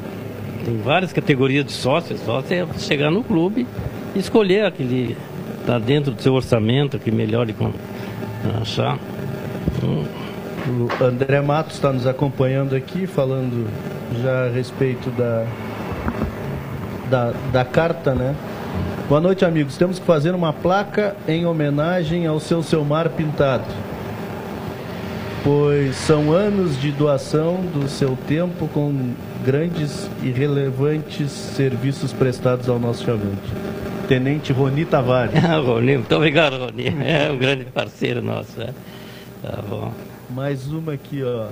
[0.65, 3.67] tem várias categorias de sócios, só você chegar no clube
[4.15, 5.17] e escolher aquele
[5.61, 7.73] está dentro do seu orçamento, que melhor de com-
[8.63, 8.99] achar.
[9.85, 10.05] Hum,
[11.01, 13.67] O André Matos está nos acompanhando aqui, falando
[14.23, 15.47] já a respeito da,
[17.11, 18.35] da, da carta, né?
[19.09, 19.79] Boa noite, amigos.
[19.79, 23.65] Temos que fazer uma placa em homenagem ao seu Selmar Pintado,
[25.45, 29.12] pois são anos de doação do seu tempo com
[29.45, 33.53] grandes e relevantes serviços prestados ao nosso chavante.
[34.09, 35.34] Tenente Roni Tavares.
[35.45, 36.89] Ah, Rony, muito obrigado, Rony.
[37.05, 38.61] É um grande parceiro nosso.
[38.61, 38.72] é.
[39.43, 39.93] Tá bom.
[40.30, 41.49] Mais uma aqui, ó.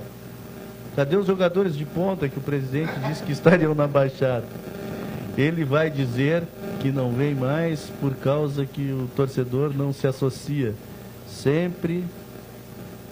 [0.95, 4.45] Cadê os jogadores de ponta que o presidente disse que estariam na Baixada?
[5.37, 6.43] Ele vai dizer
[6.79, 10.73] que não vem mais por causa que o torcedor não se associa.
[11.27, 12.03] Sempre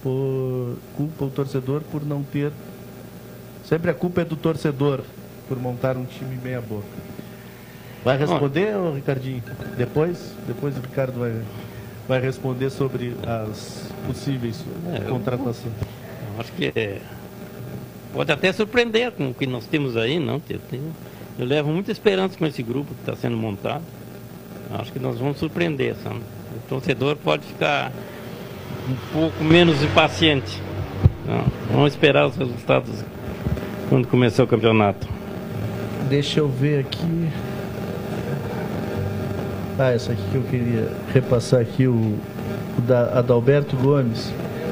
[0.05, 2.51] por culpa o torcedor por não ter.
[3.67, 5.01] Sempre a culpa é do torcedor
[5.49, 6.85] por montar um time meia boca.
[8.03, 9.41] Vai responder, ô, Ricardinho?
[9.75, 10.31] Depois?
[10.45, 11.33] Depois o Ricardo vai.
[12.07, 15.73] vai responder sobre as possíveis É, eu- contratações.
[15.73, 17.01] Eu acho que é,
[18.13, 20.39] pode até surpreender com o que nós temos aí, não?
[20.47, 20.93] Eu, tenho-
[21.39, 23.81] eu levo muita esperança com esse grupo que está sendo montado.
[24.69, 26.17] Eu Acho que nós vamos surpreender, sabe?
[26.17, 27.91] O torcedor pode ficar
[28.89, 30.61] um pouco menos impaciente.
[31.25, 33.03] Não, vamos esperar os resultados
[33.89, 35.07] quando começar o campeonato.
[36.09, 37.29] Deixa eu ver aqui.
[39.77, 41.93] Ah, essa aqui que eu queria repassar aqui, o,
[42.77, 44.31] o da Adalberto Gomes.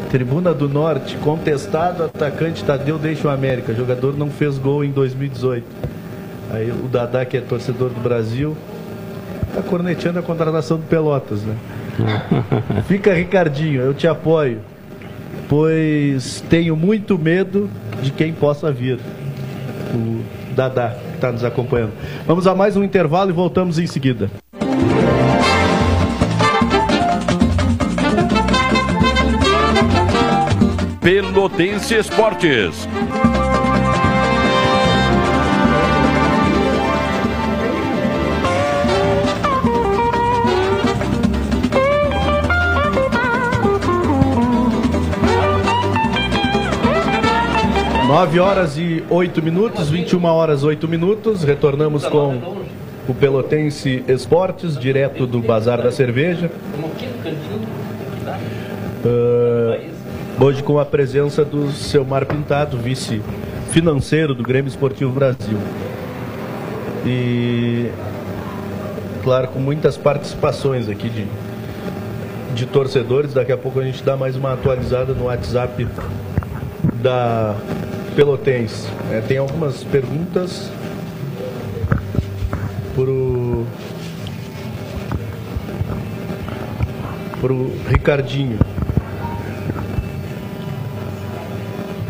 [0.09, 3.73] Tribuna do Norte, contestado, atacante Tadeu deixa o América.
[3.73, 5.65] Jogador não fez gol em 2018.
[6.51, 8.55] Aí o Dadá, que é torcedor do Brasil,
[9.55, 11.55] tá corneteando a contratação do Pelotas, né?
[12.87, 14.59] Fica Ricardinho, eu te apoio.
[15.47, 17.69] Pois tenho muito medo
[18.01, 18.99] de quem possa vir.
[19.93, 20.21] O
[20.55, 21.93] Dadá, que está nos acompanhando.
[22.25, 24.29] Vamos a mais um intervalo e voltamos em seguida.
[31.01, 32.87] Pelotense Esportes.
[48.13, 51.43] Nove horas e oito minutos, 21 horas oito minutos.
[51.43, 52.61] Retornamos com
[53.09, 56.51] o Pelotense Esportes, direto do Bazar da Cerveja.
[59.03, 59.79] Ah,
[60.39, 63.19] hoje com a presença do seu Mar Pintado, vice
[63.71, 65.57] financeiro do Grêmio Esportivo Brasil.
[67.03, 67.89] E,
[69.23, 71.25] claro, com muitas participações aqui de,
[72.53, 73.33] de torcedores.
[73.33, 75.87] Daqui a pouco a gente dá mais uma atualizada no WhatsApp
[77.01, 77.55] da
[78.15, 78.87] Pelotense.
[79.11, 80.69] É, tem algumas perguntas
[82.93, 83.65] pro
[87.41, 88.57] pro Ricardinho.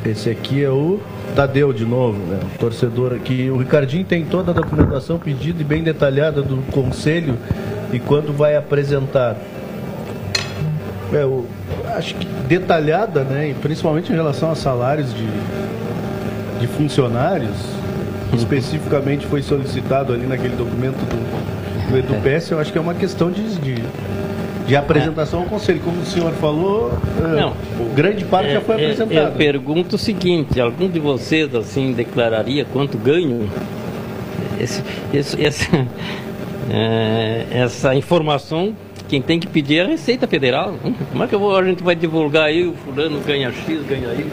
[0.06, 1.00] Esse aqui é o
[1.36, 2.40] Tadeu de novo, né?
[2.56, 3.50] O torcedor aqui.
[3.50, 7.38] O Ricardinho tem toda a documentação pedida e bem detalhada do conselho
[7.92, 9.38] e quando vai apresentar.
[11.12, 11.46] É, o,
[11.96, 13.50] acho que detalhada, né?
[13.50, 15.26] E principalmente em relação a salários de,
[16.64, 17.58] de funcionários.
[18.34, 23.30] Especificamente foi solicitado ali naquele documento do, do EduPS, eu acho que é uma questão
[23.30, 23.76] de, de,
[24.66, 25.82] de apresentação ao conselho.
[25.84, 26.92] Como o senhor falou,
[27.22, 27.54] eh, Não.
[27.94, 29.32] grande parte já foi É, é, Eu apresentada.
[29.32, 33.42] pergunto o seguinte, algum de vocês assim declararia quanto ganham?
[34.60, 34.82] Esse,
[35.14, 35.68] esse- essa,
[36.72, 38.74] é, essa informação
[39.10, 40.74] quem tem que pedir é a Receita Federal.
[41.12, 44.26] Como é que vou, a gente vai divulgar aí o fulano ganha X, ganha Y?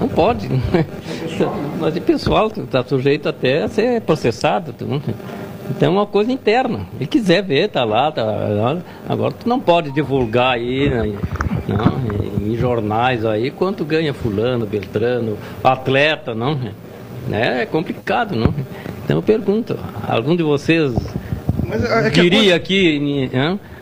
[0.00, 0.48] Não pode.
[1.80, 4.74] Mas o pessoal está sujeito até a ser processado.
[5.70, 6.80] Então é uma coisa interna.
[6.98, 8.78] Se quiser ver, tá lá, tá lá.
[9.08, 11.12] Agora tu não pode divulgar aí né,
[11.68, 16.58] não, em jornais aí quanto ganha fulano, beltrano, atleta, não.
[17.28, 17.62] né?
[17.62, 18.54] É complicado, não.
[19.04, 20.92] Então eu pergunto, algum de vocês
[21.68, 23.30] Mas é que a diria aqui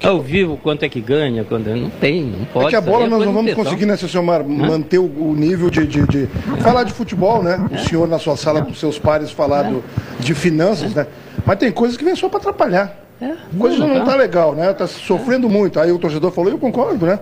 [0.02, 1.44] ao vivo quanto é que ganha?
[1.44, 1.68] Quando...
[1.74, 2.66] Não tem, não pode.
[2.66, 5.34] É que a bola é nós não vamos conseguir, né, seu Silmar, manter o, o
[5.34, 6.26] nível de, de- de-
[6.60, 7.64] Falar de futebol, né?
[7.72, 9.84] O senhor na sua sala com seus pares falar do-
[10.18, 11.06] de finanças, né?
[11.44, 13.02] Mas tem coisas que vem só para atrapalhar.
[13.20, 14.04] É, Coisa não tá.
[14.12, 14.70] tá legal, né?
[14.74, 15.80] Tá sofrendo muito.
[15.80, 17.18] Aí o torcedor falou, eu concordo, né?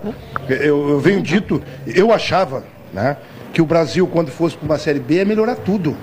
[0.49, 2.63] Eu, eu venho dito, eu achava,
[2.93, 3.15] né?
[3.55, 5.95] Que o Brasil, quando fosse para uma Série B, ia melhorar tudo.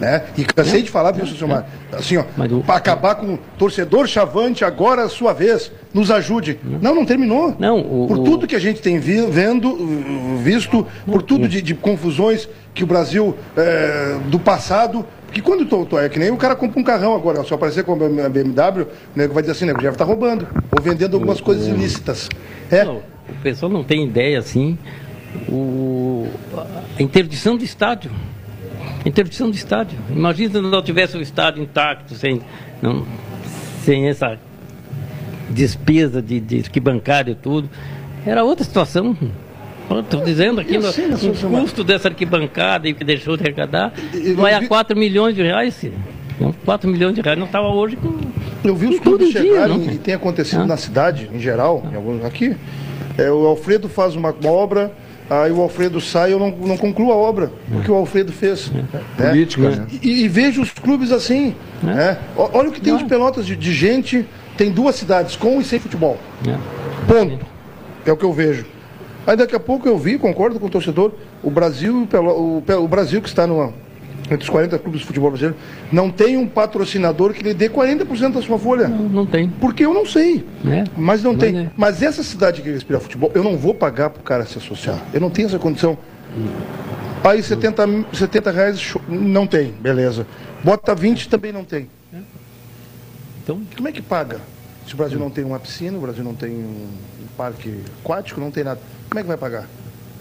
[0.00, 0.24] Né?
[0.36, 1.64] E cansei de falar, viu, seu Silmar?
[1.92, 2.24] Assim, ó,
[2.56, 6.58] o- para acabar com o torcedor chavante, agora a sua vez, nos ajude.
[6.82, 7.54] Não, não terminou.
[7.60, 11.46] Não, o- Por o- tudo que a gente tem vi- vendo, uh, visto, por tudo
[11.46, 15.06] de, de confusões que o Brasil é, do passado.
[15.32, 17.84] Que quando tu, tu- é que nem o cara compra um carrão agora, só aparecer
[17.84, 20.44] com a BMW, o nego vai dizer assim, nego, já está roubando,
[20.76, 22.28] ou vendendo algumas coisas ilícitas.
[22.68, 24.76] É, Não, o pessoal não tem ideia assim.
[25.48, 26.28] O,
[26.98, 28.10] a interdição do estádio.
[29.04, 29.98] Interdição do estádio.
[30.10, 32.40] Imagina se não tivesse o estádio intacto, sem,
[32.82, 33.06] não,
[33.84, 34.38] sem essa
[35.50, 37.68] despesa de, de arquibancada e tudo.
[38.24, 39.16] Era outra situação.
[40.00, 43.92] Estou dizendo aqui, no, o seu custo dessa arquibancada e o que deixou de arrecadar
[44.34, 45.76] vai a vi- 4 milhões de reais.
[45.76, 45.94] filho.
[46.40, 48.12] Não, 4 milhões de reais não estava hoje com.
[48.64, 49.92] eu vi os clubes em dia, chegarem, não?
[49.92, 50.66] e tem acontecido Ah.
[50.66, 52.54] na cidade, em geral, em alguns aqui,
[53.16, 54.92] é, o Alfredo faz uma obra,
[55.28, 58.70] aí o Alfredo sai, eu não, não concluo a obra, porque o Alfredo fez.
[58.70, 58.84] né?
[59.16, 59.86] Política, né?
[60.02, 61.54] E, e vejo os clubes assim.
[61.82, 62.18] né?
[62.36, 64.26] O- Olha o que tem de pelotas de, de gente.
[64.56, 66.16] Tem duas cidades, com e sem futebol.
[66.44, 66.58] né?
[67.06, 67.44] Ponto.
[68.06, 68.64] É o que eu vejo.
[69.26, 71.12] Aí daqui a pouco eu vi, concordo com o torcedor,
[71.42, 73.72] o Brasil, e o o, o Brasil que está numa,
[74.30, 75.56] entre os 40 clubes de futebol brasileiro,
[75.92, 78.88] não tem um patrocinador que lhe dê 40% da sua folha.
[78.88, 79.48] Não, não tem.
[79.60, 80.44] Porque eu não sei.
[80.66, 80.84] É.
[80.96, 81.58] Mas não tem.
[81.58, 81.70] é.
[81.76, 85.00] Mas essa cidade que respira futebol, eu não vou pagar pro cara se associar.
[85.14, 85.96] Eu não tenho essa condição.
[87.24, 90.26] Aí 70, mi- 70 reais não tem, beleza.
[90.62, 91.88] Bota 20 também não tem.
[93.42, 94.40] Então, Como é que paga?
[94.86, 96.86] Se o Brasil não tem uma piscina, o Brasil não tem um
[97.36, 98.80] parque aquático, não tem nada.
[99.08, 99.66] Como é que vai pagar?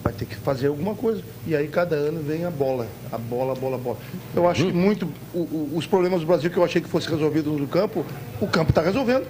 [0.06, 1.20] Vai ter que fazer alguma coisa.
[1.48, 2.86] E aí cada ano vem a bola.
[3.12, 3.98] A bola, a bola, a bola.
[4.36, 5.08] Eu acho que muito.
[5.34, 8.06] o- o- os problemas do Brasil que eu achei que fossem resolvidos no campo,
[8.40, 9.26] o campo está resolvendo.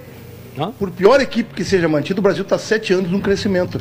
[0.78, 3.80] Por pior equipe que seja mantida, o Brasil está sete anos num crescimento.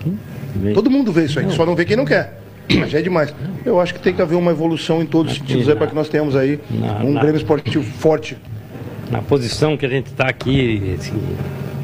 [0.54, 0.72] Bem.
[0.72, 2.40] Todo mundo vê isso aí, só não vê quem não quer.
[2.78, 3.34] Mas já é demais.
[3.66, 6.08] Eu acho que tem que haver uma evolução em todos os sentidos para que nós
[6.08, 8.38] tenhamos aí Na- um na- Grêmio esportivo forte.
[9.10, 11.12] na posição que a gente está aqui, assim,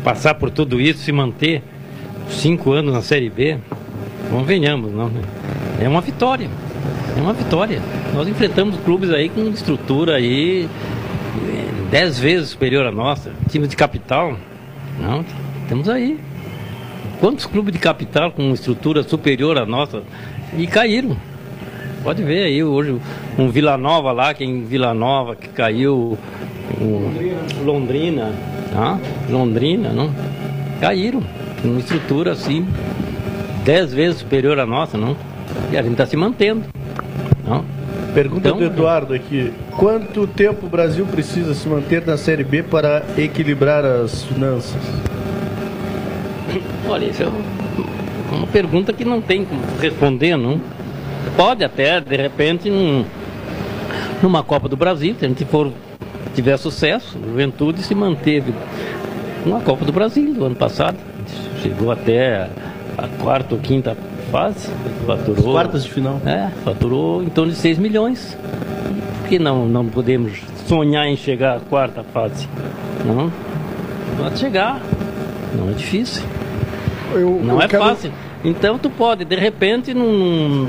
[0.04, 1.62] passar por tudo isso, se manter
[2.28, 3.58] cinco anos na Série B,
[4.28, 5.22] convenhamos, não, né?
[5.80, 6.48] É uma vitória.
[7.16, 7.80] É uma vitória.
[8.14, 10.68] Nós enfrentamos clubes aí com estrutura aí
[11.48, 13.32] eh, dez vezes superior à nossa.
[13.48, 14.36] Time de capital,
[15.00, 15.24] não,
[15.68, 16.18] temos aí.
[17.20, 20.02] Quantos clubes de capital com estrutura superior à nossa
[20.56, 21.16] e caíram?
[22.02, 22.98] Pode ver aí hoje
[23.38, 26.18] um Vila Nova lá, que em Vila Nova que caiu,
[26.80, 28.32] um Londrina,
[28.72, 28.98] tá?
[29.28, 30.10] Londrina, não?
[30.80, 31.22] Caíram.
[31.62, 32.66] Uma estrutura assim,
[33.64, 35.16] dez vezes superior à nossa, não?
[35.72, 36.62] E a gente está se mantendo.
[37.46, 37.64] Não?
[38.14, 39.52] Pergunta Então, do Eduardo aqui.
[39.76, 44.80] Quanto tempo o Brasil precisa se manter na Série B para equilibrar as finanças?
[46.88, 47.26] Olha, isso é
[48.32, 50.60] uma pergunta que não tem como responder, não.
[51.36, 53.04] Pode até, de repente, num-
[54.22, 55.70] numa Copa do Brasil, se a gente for,
[56.34, 58.52] tiver sucesso, o Juventude se manteve
[59.46, 60.96] numa Copa do Brasil do ano passado.
[61.62, 62.48] Chegou até
[63.04, 63.96] a quarta ou quinta
[64.30, 64.68] fase,
[65.06, 65.52] faturou.
[65.52, 66.20] Quartas de final.
[66.26, 68.36] É, faturou em torno de 6 milhões.
[69.22, 72.48] Por que não, não podemos sonhar em chegar à quarta fase?
[73.04, 73.30] Não?
[74.18, 74.80] Pode chegar.
[75.56, 76.22] Não é difícil.
[77.14, 78.12] Eu, Não eu é quero- fácil.
[78.44, 80.66] Então tu pode, de repente, num,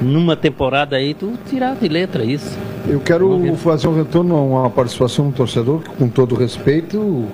[0.00, 2.56] numa temporada aí, tu tirar de letra isso.
[2.86, 7.26] Eu quero fazer um retorno a uma participação do torcedor, que, com todo respeito, não,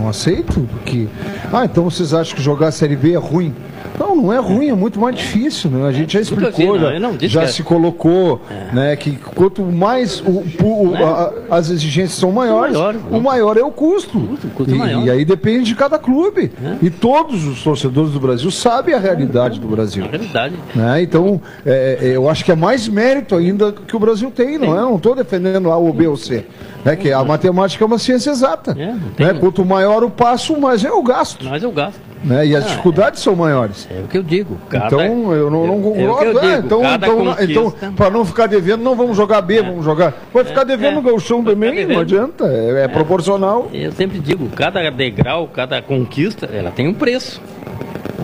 [0.00, 1.08] não- aceito, porque.
[1.52, 3.54] Ah, então vocês acham que jogar a Série B é ruim?
[3.98, 5.86] Não, não é ruim, é muito mais difícil, né?
[5.88, 8.40] A gente já vi, explicou, já, não já é- se colocou,
[8.72, 8.94] né?
[8.96, 12.76] Que quanto mais o, o- a- a- as exigências são maiores,
[13.10, 14.18] o maior é o custo.
[14.18, 16.52] O é e, e aí depende de cada clube.
[16.62, 16.76] É.
[16.82, 20.04] E todos os torcedores do Brasil sabem a realidade do Brasil.
[20.06, 20.54] Realidade.
[20.74, 21.02] Né?
[21.02, 24.76] Então, é, é, eu acho que é mais mérito ainda que o Brasil tem, não
[24.76, 24.80] é?
[24.80, 26.44] Não estou defendendo A ou B ou C.
[26.84, 26.94] Né?
[26.96, 28.76] Que a matemática é uma ciência exata.
[28.78, 29.34] É, né?
[29.38, 31.44] Quanto maior o passo, mais é o gasto.
[31.44, 31.98] Mas eu gasto.
[32.24, 32.46] Né?
[32.46, 33.88] E as dificuldades são maiores.
[33.90, 34.58] É o que eu digo.
[34.68, 36.38] Cada, Então, eu não, não é- é concordo.
[36.38, 40.14] É, digo, então, então, então para não ficar devendo, não vamos jogar B, vamos jogar.
[40.32, 40.94] Vai ficar devendo é.
[40.96, 42.44] no galchão Vai também, não adianta.
[42.46, 43.68] É, é proporcional.
[43.72, 47.40] Eu sempre digo, cada degrau, cada conquista, ela tem um preço.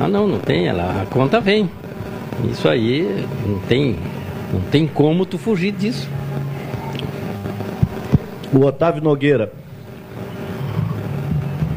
[0.01, 1.71] Ah não, não tem, ela, a conta vem.
[2.51, 3.97] Isso aí não tem,
[4.53, 6.09] não tem como tu fugir disso.
[8.53, 9.53] O Otávio Nogueira.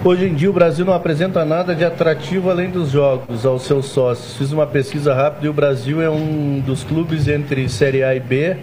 [0.03, 3.87] Hoje em dia o Brasil não apresenta nada de atrativo além dos jogos aos seus
[3.87, 4.37] sócios.
[4.37, 8.19] Fiz uma pesquisa rápida e o Brasil é um dos clubes entre Série A e
[8.19, 8.55] B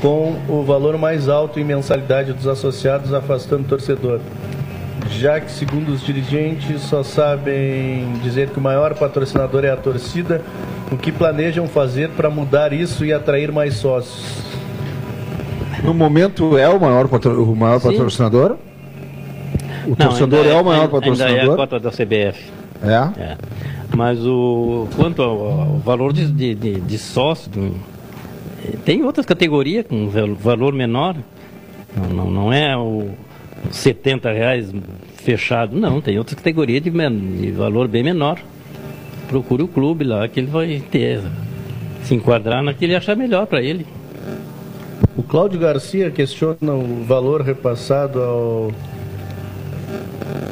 [0.00, 4.20] com o valor mais alto em mensalidade dos associados, afastando o torcedor.
[5.10, 10.40] Já que, segundo os dirigentes, só sabem dizer que o maior patrocinador é a torcida,
[10.92, 14.42] o que planejam fazer para mudar isso e atrair mais sócios?
[15.82, 17.90] No momento é o maior, patro- o maior Sim.
[17.90, 18.56] patrocinador?
[19.88, 21.56] O Não, torcedor ainda é o maior ainda- Ainda é a patrocinador?
[21.56, 22.50] cota da CBF.
[22.82, 23.20] É?
[23.22, 23.36] É.
[23.96, 25.30] Mas o quanto ao,
[25.60, 27.74] ao valor de, de, de, de sócio, do-
[28.64, 31.16] eh, tem outras categorias com val- valor menor.
[31.96, 33.08] Não, não, não é o
[33.70, 34.70] 70 reais
[35.16, 36.00] fechado, não.
[36.00, 38.38] Tem outras categorias de, de valor bem menor.
[39.28, 41.20] Procure o clube lá que ele vai ter.
[42.04, 43.86] Se enquadrar naquele que ele achar melhor para ele.
[45.16, 48.72] O Cláudio Garcia questiona o valor repassado ao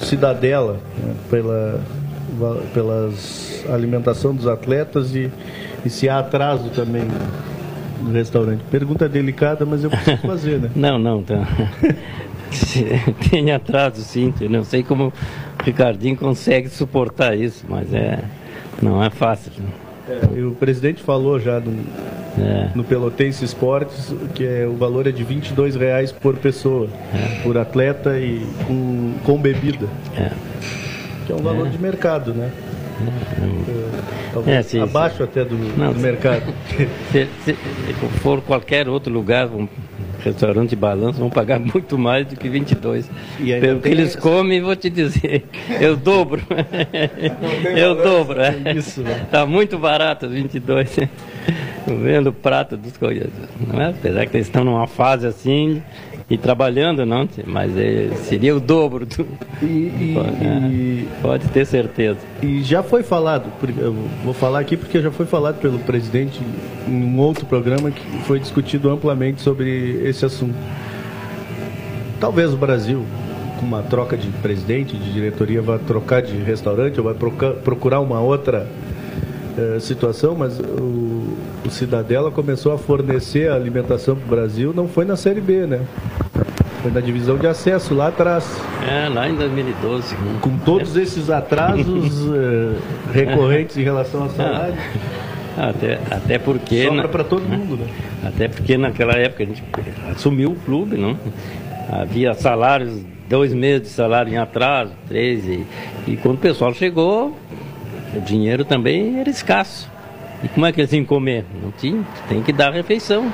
[0.00, 1.80] Cidadela né, pela
[2.74, 5.30] pelas alimentação dos atletas e,
[5.84, 7.04] e se há atraso também
[8.02, 8.62] no restaurante.
[8.70, 10.70] Pergunta delicada, mas eu preciso fazer, né?
[10.74, 11.46] Não, não, tá.
[13.30, 15.12] tem atraso sim, eu não sei como o
[15.64, 18.22] Ricardinho consegue suportar isso, mas é
[18.80, 19.52] não é fácil.
[20.08, 21.72] É, o presidente falou já no,
[22.38, 22.70] É.
[22.74, 26.88] no Pelotense Esportes que é, o valor é de 22 reais por pessoa,
[27.42, 30.30] por atleta e com, com bebida, É.
[31.26, 32.50] que é um valor de mercado, né?
[34.32, 36.42] Talvez É, sim, abaixo até do, Não, do mercado.
[37.12, 37.54] Se, se
[38.22, 39.48] for qualquer outro lugar,
[40.26, 43.10] restaurante de balanço, vão pagar muito mais do que 22.
[43.40, 45.44] E Pelo que eles essa- comem, vou te dizer,
[45.80, 46.42] eu dobro.
[47.76, 48.40] Eu dobro.
[48.40, 48.72] é.
[48.76, 49.26] Isso, né?
[49.30, 50.96] Tá muito barato, 22.
[52.02, 53.30] Vendo o prato dos coisas.
[53.78, 53.84] É?
[53.86, 55.80] Apesar que eles estão numa fase assim
[56.28, 59.24] e trabalhando, não, mas é, seria o dobro do.
[59.62, 60.58] E, e- Pode, é.
[60.68, 62.18] e- Pode ter certeza.
[62.42, 63.44] e já foi falado,
[64.24, 66.40] vou falar aqui porque já foi falado pelo presidente
[66.88, 70.54] em um outro programa que foi discutido amplamente sobre esse assunto.
[72.18, 73.04] Talvez o Brasil,
[73.60, 77.14] com uma troca de presidente, de diretoria, vá trocar de restaurante ou vai
[77.62, 78.66] procurar uma outra
[79.58, 84.86] eh, situação, mas o, o Cidadela começou a fornecer a alimentação para o Brasil, não
[84.86, 85.80] foi na Série B, né?
[86.82, 88.44] Foi na divisão de acesso lá atrás.
[88.86, 90.14] É, lá em 2012.
[90.40, 92.76] Com todos esses atrasos eh,
[93.12, 94.76] recorrentes em relação ao salário,
[95.56, 96.84] Até, até porque.
[96.84, 97.86] sobra para todo mundo, né?
[98.24, 99.62] Até porque naquela época a gente
[100.10, 101.16] assumiu o clube, não?
[101.90, 105.44] Havia salários, dois meses de salário em atraso, três.
[105.46, 105.64] E,
[106.06, 107.34] e quando o pessoal chegou,
[108.16, 109.90] o dinheiro também era escasso.
[110.42, 111.44] E como é que eles iam comer?
[111.62, 113.32] Não tinha, tem que dar refeição.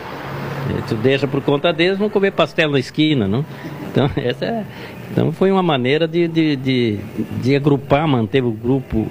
[0.71, 3.45] E Tu deixa por conta deles, vão comer pastel na esquina, não?
[3.91, 4.65] Então, essa é,
[5.11, 6.99] então foi uma maneira de, de, de,
[7.43, 9.07] de agrupar, manter o grupo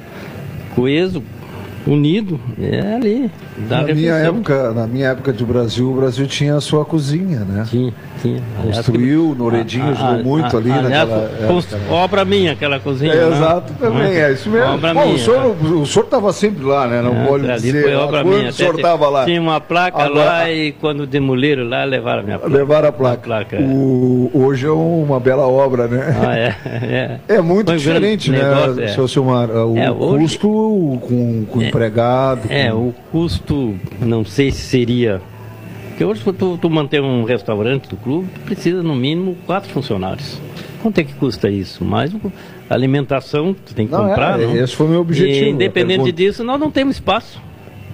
[0.73, 1.21] coeso,
[1.85, 3.31] unido, é ali.
[3.69, 7.65] Na minha, época, na minha época de Brasil, o Brasil tinha a sua cozinha, né?
[7.69, 8.41] Tinha, tinha.
[8.59, 11.93] Aliás, Construiu, Noredinho a- ajudou a- muito a- ali aliás, naquela cons- época.
[11.93, 13.13] Obra minha, aquela cozinha.
[13.13, 13.35] É, né?
[13.35, 14.73] exato, também, é isso mesmo.
[14.73, 15.15] Obra Bom, minha.
[15.15, 17.01] o senhor o senhor estava sempre lá, né?
[17.01, 18.49] Não É, pode ali dizer foi obra minha.
[18.49, 19.25] o senhor estava lá.
[19.25, 22.55] Tinha uma placa Agora- lá e quando demoliram lá, levaram a minha placa.
[22.55, 23.17] Levar a placa.
[23.21, 23.59] placa, é.
[23.61, 26.15] O- hoje é uma bela obra, né?
[26.21, 26.55] Ah, é,
[27.29, 27.35] é.
[27.37, 28.87] É muito Foi diferente, né, negócio, é.
[28.89, 29.49] seu Silmar?
[29.49, 30.47] O É, hoje- custo
[31.01, 32.41] com, com o empregado.
[32.49, 35.21] É, o custo, não sei se seria.
[36.01, 39.69] Porque hoje, para tu, tu manter um restaurante do clube, tu precisa no mínimo quatro
[39.69, 40.41] funcionários.
[40.81, 41.85] Quanto é que custa isso?
[41.85, 42.11] Mais
[42.67, 44.39] alimentação, tu tem que Não, é, comprar.
[44.39, 44.55] não?
[44.57, 47.39] esse foi o meu objetivo, E, independente disso, nós não temos espaço.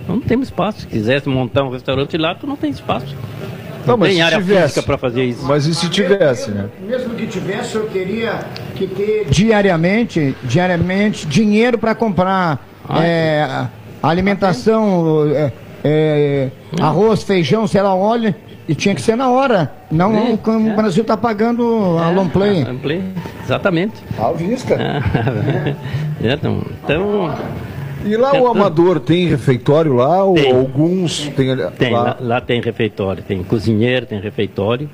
[0.07, 0.81] Nós não temos espaço.
[0.81, 3.13] Se quisesse montar um restaurante lá, tu não tem espaço.
[3.81, 4.61] Não, Não, mas tem se área tivesse.
[4.61, 5.45] física para fazer isso.
[5.45, 6.69] Mas e se tivesse, né?
[6.87, 8.39] Mesmo que tivesse, eu teria
[8.75, 13.67] que ter diariamente, diariamente dinheiro para comprar Ah, é,
[14.01, 15.13] alimentação,
[15.87, 16.49] é,
[16.79, 18.33] é, arroz, feijão, sei lá, óleo,
[18.67, 19.71] e tinha que ser na hora.
[19.89, 20.73] Não É, como é.
[20.73, 22.63] o Brasil está pagando a long play.
[22.65, 23.01] Long play,
[23.43, 23.95] Exatamente.
[24.19, 24.77] À vista.
[26.19, 27.35] É, então, então,
[28.03, 30.23] E lá o amador tem refeitório lá?
[30.23, 30.51] Ou Tem.
[30.51, 32.01] alguns tem, Tem, lá?
[32.03, 34.89] lá, lá tem refeitório, tem cozinheiro, tem refeitório,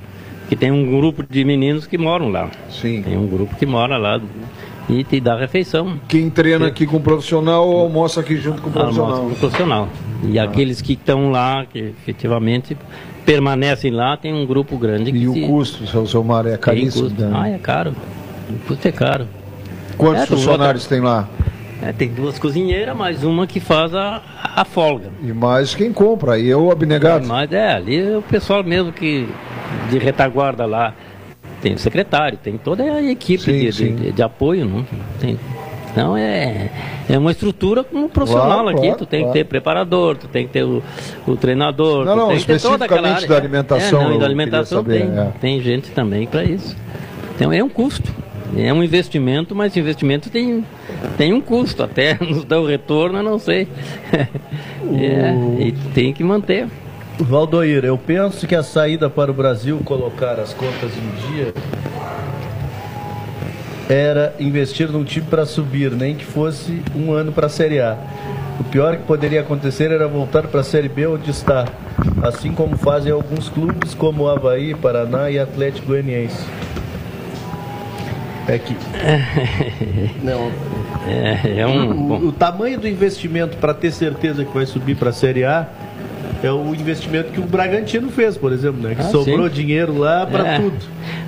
[0.49, 2.49] que tem um grupo de meninos que moram lá.
[2.69, 3.01] Sim.
[3.03, 4.19] Tem um grupo que mora lá
[4.89, 5.99] e te dá refeição.
[6.07, 9.29] Quem treina aqui com o profissional almoça aqui junto com o profissional.
[9.29, 9.89] do profissional.
[10.23, 12.77] E aqueles que estão lá, que efetivamente
[13.25, 17.05] permanecem lá, tem um grupo grande que E o se- custo, seu Silmar, é caríssimo.
[17.09, 17.21] custo.
[17.21, 17.31] né?
[17.33, 17.93] Ah, é caro.
[18.49, 19.27] O custo é caro.
[19.97, 21.27] Quantos É, funcionários tem lá?
[21.81, 24.21] É, tem duas cozinheiras, mais uma que faz a,
[24.55, 25.09] a folga.
[25.21, 27.27] E mais quem compra, aí é o abnegado.
[27.27, 29.27] Mas é, ali é o pessoal mesmo que
[29.89, 30.93] de retaguarda lá.
[31.63, 33.95] Tem o secretário, tem toda a equipe Sim, de, sim.
[33.95, 34.85] de- de apoio, não?
[35.19, 35.39] Tem,
[35.91, 36.69] então é,
[37.09, 38.81] é uma estrutura como profissional Claro, aqui.
[38.81, 39.33] claro, tu tem claro.
[39.33, 40.83] que ter preparador, tu tem que ter o,
[41.25, 44.25] o treinador, Não, não, tem que ter toda especificamente da alimentação, É, não, e da
[44.25, 45.31] alimentação saber, tem, é.
[45.39, 46.75] tem gente também para isso.
[47.35, 48.11] Então é um custo.
[48.57, 50.63] É um investimento, mas investimento tem,
[51.17, 51.81] tem um custo.
[51.81, 53.67] Até nos dá o retorno, eu não sei.
[54.95, 55.33] É,
[55.67, 56.67] e tem que manter.
[57.19, 61.53] Valdoir, eu penso que a saída para o Brasil colocar as contas em dia
[63.89, 67.97] era investir num time para subir, nem que fosse um ano para a Série A.
[68.59, 71.65] O pior que poderia acontecer era voltar para a Série B onde está,
[72.23, 76.45] assim como fazem alguns clubes como Havaí, Paraná e Atlético Goianiense.
[78.47, 78.75] É que
[80.21, 80.51] não,
[81.07, 82.11] É, é um.
[82.11, 85.67] o, o tamanho do investimento para ter certeza que vai subir para a Série A
[86.47, 88.95] é o investimento que o Bragantino fez, por exemplo, né?
[88.95, 89.53] Que Ah, sobrou sim.
[89.55, 90.59] dinheiro lá para É.
[90.59, 90.75] tudo.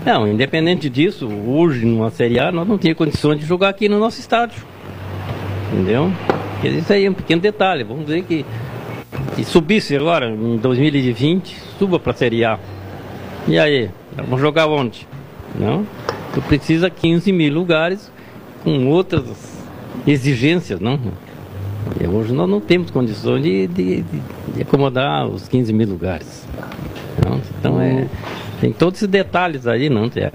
[0.06, 4.00] Não, independente disso, hoje numa Série A nós não tínhamos condições de jogar aqui no
[4.00, 4.62] nosso estádio.
[5.74, 6.12] Entendeu?
[6.54, 7.84] Porque Isso aí é um pequeno detalhe.
[7.84, 8.46] Vamos dizer que,
[9.36, 12.60] que subisse agora, em 2020, suba para a Série A.
[13.48, 13.90] E aí?
[14.16, 15.08] Vamos jogar onde?
[15.60, 15.86] Não?
[16.34, 18.12] Tu precisa 15 mil lugares
[18.64, 19.24] com outras
[20.08, 21.00] exigências, não?
[22.02, 26.46] E hoje nós não temos condições de, de, de- acomodar os 15 mil lugares.
[27.26, 27.40] Não?
[27.60, 28.08] Então é,
[28.60, 30.06] tem todos esses detalhes aí, não?
[30.16, 30.32] É,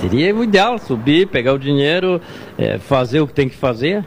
[0.00, 2.20] Seria o ideal subir, pegar o dinheiro,
[2.58, 4.04] é, fazer o que tem que fazer.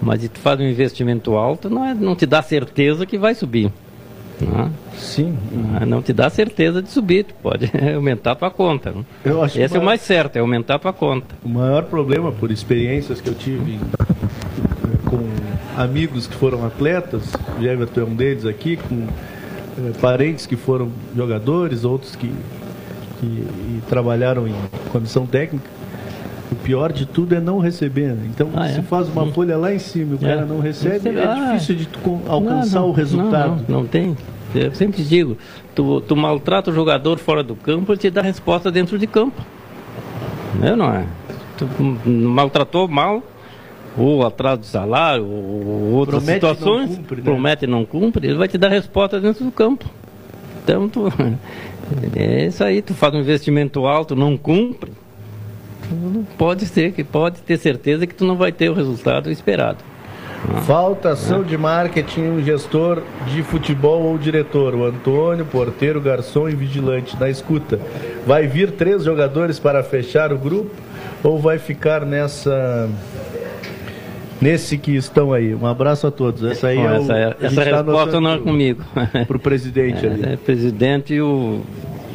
[0.00, 3.34] Mas se tu faz um investimento alto, não, é, não te dá certeza que vai
[3.34, 3.72] subir.
[4.40, 5.36] Não, Sim.
[5.80, 5.86] é?
[5.86, 8.90] não te dá certeza de subir, tu pode aumentar a tua conta.
[8.92, 9.04] não?
[9.24, 11.34] Eu acho Esse que é o mais certo, é aumentar a tua conta.
[11.44, 13.78] O maior problema, por experiências que eu tive
[15.06, 15.18] com
[15.76, 19.06] amigos que foram atletas, o Everton é um deles aqui, com
[19.78, 22.32] eh, parentes que foram jogadores, outros que,
[23.20, 23.44] que
[23.88, 24.54] trabalharam em
[24.92, 25.68] comissão técnica.
[26.52, 28.08] O pior de tudo é não receber.
[28.14, 28.28] né?
[28.32, 28.74] Então, Ah, é?
[28.74, 29.32] se faz uma Hum.
[29.32, 30.34] folha lá em cima e o É.
[30.34, 31.44] cara não recebe, é recebe.
[31.52, 31.88] difícil de
[32.28, 33.64] alcançar Não, não, o resultado.
[33.68, 34.16] Não, não, tem.
[34.54, 35.36] Eu sempre digo,
[35.74, 39.42] tu, tu maltrata o jogador fora do campo, ele te dá resposta dentro de campo.
[40.60, 41.04] Não, não é?
[41.58, 43.20] Tu m- maltratou mal,
[43.96, 47.22] ou atraso de salário, ou outras Promete e não situações, cumpre, né?
[47.22, 49.84] promete e não cumpre, ele vai te dar resposta dentro do campo.
[50.62, 51.12] Então, tu,
[52.16, 54.92] é isso aí, tu faz um investimento alto, não cumpre,
[55.88, 59.78] tu pode ser, que pode ter certeza que tu não vai ter o resultado esperado.
[60.66, 64.74] Falta ação de marketing um gestor de futebol ou diretor.
[64.74, 67.80] O Antônio, porteiro, garçom e vigilante na escuta.
[68.26, 70.70] Vai vir três jogadores para fechar o grupo
[71.22, 72.88] ou vai ficar nessa
[74.40, 75.54] nesse que estão aí?
[75.54, 76.42] Um abraço a todos.
[76.44, 78.82] Essa aí Bom, é o, essa, é- essa tá resposta não é comigo.
[79.26, 80.24] Pro presidente ali.
[80.24, 81.60] É, presidente e o,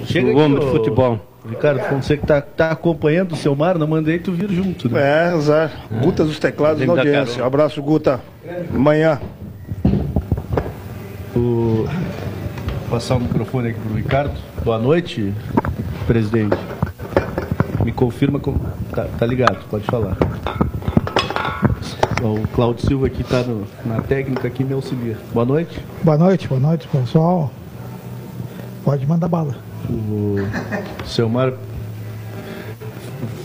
[0.05, 1.19] Chega o aqui, homem ô, de futebol.
[1.47, 4.89] Ricardo, como você que tá, tá acompanhando o seu mar, não mandei tu vir junto,
[4.89, 5.33] né?
[5.33, 5.71] É, Zé.
[6.03, 7.43] Guta dos teclados na audiência.
[7.43, 8.19] Abraço, Guta.
[8.73, 9.19] Amanhã.
[11.35, 11.87] O...
[12.89, 14.33] Passar o microfone aqui pro Ricardo.
[14.63, 15.31] Boa noite,
[16.07, 16.57] presidente.
[17.83, 18.59] Me confirma como.
[18.91, 20.17] Tá, tá ligado, pode falar.
[22.21, 25.17] O Claudio Silva aqui tá no- na técnica aqui me auxilia.
[25.33, 25.79] Boa noite.
[26.03, 27.49] Boa noite, boa noite, pessoal.
[28.83, 29.55] Pode mandar bala.
[29.89, 30.35] O
[31.05, 31.53] seu Mar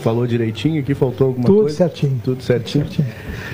[0.01, 1.75] falou direitinho aqui, faltou alguma Tudo coisa?
[1.77, 2.19] certinho.
[2.23, 2.85] Tudo certinho.
[2.85, 3.07] certinho.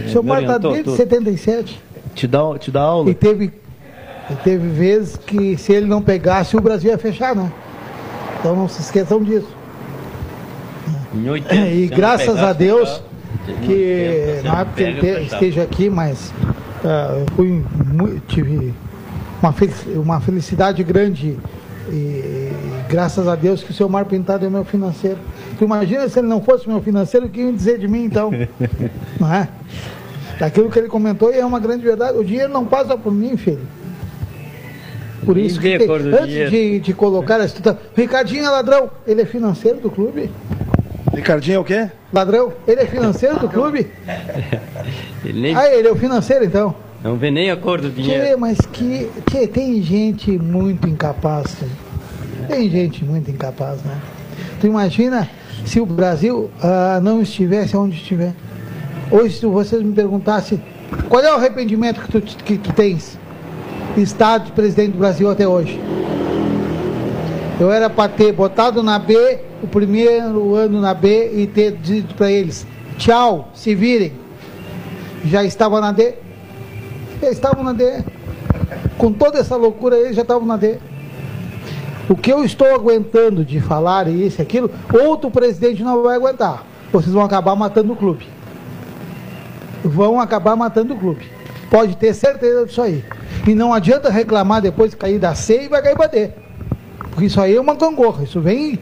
[0.08, 0.96] O seu me Mar está desde tudo.
[0.98, 1.80] 77
[2.16, 3.10] Te dá, te dá aula?
[3.10, 3.54] e teve,
[4.30, 7.52] e teve vezes que se ele não pegasse, o Brasil ia fechar, né?
[8.40, 9.48] Então não se esqueçam disso.
[11.14, 13.04] Em 80, E se não graças pegasse a Deus
[13.66, 16.34] que não é porque ele esteja aqui, mas
[16.84, 17.64] eu fui
[18.28, 18.74] tive
[19.42, 19.54] uma,
[19.96, 21.38] uma felicidade grande
[21.90, 22.52] e
[22.88, 25.18] graças a Deus que o seu Mar Pintado é meu financeiro.
[25.58, 28.32] Tu imagina se ele não fosse meu financeiro, o que iam dizer de mim então?
[29.20, 29.48] não é?
[30.40, 32.18] Daquilo que ele comentou é uma grande verdade.
[32.18, 33.62] O dinheiro não passa por mim, filho.
[35.26, 37.46] Por isso que tem- antes de, de colocar a.
[37.96, 40.32] Ricardinho é ladrão, ele é financeiro do clube.
[41.14, 41.90] Ricardinho é o quê?
[42.14, 43.88] Ladrão, ele é financeiro do clube?
[45.24, 46.74] Ele nem, Ah, ele é o financeiro então?
[47.04, 48.40] não vê nem a cor do Que, dinheiro.
[48.40, 51.58] mas que, que tem gente muito incapaz.
[52.48, 53.98] Tem gente muito incapaz, né?
[54.60, 55.30] Tu imagina
[55.66, 58.34] se o Brasil ah, não estivesse onde estiver.
[59.12, 60.60] Hoje, se vocês me perguntassem
[61.08, 63.18] qual é o arrependimento que tu, que tu tens,
[63.98, 65.80] Estado de presidente do Brasil até hoje.
[67.62, 72.16] Eu era para ter botado na B, o primeiro ano na B, e ter dito
[72.16, 72.66] para eles:
[72.98, 74.14] tchau, se virem.
[75.26, 76.16] Já estava na D,
[77.22, 78.04] eles estavam na D.
[78.98, 80.80] Com toda essa loucura, eles já estavam na D.
[82.10, 86.66] O que eu estou aguentando de falar isso e aquilo, outro presidente não vai aguentar.
[86.92, 88.28] Vocês vão acabar matando o clube.
[89.84, 91.30] Vão acabar matando o clube.
[91.70, 93.06] Pode ter certeza disso aí.
[93.48, 96.41] E não adianta reclamar depois de cair da C e vai cair para D.
[97.22, 98.24] Porque isso aí é uma gangorra.
[98.24, 98.80] Isso vem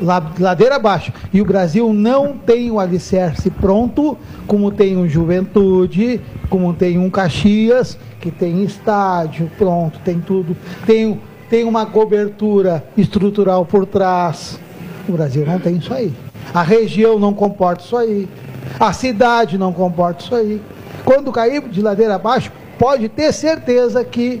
[0.00, 1.12] la- ladeira abaixo.
[1.34, 4.16] E o Brasil não tem o alicerce pronto,
[4.46, 6.18] como tem o Juventude,
[6.48, 10.56] como tem um Caxias, que tem estádio pronto, tem tudo.
[10.86, 11.20] Tem,
[11.50, 14.58] tem uma cobertura estrutural por trás.
[15.06, 16.10] O Brasil não tem isso aí.
[16.54, 18.26] A região não comporta isso aí.
[18.80, 20.58] A cidade não comporta isso aí.
[21.04, 24.40] Quando cair de ladeira abaixo, pode ter certeza que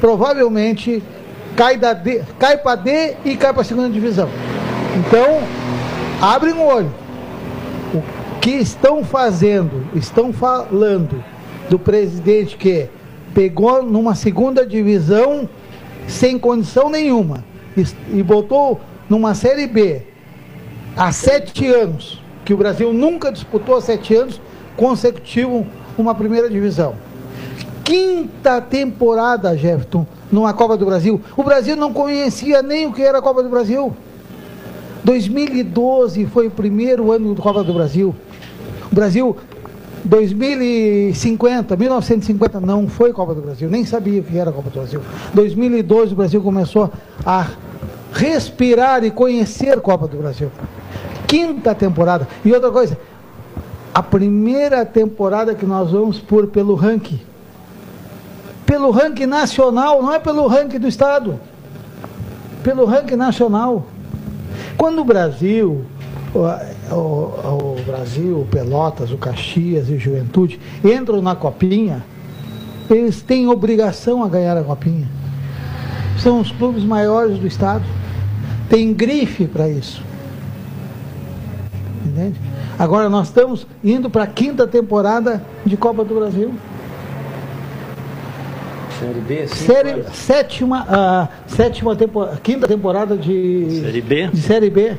[0.00, 1.00] provavelmente
[1.58, 4.28] cai, da D, cai para D e cai para a segunda divisão.
[4.96, 5.40] Então,
[6.22, 6.94] abrem o olho.
[7.92, 8.00] O
[8.40, 11.22] que estão fazendo, estão falando
[11.68, 12.88] do presidente que
[13.34, 15.48] pegou numa segunda divisão
[16.06, 17.44] sem condição nenhuma
[18.12, 20.02] e, botou numa série B
[20.96, 24.40] há sete anos, que o Brasil nunca disputou há sete anos
[24.76, 25.66] consecutivos
[25.98, 26.94] uma primeira divisão.
[27.88, 31.18] Quinta temporada, Jefferson, numa Copa do Brasil.
[31.34, 33.96] O Brasil não conhecia nem o que era a Copa do Brasil.
[35.02, 38.14] 2012 foi o primeiro ano da Copa do Brasil.
[38.92, 39.34] O Brasil,
[40.04, 44.80] 2050, 1950, não foi Copa do Brasil, nem sabia o que era a Copa do
[44.80, 45.00] Brasil.
[45.32, 46.92] 2012 o Brasil começou
[47.24, 47.46] a
[48.12, 50.50] respirar e conhecer Copa do Brasil.
[51.26, 52.28] Quinta temporada.
[52.44, 52.98] E outra coisa,
[53.94, 57.27] a primeira temporada que nós vamos por pelo ranking.
[58.68, 61.40] Pelo ranking nacional, não é pelo ranking do Estado.
[62.62, 63.86] Pelo ranking nacional.
[64.76, 65.86] Quando o Brasil,
[66.34, 72.04] o, o, o Brasil, o Pelotas, o Caxias e o Juventude entram na copinha,
[72.90, 75.08] eles têm obrigação a ganhar a copinha.
[76.18, 77.84] São os clubes maiores do estado.
[78.68, 80.02] Tem grife para isso.
[82.04, 82.38] Entende?
[82.78, 86.52] Agora nós estamos indo para a quinta temporada de Copa do Brasil.
[88.98, 89.66] Série B, sim.
[89.66, 94.26] Série, sétima, ah, sétima temporada, quinta temporada de Série B.
[94.28, 94.96] de Série B.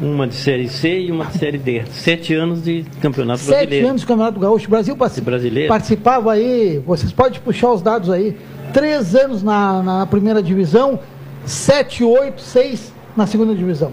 [0.00, 1.82] Uma de Série C e uma de Série D.
[1.90, 3.88] Sete anos de campeonato Sete brasileiro.
[3.88, 4.66] anos do Campeonato Gaúcho.
[4.66, 5.68] O Brasil brasileiro.
[5.68, 8.36] participava aí, vocês podem puxar os dados aí.
[8.72, 11.00] Três anos na, na primeira divisão,
[11.44, 13.92] sete, oito, seis na segunda divisão.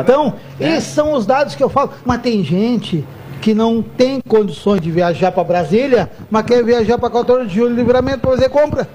[0.00, 1.90] Então, esses são os dados que eu falo.
[2.04, 3.04] Mas tem gente
[3.44, 7.76] que não tem condições de viajar para Brasília, mas quer viajar para 14 de julho,
[7.76, 8.88] livramento para fazer compra.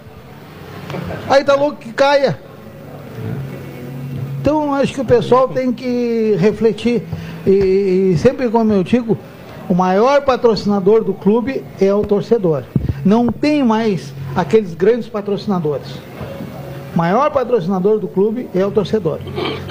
[1.30, 2.40] Aí tá louco que caia.
[4.42, 7.04] Então, acho que o pessoal tem que refletir.
[7.46, 9.16] E, e sempre, como eu digo,
[9.70, 12.64] o maior patrocinador do clube é o torcedor.
[13.06, 15.90] Não tem mais aqueles grandes patrocinadores.
[17.00, 19.20] Maior patrocinador do clube é o torcedor.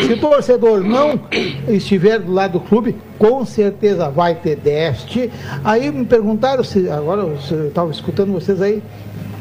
[0.00, 1.20] Se o torcedor não
[1.68, 5.30] estiver do lado do clube, com certeza vai ter déficit.
[5.62, 8.82] Aí me perguntaram se, agora eu estava escutando vocês aí,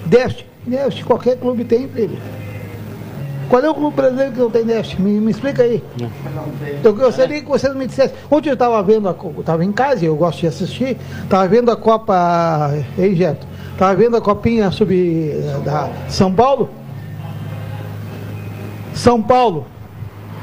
[0.05, 0.45] déficit.
[0.65, 2.17] Déficit qualquer clube tem, filho.
[3.47, 5.01] Qual é o clube brasileiro que não tem déficit?
[5.01, 5.81] Me, me explica aí.
[6.83, 8.17] Eu gostaria que vocês me dissessem.
[8.29, 9.09] Ontem eu estava vendo,
[9.39, 14.17] estava em casa, eu gosto de assistir, estava vendo a Copa, ei Geto, estava vendo
[14.17, 14.93] a Copinha sub
[15.63, 16.69] da São Paulo.
[18.97, 19.67] São Paulo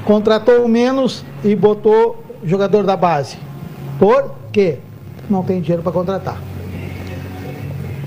[0.05, 3.37] contratou menos e botou jogador da base.
[3.99, 4.79] Por quê?
[5.29, 6.39] Não tem dinheiro para contratar.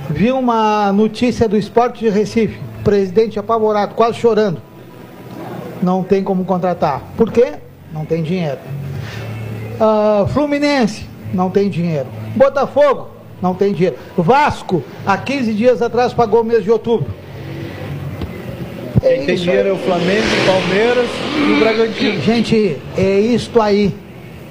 [0.09, 4.61] Vi uma notícia do esporte de Recife, presidente apavorado, quase chorando.
[5.83, 7.01] Não tem como contratar.
[7.17, 7.55] Por quê?
[7.91, 8.59] Não tem dinheiro.
[9.79, 12.07] Ah, Fluminense, não tem dinheiro.
[12.35, 13.09] Botafogo,
[13.41, 13.97] não tem dinheiro.
[14.15, 17.11] Vasco, há 15 dias atrás, pagou o mês de outubro.
[19.01, 21.09] Quem tem dinheiro é o Flamengo, o Palmeiras
[21.47, 22.21] e o Bragantino.
[22.21, 23.93] Gente, é isto aí.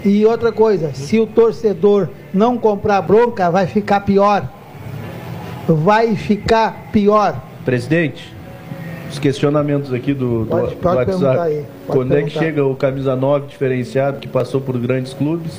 [0.05, 4.48] E outra coisa, se o torcedor não comprar bronca, vai ficar pior.
[5.68, 7.43] Vai ficar pior.
[7.64, 8.32] Presidente,
[9.10, 11.48] os questionamentos aqui do, do, Pode- do pode perguntar WhatsApp.
[11.48, 12.40] aí, Quando é que perguntar.
[12.40, 15.52] chega o camisa 9 diferenciado que passou por grandes clubes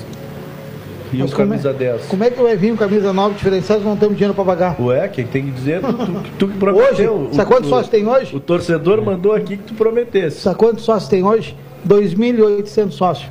[1.13, 2.05] e Mas o como é- camisa 10?
[2.07, 4.75] Como é que vai vir um camisa 9 diferenciado se não temos dinheiro para pagar?
[4.81, 7.13] Ué, quem tem que dizer, tu, tu, tu que prometeu.
[7.13, 8.35] Hoje, sabe quantos sócios tem hoje?
[8.35, 10.41] O torcedor mandou aqui que tu prometesse.
[10.41, 11.55] Sabe quantos sócios tem hoje?
[11.88, 13.29] 2.800 sócios.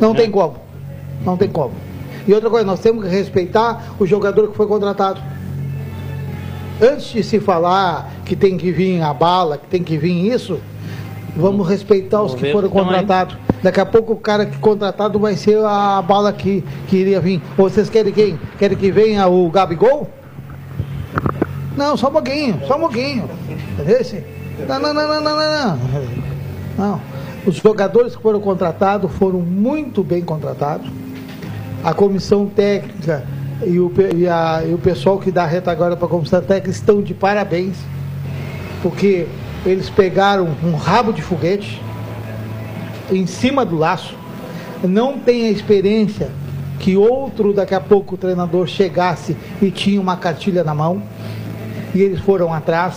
[0.00, 0.56] Não tem como.
[1.24, 1.72] Não tem como.
[2.26, 5.20] E outra coisa, nós temos que respeitar o jogador que foi contratado.
[6.80, 10.58] Antes de se falar que tem que vir a bala, que tem que vir isso,
[11.36, 12.96] vamos respeitar os Vamos que foram estão aí.
[13.62, 17.40] Daqui a pouco o cara que contratado vai ser a bala que, que iria vir.
[17.56, 18.38] Vocês querem quem?
[18.58, 20.10] Querem que venha o Gabigol?
[21.76, 23.28] Não, só um pouquinho, só um pouquinho.
[23.74, 24.00] Entendeu?
[24.00, 24.24] Esse-
[24.68, 25.78] Não, não, não, não, não, não,
[26.78, 27.00] não.
[27.46, 30.88] Os jogadores que foram contratados foram muito bem contratados.
[31.82, 33.24] A comissão técnica
[33.64, 37.00] e o, e a- e o pessoal que dá retaguarda para a comissão técnica estão
[37.00, 37.76] de parabéns,
[38.82, 39.26] porque
[39.64, 41.80] eles pegaram um rabo de foguete
[43.12, 44.14] em cima do laço,
[44.82, 46.30] não tem a experiência
[46.78, 51.02] que outro daqui a pouco o treinador chegasse e tinha uma cartilha na mão,
[51.94, 52.96] e eles foram atrás,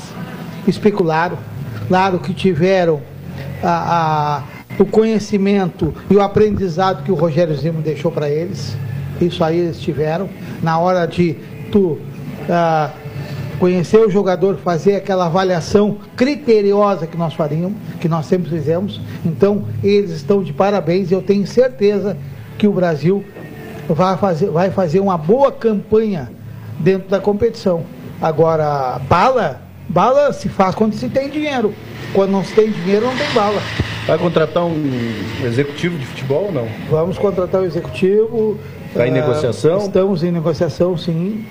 [0.68, 1.38] especularam,
[1.88, 3.02] claro que tiveram
[3.62, 4.44] a- a-
[4.82, 8.76] o conhecimento e o aprendizado que o Rogério Zimo deixou para eles,
[9.22, 10.30] isso aí eles tiveram,
[10.64, 11.36] na hora de
[11.72, 12.00] tu
[12.50, 12.90] ah,
[13.56, 18.99] conhecer o jogador, fazer aquela avaliação criteriosa que nós faríamos, que nós sempre fizemos.
[19.26, 22.18] Então, eles estão de parabéns e eu tenho certeza
[22.57, 23.23] que o Brasil
[23.88, 26.32] vai fazer, vai fazer uma boa campanha
[26.80, 27.84] dentro da competição.
[28.22, 31.73] Agora, bala, bala se faz quando se tem dinheiro.
[32.14, 33.61] Quando não se tem dinheiro, não tem bala.
[34.07, 34.91] Vai contratar um
[35.44, 36.68] executivo de futebol ou não?
[36.90, 38.57] Vamos contratar o executivo.
[38.94, 39.80] Tá em Ah, negociação?
[39.80, 41.44] Estamos em negociação, sim.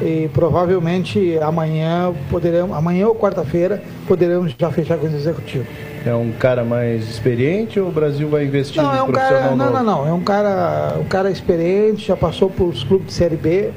[0.00, 5.66] E provavelmente amanhã poderemos, amanhã ou quarta-feira, poderemos já fechar com esse executivo.
[6.06, 9.42] É um cara mais experiente ou o Brasil vai investir Não, no é um profissional
[9.42, 9.84] cara, não, novo?
[9.84, 13.34] não, não, é um cara, um cara experiente, já passou por os clubes de série
[13.36, 13.70] B,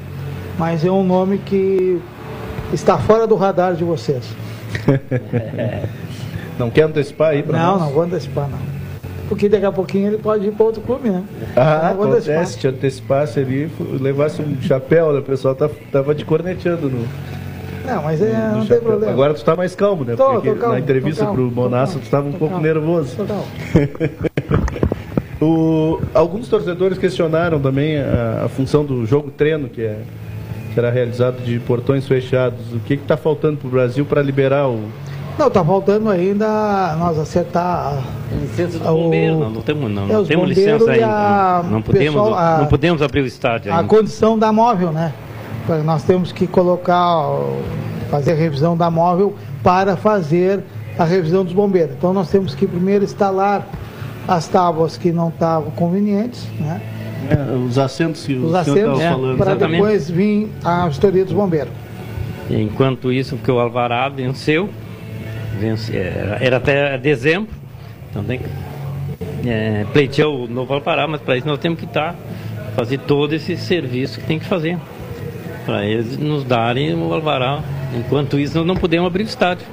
[0.59, 1.99] mas é um nome que
[2.71, 4.23] está fora do radar de vocês.
[6.59, 7.81] Não quer antecipar aí para Não, nós?
[7.81, 8.59] não vou antecipar, não.
[9.31, 11.23] Porque daqui a pouquinho ele pode ir para outro clube, né?
[11.55, 13.71] Ah, acontece, te antecipasse ali,
[14.01, 15.19] levasse um chapéu, né?
[15.19, 17.07] o pessoal tá, tava te corneteando no,
[17.85, 18.81] Não, mas é, no não tem chapéu.
[18.81, 19.13] problema.
[19.13, 20.17] Agora tu tá mais calmo, né?
[20.17, 23.15] Tô, Porque tô calmo, na entrevista tô Bonassa calmo, tu tava um pouco calmo, nervoso.
[23.15, 23.45] tô calmo.
[25.43, 29.97] O- alguns torcedores questionaram também a, a função do jogo treino, que é,
[30.75, 32.59] será realizado de portões fechados.
[32.73, 34.79] O que está faltando para o Brasil para liberar o.
[35.37, 38.03] Não, tá faltando ainda nós acertar
[38.41, 41.07] Licença do O- bombeiro, não, não temos, não, é, não os temos licença ainda.
[41.07, 43.87] a- Não podemos, pessoal, a- não podemos abrir o estádio a ainda.
[43.87, 45.13] condição da móvel, né?
[45.85, 47.25] Nós temos que colocar,
[48.09, 50.61] fazer a revisão da móvel para fazer
[50.97, 51.93] a revisão dos bombeiros.
[51.97, 53.67] Então nós temos que primeiro instalar
[54.27, 56.81] as tábuas que não estavam convenientes, né?
[57.29, 59.37] É, os assentos que Os o senhor assentos estava É, falando.
[59.37, 59.81] para exatamente.
[59.81, 61.71] depois vir a vistoria dos bombeiros.
[62.49, 64.69] Enquanto isso, porque o Alvará venceu,
[65.61, 65.95] vence-
[66.39, 67.49] era, até dezembro,
[68.09, 68.45] então tem que
[69.47, 72.15] é, pleitear o novo Alvará, mas para isso nós temos que estar,
[72.75, 74.77] fazer todo esse serviço que tem que fazer,
[75.65, 77.61] para eles nos darem o Alvará.
[77.97, 79.65] Enquanto isso, nós não podemos abrir o estádio.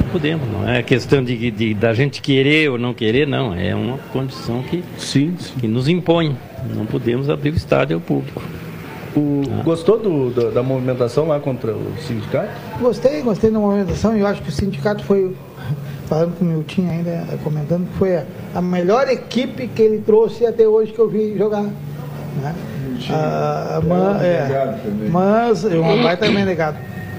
[0.00, 3.74] Não podemos, não é questão de, de- da gente querer ou não querer, não, é
[3.74, 5.52] uma condição que, Sim, sim.
[5.60, 6.34] que nos impõe.
[6.74, 8.42] Não podemos abrir o estádio ao público.
[9.18, 12.48] O- Gostou do- do- da movimentação lá contra o sindicato?
[12.80, 15.34] Gostei, gostei da movimentação e eu acho que o sindicato foi,
[16.06, 18.24] falando com o Milton ainda, comentando, que foi a,
[18.54, 21.62] a melhor equipe que ele trouxe até hoje que eu vi jogar.
[21.62, 22.54] Né?
[23.10, 24.78] Ah, ma- é,
[25.10, 26.76] mas é um baita também negado.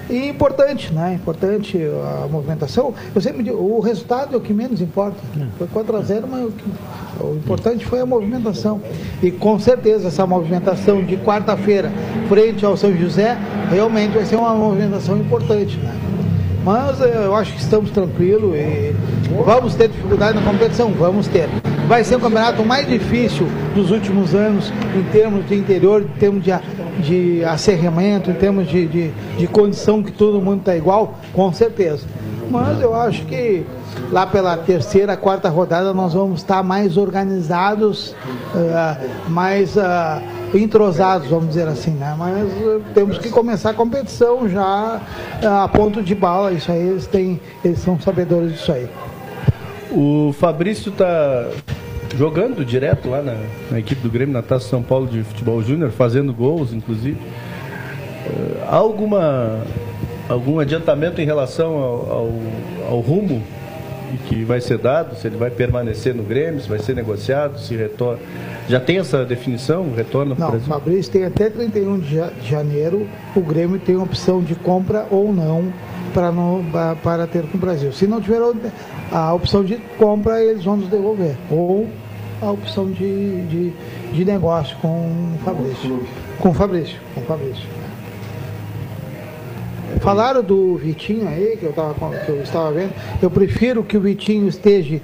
[0.10, 1.14] E importante, né?
[1.14, 1.78] Importante
[2.24, 2.94] a movimentação.
[3.14, 5.18] Eu sempre digo, o resultado é o que menos importa.
[5.58, 8.82] Foi 4 a 0 mas o, que- o importante foi a movimentação.
[9.22, 11.92] E com certeza essa movimentação de quarta-feira
[12.28, 13.38] frente ao São José
[13.70, 15.94] realmente vai ser uma movimentação importante, né?
[16.66, 18.94] Mas eh, eu acho que estamos tranquilos e
[19.46, 21.48] vamos ter dificuldade na competição, vamos ter.
[21.88, 26.44] Vai ser o campeonato mais difícil dos últimos anos em termos de interior, em termos
[26.44, 26.52] de,
[27.00, 32.06] de acerramento, em termos de, de, de condição que todo mundo está igual, com certeza.
[32.50, 33.66] Mas eu acho que
[34.12, 38.16] lá pela terceira, quarta rodada nós vamos estar mais organizados,
[38.56, 40.22] eh, mais ah,
[40.54, 42.16] entrosados, vamos dizer assim, né?
[42.18, 45.00] Mas eh, temos que começar a competição já
[45.44, 48.90] a ponto de bala, isso aí eles têm, eles são sabedores disso aí.
[49.92, 51.48] O Fabrício está
[52.18, 53.36] jogando direto lá na,
[53.72, 57.18] na equipe do Grêmio, na Taça São Paulo de Futebol Júnior, fazendo gols, inclusive.
[58.68, 59.60] Há alguma,
[60.28, 62.32] algum adiantamento em relação ao, ao,
[62.92, 63.42] ao rumo
[64.28, 65.16] que vai ser dado?
[65.16, 68.20] Se ele vai permanecer no Grêmio, se vai ser negociado, se retorna.
[68.68, 69.92] Já tem essa definição?
[69.96, 70.68] Retorna para o Brasil?
[70.68, 75.34] Fabrício tem até 31 de ja- de janeiro, o Grêmio tem opção de compra ou
[75.34, 75.72] não
[76.10, 77.92] para, para ter com o Brasil.
[77.94, 78.40] Se não tiver
[79.12, 81.38] a opção de compra, eles vão nos devolver.
[81.50, 81.88] Ou
[82.42, 83.74] a opção de, de,
[84.14, 86.04] de negócio com o Fabrício.
[86.40, 87.68] Com o Fabrício, com o Fabrício.
[90.00, 92.94] Falaram do Vitinho aí, que eu, tava, que eu estava vendo.
[93.22, 95.02] Eu prefiro que o Vitinho esteja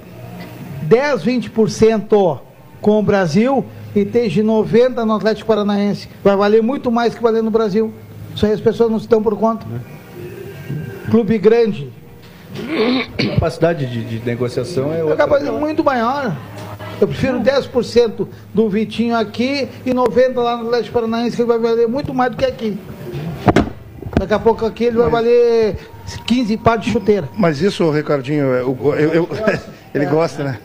[0.82, 2.38] 10, 20%
[2.80, 3.64] com o Brasil
[3.94, 6.08] e esteja 90% no Atlético Paranaense.
[6.22, 7.92] Vai valer muito mais que valer no Brasil.
[8.34, 9.66] Isso aí as pessoas não se dão por conta.
[11.16, 11.90] Clube grande,
[13.18, 15.16] A capacidade de, de negociação é é outra.
[15.16, 16.36] capaz de muito maior.
[17.00, 21.88] Eu prefiro 10% do Vitinho aqui e 90% lá no Atlético Paranaense, que vai valer
[21.88, 22.76] muito mais do que aqui.
[24.18, 25.78] Daqui a pouco aqui ele vai valer
[26.26, 27.26] 15 pares de chuteira.
[27.34, 28.44] Mas isso, Ricardinho,
[28.78, 29.28] o- eu- eu-
[29.94, 30.58] ele gosta, né?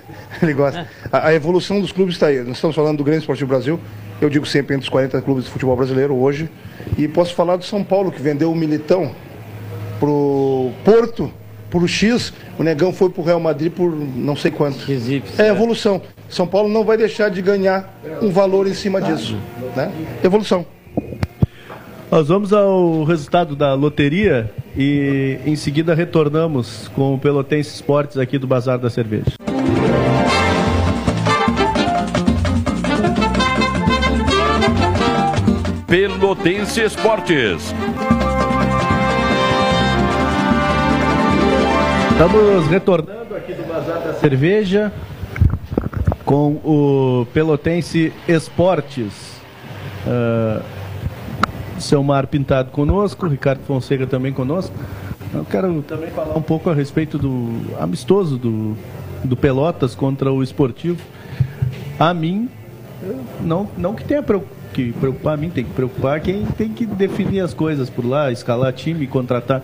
[0.44, 0.86] Ele gosta.
[1.10, 2.40] A, a evolução dos clubes está aí.
[2.40, 3.80] Nós estamos falando do Grêmio Esportivo Brasil.
[4.20, 6.50] Eu digo sempre entre os 40 clubes de futebol brasileiro hoje.
[6.98, 9.12] E posso falar do São Paulo, que vendeu o Militão
[10.02, 11.32] pro Porto,
[11.70, 12.34] por X.
[12.58, 14.80] O Negão foi pro Real Madrid por não sei quanto.
[15.38, 15.50] É é.
[15.50, 16.02] evolução.
[16.28, 19.38] São Paulo não vai deixar de ganhar um valor em cima disso.
[19.76, 19.92] Né?
[20.24, 20.66] Evolução.
[22.10, 28.38] Nós vamos ao resultado da loteria e em seguida retornamos com o Pelotense Esportes aqui
[28.38, 29.32] do Bazar da Cerveja.
[35.88, 37.74] Pelotense Esportes.
[42.24, 44.94] Estamos retornando aqui do Bazar da Cerveja
[46.24, 49.42] com o Pelotense Esportes.
[50.06, 50.62] Ah,
[51.80, 54.72] seu Mar Pintado conosco, Ricardo Fonseca também conosco.
[55.34, 58.78] Eu quero também falar um pouco a respeito do amistoso do,
[59.24, 61.02] do Pelotas contra o Esportivo.
[61.98, 62.48] A mim,
[63.40, 64.24] não, não que tenha
[64.72, 68.32] que preocupar a mim, tem que preocupar quem tem que definir as coisas por lá,
[68.32, 69.64] escalar time, contratar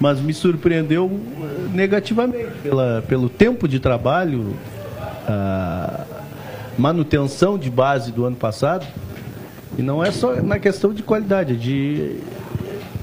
[0.00, 4.54] mas me surpreendeu eh, negativamente pela, pelo tempo de trabalho
[5.26, 6.04] a
[6.78, 8.86] manutenção de base do ano passado.
[9.78, 12.20] E não é só na questão de qualidade, é de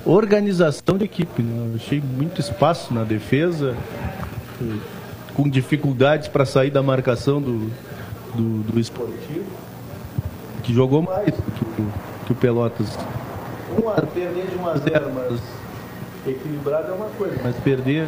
[0.06, 1.42] organização de equipe.
[1.42, 1.70] Né?
[1.70, 3.76] Eu achei muito espaço na defesa,
[5.36, 7.70] com dificuldades para sair da marcação do,
[8.36, 9.46] do, do esportivo,
[10.64, 11.84] que jogou mais que
[12.26, 12.98] que o Pelotas.
[13.82, 15.40] Um a, perder de 1 a 0, mas
[16.28, 18.08] equilibrado é uma coisa, mas perder,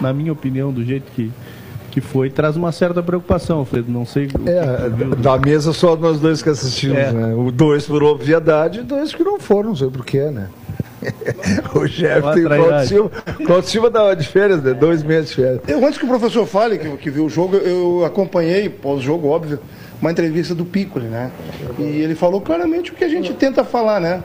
[0.00, 1.30] na minha opinião, do jeito que,
[1.90, 3.90] que foi, traz uma certa preocupação, Alfredo.
[3.90, 4.28] Não sei.
[4.46, 7.12] É, da mesa só nós dois que assistimos, é.
[7.12, 7.34] né?
[7.34, 10.48] O dois por obviedade e dois que não foram, não sei porquê, né?
[11.74, 13.10] o Jefferson e o Claudio Silva.
[13.46, 14.74] Claudio Silva dá de férias, né?
[14.74, 15.60] Dois meses de férias.
[15.66, 19.58] Eu, antes que o professor fale, que, que viu o jogo, eu acompanhei, pós-jogo, óbvio,
[20.00, 21.30] uma entrevista do Piccoli, né?
[21.78, 24.22] E ele falou claramente o que a gente tenta falar, né?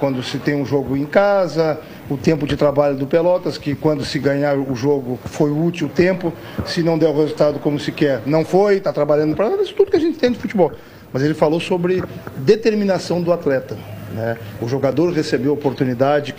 [0.00, 1.78] Quando se tem um jogo em casa,
[2.10, 5.90] o tempo de trabalho do Pelotas, que quando se ganhar o jogo foi útil o
[5.90, 6.32] tempo,
[6.66, 9.90] se não der o resultado como se quer, não foi, está trabalhando para isso tudo
[9.90, 10.72] que a gente tem de futebol.
[11.12, 12.02] Mas ele falou sobre
[12.38, 13.76] determinação do atleta.
[14.12, 14.36] Né?
[14.60, 16.34] O jogador recebeu a oportunidade,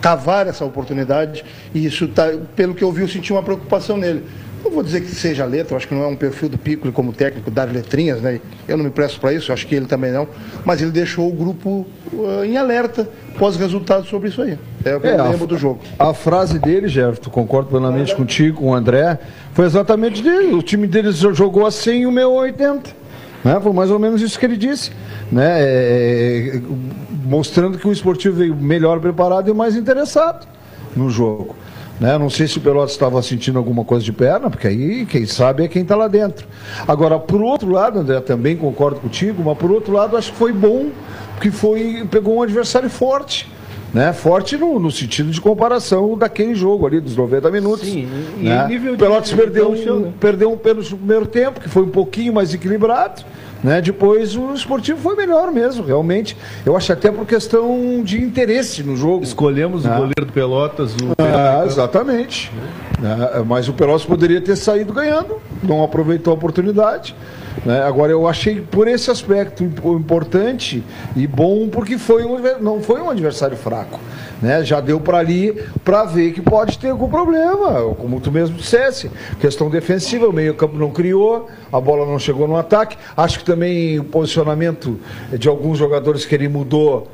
[0.00, 1.44] cavar essa oportunidade,
[1.74, 4.24] e isso, tá, pelo que eu vi, eu senti uma preocupação nele.
[4.66, 7.12] Não vou dizer que seja letra, acho que não é um perfil do Piccoli como
[7.12, 8.40] técnico, dar letrinhas, né?
[8.66, 10.26] Eu não me presto para isso, acho que ele também não.
[10.64, 14.58] Mas ele deixou o grupo uh, em alerta pós-resultado sobre isso aí.
[14.84, 15.78] É o que é, eu lembro a, do jogo.
[15.96, 19.20] A frase dele, Jefferson, concordo plenamente contigo, com o André,
[19.52, 20.52] foi exatamente dele.
[20.52, 22.90] O time deles jogou assim e o meu 80.
[23.44, 23.60] Né?
[23.62, 24.90] Foi mais ou menos isso que ele disse.
[25.30, 25.62] Né?
[25.62, 26.60] É, é,
[27.24, 30.44] mostrando que o esportivo veio melhor preparado e mais interessado
[30.96, 31.54] no jogo.
[32.00, 32.18] Né?
[32.18, 35.64] Não sei se o Pelotas estava sentindo alguma coisa de perna, porque aí quem sabe
[35.64, 36.46] é quem está lá dentro.
[36.86, 40.52] Agora, por outro lado, André, também concordo contigo, mas por outro lado, acho que foi
[40.52, 40.90] bom,
[41.34, 43.48] porque foi, pegou um adversário forte.
[43.94, 44.12] Né?
[44.12, 47.88] Forte no, no, sentido de comparação daquele jogo ali, dos 90 minutos.
[47.88, 48.08] Sim,
[48.38, 48.68] né?
[48.92, 50.12] o Pelotas perdeu, um, né?
[50.20, 53.24] perdeu um pênalti no primeiro tempo, que foi um pouquinho mais equilibrado.
[53.62, 53.80] Né?
[53.80, 56.36] Depois o esportivo foi melhor mesmo, realmente.
[56.64, 59.24] Eu acho até por questão de interesse no jogo.
[59.24, 59.96] Escolhemos o né?
[59.96, 60.94] goleiro do Pelotas.
[60.94, 62.52] O ah, exatamente.
[63.00, 63.16] Né?
[63.46, 67.14] Mas o Pelotas poderia ter saído ganhando, não aproveitou a oportunidade.
[67.64, 67.82] Né?
[67.82, 70.84] Agora eu achei por esse aspecto importante
[71.14, 73.98] e bom porque foi um, não foi um adversário fraco.
[74.40, 74.62] Né?
[74.64, 79.10] Já deu para ali para ver que pode ter algum problema, como tu mesmo dissesse.
[79.40, 82.96] Questão defensiva, o meio-campo não criou, a bola não chegou no ataque.
[83.16, 84.98] Acho que também o posicionamento
[85.32, 87.08] de alguns jogadores que ele mudou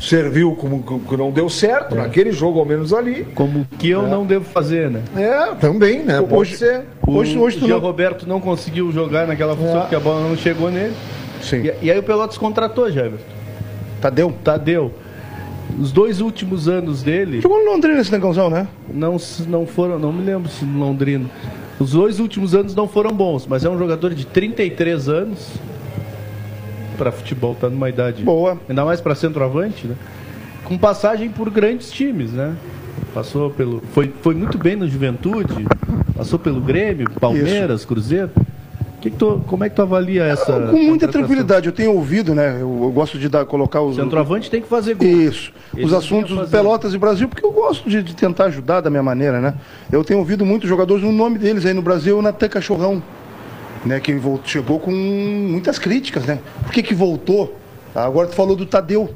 [0.00, 1.98] serviu como que não deu certo é.
[1.98, 3.26] naquele jogo, ao menos ali.
[3.34, 4.08] Como que eu é.
[4.08, 5.02] não devo fazer, né?
[5.16, 6.20] É, também, né?
[6.20, 6.82] Pode hoje, ser.
[7.06, 7.78] Hoje, hoje o não...
[7.78, 9.80] Roberto não conseguiu jogar naquela função é.
[9.80, 10.94] porque a bola não chegou nele.
[11.42, 11.62] Sim.
[11.62, 13.24] E, e aí o Pelotas contratou, Jefferson.
[14.00, 14.34] Tadeu?
[14.42, 14.92] Tadeu.
[15.78, 17.40] Os dois últimos anos dele.
[17.40, 18.68] Jogou no Londrina esse negãozão, né?
[18.92, 19.16] Não,
[19.48, 21.28] não foram, não me lembro se no Londrina.
[21.78, 25.50] Os dois últimos anos não foram bons, mas é um jogador de 33 anos.
[26.96, 28.22] Para futebol, tá numa idade.
[28.22, 28.58] Boa.
[28.68, 29.94] Ainda mais para centroavante, né?
[30.64, 32.56] Com passagem por grandes times, né?
[33.14, 33.82] Passou pelo.
[33.92, 35.66] Foi, foi muito bem no Juventude,
[36.16, 37.88] passou pelo Grêmio, Palmeiras, Isso.
[37.88, 38.30] Cruzeiro.
[39.00, 40.52] Que que tu, como é que tu avalia essa?
[40.68, 41.66] Com muita tranquilidade.
[41.66, 42.56] Eu tenho ouvido, né?
[42.56, 43.96] Eu, eu gosto de dar, colocar os.
[43.96, 45.06] Centroavante tem que fazer gol.
[45.06, 45.52] Isso.
[45.76, 49.02] Os assuntos do Pelotas e Brasil, porque eu gosto de, de, tentar ajudar da minha
[49.02, 49.54] maneira, né?
[49.92, 53.02] Eu tenho ouvido muitos jogadores, o nome deles aí no Brasil, Natan Cachorrão,
[53.86, 54.00] né?
[54.00, 56.38] Que voltou, chegou com muitas críticas, né?
[56.62, 57.56] Por que, que voltou?
[57.94, 59.14] Agora tu falou do Tadeu.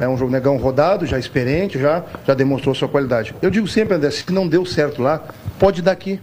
[0.00, 3.34] É um negão rodado, já experiente, já, já demonstrou sua qualidade.
[3.42, 5.22] Eu digo sempre, André, se não deu certo lá,
[5.58, 6.20] pode dar aqui.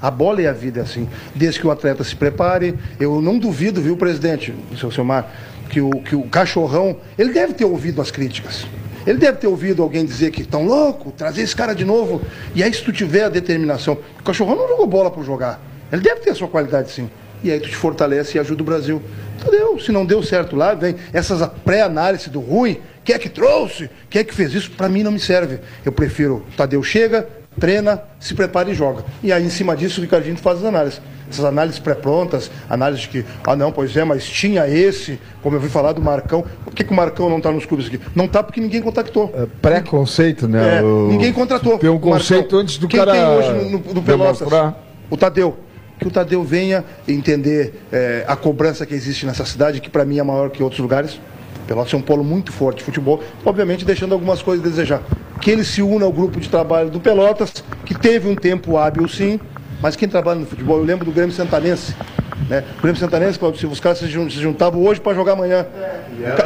[0.00, 1.08] A bola e a vida é assim.
[1.34, 5.30] Desde que o atleta se prepare, eu não duvido, viu, presidente, seu Silmar,
[5.68, 8.66] que o, que o cachorrão, ele deve ter ouvido as críticas.
[9.06, 12.20] Ele deve ter ouvido alguém dizer que estão louco, trazer esse cara de novo.
[12.54, 15.60] E aí, se tu tiver a determinação, o cachorrão não jogou bola para jogar.
[15.92, 17.08] Ele deve ter a sua qualidade sim.
[17.42, 19.02] E aí tu te fortalece e ajuda o Brasil.
[19.40, 19.78] Entendeu?
[19.78, 24.20] Se não deu certo lá, vem essas pré-análise do ruim, quem é que trouxe, quem
[24.20, 25.60] é que fez isso, para mim não me serve.
[25.84, 29.04] Eu prefiro, Tadeu chega, treina, se prepara e joga.
[29.22, 31.00] E aí, em cima disso, o Ricardinho faz as análises.
[31.28, 35.60] Essas análises pré-prontas, análises de que, ah, não, pois é, mas tinha esse, como eu
[35.60, 36.44] vi falar do Marcão.
[36.64, 38.00] Por que, que o Marcão não está nos clubes aqui?
[38.14, 39.32] Não está porque ninguém contactou.
[39.34, 40.78] É Preconceito, né?
[40.78, 41.08] É, o...
[41.08, 41.78] Ninguém contratou.
[41.78, 43.12] Tem um conceito antes do Quem cara.
[43.12, 44.48] Quem tem hoje no, no, no Pelotas?
[45.10, 45.65] O Tadeu.
[45.98, 50.18] Que o Tadeu venha entender é, a cobrança que existe nessa cidade, que para mim
[50.18, 51.20] é maior que outros lugares.
[51.66, 55.02] Pelotas é um polo muito forte de futebol, obviamente deixando algumas coisas a desejar.
[55.40, 59.08] Que ele se una ao grupo de trabalho do Pelotas, que teve um tempo hábil
[59.08, 59.40] sim,
[59.82, 61.94] mas quem trabalha no futebol, eu lembro do Grêmio Santanense.
[62.48, 62.62] Né?
[62.78, 65.66] O Grêmio Santanense, Claudio os caras se juntavam hoje para jogar amanhã.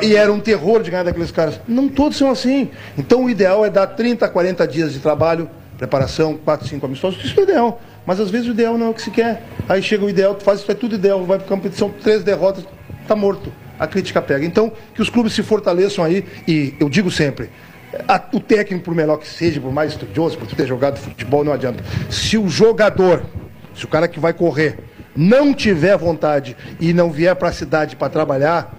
[0.03, 1.61] E era um terror de ganhar daqueles caras.
[1.69, 2.71] Não todos são assim.
[2.97, 7.39] Então o ideal é dar 30, 40 dias de trabalho, preparação, 4, 5 amistosos, isso
[7.39, 7.81] é ideal.
[8.11, 9.41] Mas às vezes o ideal não é o que se quer.
[9.69, 12.65] Aí chega o ideal, tu faz isso, é tudo ideal, vai para competição, três derrotas,
[13.07, 13.53] tá morto.
[13.79, 14.45] A crítica pega.
[14.45, 17.51] Então, que os clubes se fortaleçam aí, e eu digo sempre,
[18.09, 21.45] a- o técnico, por melhor que seja, por mais estudioso, por tu ter jogado futebol,
[21.45, 21.85] não adianta.
[22.11, 23.23] Se o jogador,
[23.77, 24.81] se o cara que vai correr,
[25.15, 28.75] não tiver vontade e não vier para a cidade para trabalhar,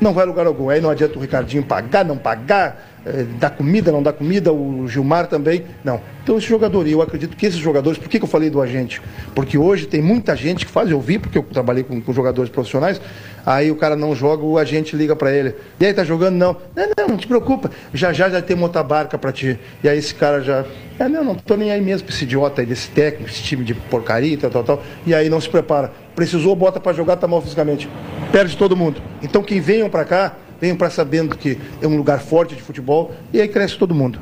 [0.00, 0.68] não vai lugar algum.
[0.70, 4.86] Aí não adianta o Ricardinho pagar, não pagar, eh, dar comida, não dar comida, o
[4.86, 5.64] Gilmar também.
[5.82, 6.00] Não.
[6.22, 8.60] Então esse jogador, e eu acredito que esses jogadores, por que, que eu falei do
[8.60, 9.00] agente?
[9.34, 12.50] Porque hoje tem muita gente que faz, eu vi, porque eu trabalhei com, com jogadores
[12.50, 13.00] profissionais,
[13.44, 15.54] aí o cara não joga, o agente liga para ele.
[15.78, 16.36] E aí, tá jogando?
[16.36, 16.56] Não.
[16.76, 17.70] Não, não, não te preocupa.
[17.94, 19.58] Já já já tem outra barca para ti.
[19.82, 20.64] E aí esse cara já.
[20.98, 23.64] É, não, não tô nem aí mesmo pra esse idiota aí, desse técnico, esse time
[23.64, 24.82] de porcaria tal, tal, tal.
[25.06, 25.90] E aí não se prepara.
[26.14, 27.88] Precisou, bota para jogar, tá mal fisicamente.
[28.30, 29.00] Perde todo mundo.
[29.22, 33.12] Então quem venham para cá, venham para sabendo que é um lugar forte de futebol
[33.32, 34.18] e aí cresce todo mundo.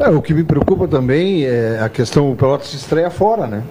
[0.00, 3.62] É, o que me preocupa também é a questão, o Pelotas se estreia fora, né?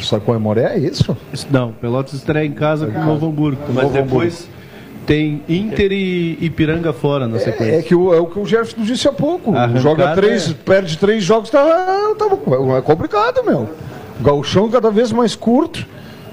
[0.00, 1.16] Só com a Moré é isso?
[1.50, 3.60] Não, Pelotas estreia em casa com o Novo Hamburgo.
[3.68, 4.48] Mas Novo depois
[5.06, 7.76] tem Inter e Ipiranga fora na É, sequência.
[7.78, 9.52] é que o, é o que o Jefferson disse há pouco.
[9.76, 11.64] Joga três, é- perde três jogos, tá,
[12.18, 12.26] tá
[12.76, 13.68] é complicado, meu.
[14.20, 15.86] O gauchão cada vez mais curto,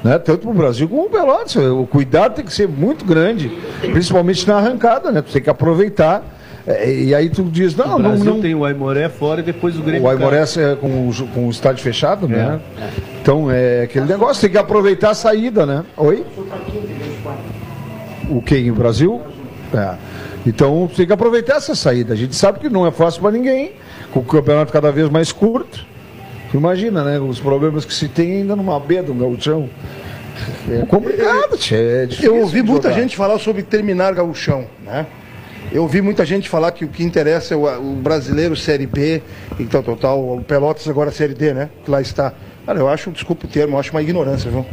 [0.04, 0.18] né?
[0.20, 1.56] Tanto pro Brasil como pro Pelotas.
[1.56, 3.50] O cuidado tem que ser muito grande,
[3.82, 5.22] principalmente na arrancada, né?
[5.22, 6.24] Tu tem que aproveitar.
[6.66, 8.40] É, e aí tu diz, não, o não, não.
[8.42, 10.04] tem o Aimoré fora e depois o Grêmio.
[10.04, 12.60] O Aimoré é com, o- com o estádio fechado, né?
[13.22, 15.84] Então é aquele negócio, tem que aproveitar a saída, né?
[15.98, 16.24] Oi?
[18.30, 18.72] O que?
[18.72, 19.22] O Brasil?
[19.74, 19.96] É.
[20.46, 22.14] Então tem que aproveitar essa saída.
[22.14, 23.74] A gente sabe que não é fácil para ninguém,
[24.12, 25.86] com o campeonato cada vez mais curto.
[26.54, 27.20] Imagina, né?
[27.20, 29.70] Os problemas que se tem ainda numa beira do gauchão.
[30.70, 33.02] É complicado, tchê, é difícil Eu ouvi muita jogar.
[33.02, 35.06] gente falar sobre terminar gauchão, né?
[35.72, 39.22] Eu ouvi muita gente falar que o que interessa é o, o brasileiro Série B
[39.60, 40.38] e tal, tal, tal.
[40.38, 41.70] O Pelotas agora Série D, né?
[41.84, 42.34] Que lá está.
[42.66, 44.66] Cara, eu acho, desculpa o termo, eu acho uma ignorância, viu?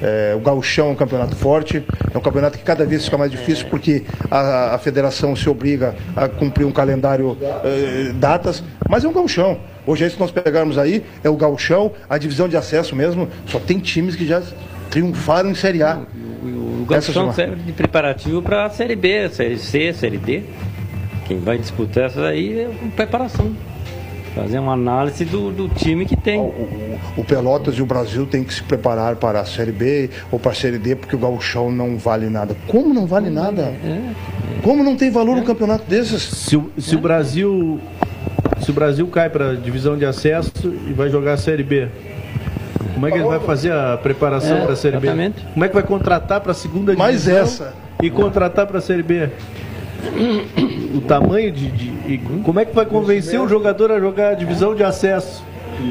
[0.00, 3.30] É, o gauchão é um campeonato forte, é um campeonato que cada vez fica mais
[3.30, 9.08] difícil porque a, a federação se obriga a cumprir um calendário, eh, datas, mas é
[9.08, 9.58] um gauchão.
[9.86, 13.58] Hoje, aí, se nós pegarmos aí, é o gauchão, a divisão de acesso mesmo, só
[13.58, 14.42] tem times que já
[14.90, 15.98] triunfaram em Série A.
[16.42, 17.32] O Essa Gauchão chama.
[17.32, 20.42] serve de preparativo para a Série B, Série C, Série D.
[21.26, 23.50] Quem vai disputar essa aí é preparação.
[24.34, 26.38] Fazer uma análise do, do time que tem.
[26.40, 30.38] O, o Pelotas e o Brasil têm que se preparar para a Série B ou
[30.40, 32.56] para a Série D, porque o gauchão não vale nada.
[32.66, 33.72] Como não vale nada?
[34.62, 36.20] Como não tem valor um campeonato desses?
[36.22, 37.80] Se, o- se o Brasil.
[38.64, 40.52] Se o Brasil cai para a divisão de acesso
[40.88, 41.88] e vai jogar a Série B,
[42.94, 45.06] como é que ele vai fazer a preparação É, para a Série B?
[45.06, 45.44] exatamente.
[45.52, 47.74] Como é que vai contratar para a segunda Mais divisão essa.
[48.02, 49.28] e contratar para a Série B?
[50.94, 54.34] O tamanho de, de- e como é que vai convencer o jogador a jogar a
[54.34, 55.42] divisão de acesso?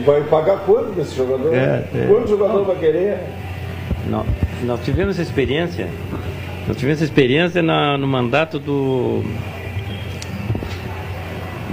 [0.05, 1.53] Vai pagar quanto desse jogador?
[1.53, 2.05] É, é.
[2.07, 3.17] Quanto jogador vai querer?
[4.09, 4.25] Nós,
[4.63, 5.87] nós tivemos essa experiência.
[6.67, 9.23] Nós tivemos essa experiência na- no mandato do,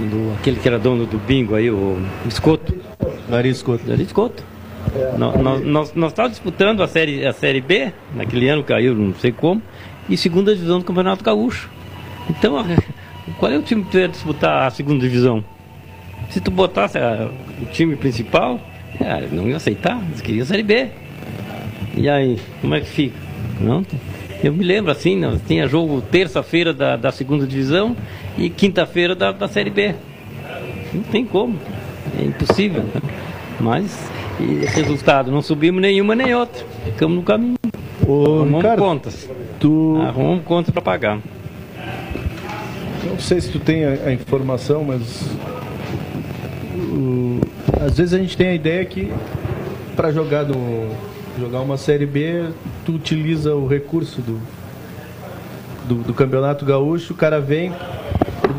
[0.07, 0.33] do.
[0.39, 1.97] aquele que era dono do bingo aí, o
[2.27, 2.73] Escoto.
[3.29, 3.83] Nariz Escoto.
[3.85, 4.43] Dari Escoto.
[5.17, 9.13] Nós, nós, nós, nós estávamos disputando a série, a série B, naquele ano caiu, não
[9.15, 9.61] sei como,
[10.09, 11.69] e segunda divisão do Campeonato Gaúcho.
[12.29, 12.55] Então,
[13.39, 15.43] qual é o time que tu ia disputar a segunda divisão?
[16.29, 17.29] Se tu botasse a-
[17.61, 18.59] o time principal,
[18.99, 20.87] é, não ia aceitar, eles queriam a série B.
[21.95, 23.17] E aí, como é que fica?
[23.59, 23.85] Não?
[24.43, 27.95] Eu me lembro assim, nós tinha jogo terça-feira da, da segunda divisão
[28.37, 29.95] e quinta-feira da, da série B.
[30.93, 31.57] Não tem como.
[32.19, 32.83] É impossível.
[32.83, 33.01] né?
[33.59, 33.97] Mas,
[34.75, 36.65] resultado, não subimos nenhuma nem outra.
[36.85, 37.55] Ficamos no caminho.
[38.07, 39.29] Ô, Arrumamos Ricardo, contas.
[39.59, 41.19] tu, Arrumamos contas para pagar.
[43.05, 45.23] não sei se tu tem a, a informação, mas
[46.75, 47.39] o-
[47.85, 49.11] às vezes a gente tem a ideia que
[49.95, 50.89] para jogar no
[51.39, 52.49] jogar uma série B,
[52.85, 54.39] tu utiliza o recurso do,
[55.87, 57.71] do, do campeonato gaúcho, o cara vem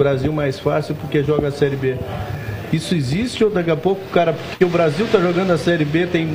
[0.02, 1.96] Brasil mais fácil porque joga a série B.
[2.72, 5.84] Isso existe ou daqui a pouco o cara, porque o Brasil tá jogando a série
[5.84, 6.28] B, tem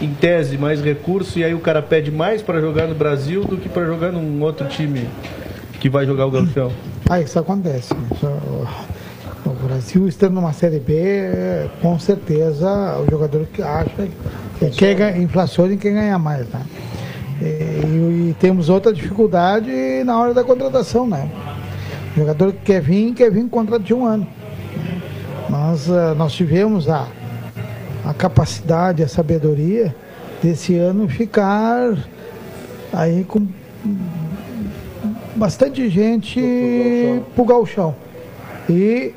[0.00, 3.56] em tese mais recurso e aí o cara pede mais para jogar no Brasil do
[3.56, 5.08] que para jogar num outro time
[5.80, 6.72] que vai jogar o gauchão.
[7.10, 7.94] Ah, isso acontece.
[8.14, 8.26] Isso,
[9.46, 14.06] o Brasil estando numa Série B, com certeza o jogador que acha
[14.58, 16.60] que quer ganhar, inflaciona e quer ganhar mais, né?
[17.40, 19.70] E, e temos outra dificuldade
[20.04, 21.30] na hora da contratação, né?
[22.18, 24.26] O jogador que quer vir, quer vir com contrato de um ano.
[25.48, 27.06] Nós, ah, nós tivemos a,
[28.04, 29.94] a capacidade, a sabedoria
[30.42, 31.96] desse ano ficar
[32.92, 33.46] aí com
[35.36, 36.42] bastante gente
[37.36, 37.94] pro galchão
[38.68, 39.14] e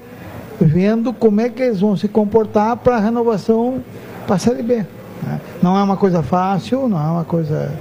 [0.59, 3.83] vendo como é que eles vão se comportar para a renovação
[4.27, 4.75] para a Série B.
[5.23, 5.41] Né?
[5.59, 7.73] Não é uma coisa fácil, não é uma coisa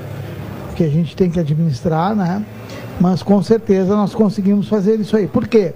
[0.76, 2.42] que a gente tem que administrar, né?
[3.00, 5.26] Mas com certeza nós conseguimos fazer isso aí.
[5.26, 5.72] Por quê?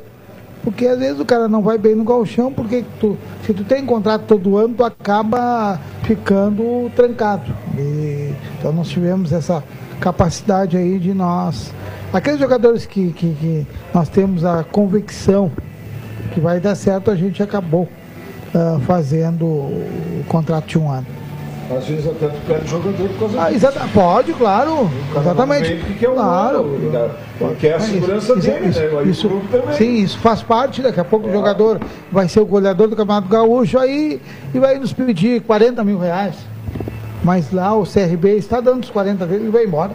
[0.62, 3.84] Porque às vezes o cara não vai bem no galchão, porque tu, se tu tem
[3.84, 7.50] contrato todo ano, tu acaba ficando trancado.
[7.78, 9.64] E, então nós tivemos essa
[10.00, 11.72] capacidade aí de nós.
[12.12, 15.50] Aqueles jogadores que, que, que nós temos a convicção
[16.32, 17.88] que vai dar certo, a gente acabou
[18.54, 21.06] uh, fazendo o contrato de um ano.
[21.70, 23.56] Às vezes até tu perde jogador por causa ah, disso.
[23.56, 24.90] exata, Pode, claro.
[25.16, 25.74] Exatamente.
[25.86, 26.80] Porque é o claro.
[27.38, 28.98] Porque é a segurança isso, dele, isso, né?
[28.98, 29.42] Aí Isso,
[29.72, 30.82] sim, isso faz parte.
[30.82, 31.80] Daqui a pouco o jogador
[32.12, 34.20] vai ser o goleador do Campeonato Gaúcho aí
[34.52, 36.34] e vai nos pedir 40 mil reais.
[37.22, 39.92] Mas lá o CRB está dando os 40 dele e vai embora.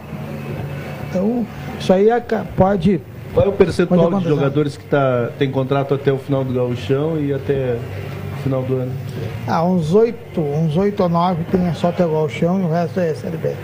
[1.08, 1.46] Então,
[1.78, 2.20] isso aí é
[2.56, 3.00] pode.
[3.32, 7.16] Qual é o percentual de jogadores que tá, tem contrato até o final do gauchão
[7.20, 7.76] e até
[8.42, 8.92] final do ano?
[9.46, 13.00] Ah, uns 8, uns 8 ou 9 tem só até o Galchão e o resto
[13.00, 13.54] é Série B.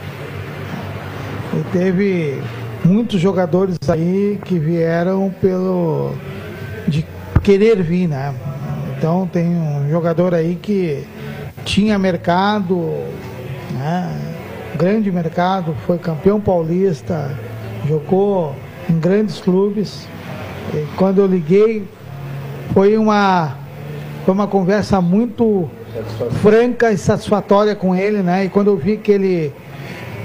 [1.55, 2.40] E teve
[2.85, 6.12] muitos jogadores aí que vieram pelo.
[6.86, 7.05] de
[7.43, 8.35] querer vir, né?
[8.97, 11.05] Então tem um jogador aí que
[11.65, 12.77] tinha mercado,
[13.73, 14.35] né?
[14.77, 17.31] grande mercado, foi campeão paulista,
[17.89, 18.55] jogou
[18.89, 20.07] em grandes clubes.
[20.74, 21.89] E quando eu liguei,
[22.73, 23.57] foi uma,
[24.27, 25.70] foi uma conversa muito
[26.43, 28.47] franca e satisfatória com ele, né?
[28.47, 29.53] E quando eu vi que ele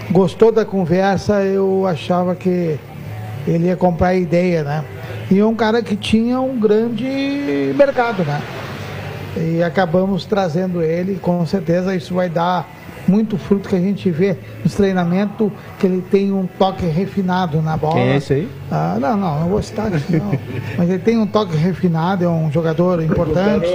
[0.09, 2.79] gostou da conversa, eu achava que
[3.47, 4.83] ele ia comprar a ideia, né?
[5.29, 8.41] E é um cara que tinha um grande mercado, né?
[9.37, 12.67] E acabamos trazendo ele, com certeza isso vai dar
[13.11, 17.75] muito fruto que a gente vê nos treinamentos, que ele tem um toque refinado na
[17.75, 17.95] bola.
[17.95, 18.49] Quem é esse aí?
[18.71, 20.31] Ah, não, não, não vou citar aqui, não.
[20.77, 23.67] Mas ele tem um toque refinado, é um jogador importante.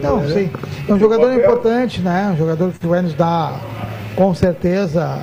[0.00, 0.48] Não, sim.
[0.88, 2.30] É um jogador importante, né?
[2.32, 3.60] Um jogador que vai nos dar,
[4.14, 5.20] com certeza,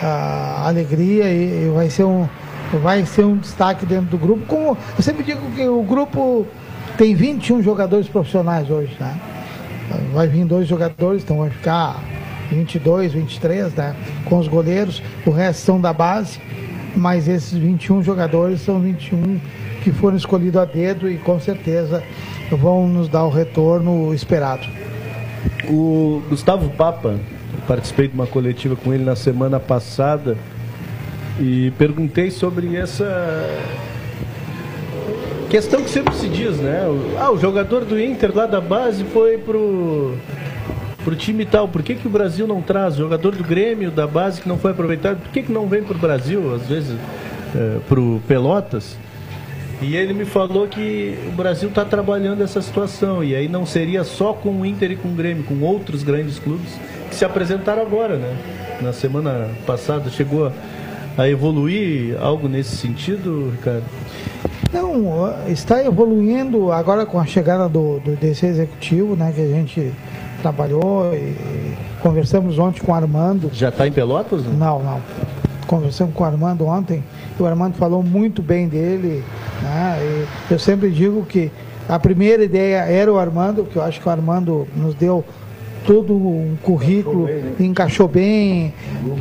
[0.00, 2.28] a alegria e, e vai ser um
[2.82, 4.46] vai ser um destaque dentro do grupo.
[4.46, 6.46] Como eu sempre digo que o grupo
[6.96, 9.14] tem 21 jogadores profissionais hoje, né?
[10.14, 11.96] Vai vir dois jogadores, então vai ficar
[12.52, 13.96] 22, 23, né?
[14.24, 16.38] Com os goleiros, o resto são da base,
[16.94, 19.40] mas esses 21 jogadores são 21
[19.82, 22.02] que foram escolhidos a dedo e com certeza
[22.50, 24.66] vão nos dar o retorno esperado.
[25.68, 27.18] O Gustavo Papa,
[27.66, 30.36] participei de uma coletiva com ele na semana passada
[31.40, 33.48] e perguntei sobre essa
[35.50, 36.82] questão que sempre se diz, né?
[37.18, 40.14] Ah, o jogador do Inter lá da base foi pro
[41.04, 41.68] pro time tal.
[41.68, 44.70] Por que, que o Brasil não traz jogador do Grêmio da base que não foi
[44.70, 45.20] aproveitado?
[45.20, 46.96] Por que, que não vem pro Brasil às vezes
[47.54, 48.96] eh, pro Pelotas?
[49.80, 53.24] E ele me falou que o Brasil está trabalhando essa situação.
[53.24, 56.38] E aí não seria só com o Inter e com o Grêmio, com outros grandes
[56.38, 56.78] clubes
[57.10, 58.36] que se apresentaram agora, né?
[58.80, 60.52] Na semana passada chegou a,
[61.18, 63.84] a evoluir algo nesse sentido, Ricardo?
[64.72, 69.92] Não, está evoluindo agora com a chegada do, do desse executivo, né, que a gente
[70.42, 71.34] trabalhou e
[72.00, 73.48] conversamos ontem com o Armando.
[73.52, 74.44] Já está em Pelotas?
[74.44, 74.52] Não?
[74.52, 75.00] Não, não.
[75.66, 77.02] Conversamos com o Armando ontem
[77.38, 79.24] e o Armando falou muito bem dele.
[79.62, 79.98] Né?
[80.50, 81.50] E eu sempre digo que
[81.88, 85.24] a primeira ideia era o Armando, que eu acho que o Armando nos deu
[85.86, 87.28] todo um currículo,
[87.58, 88.74] encaixou bem.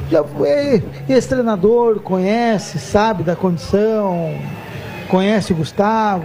[0.10, 4.34] Já foi ex-treinador, conhece, sabe da condição,
[5.08, 6.24] conhece o Gustavo,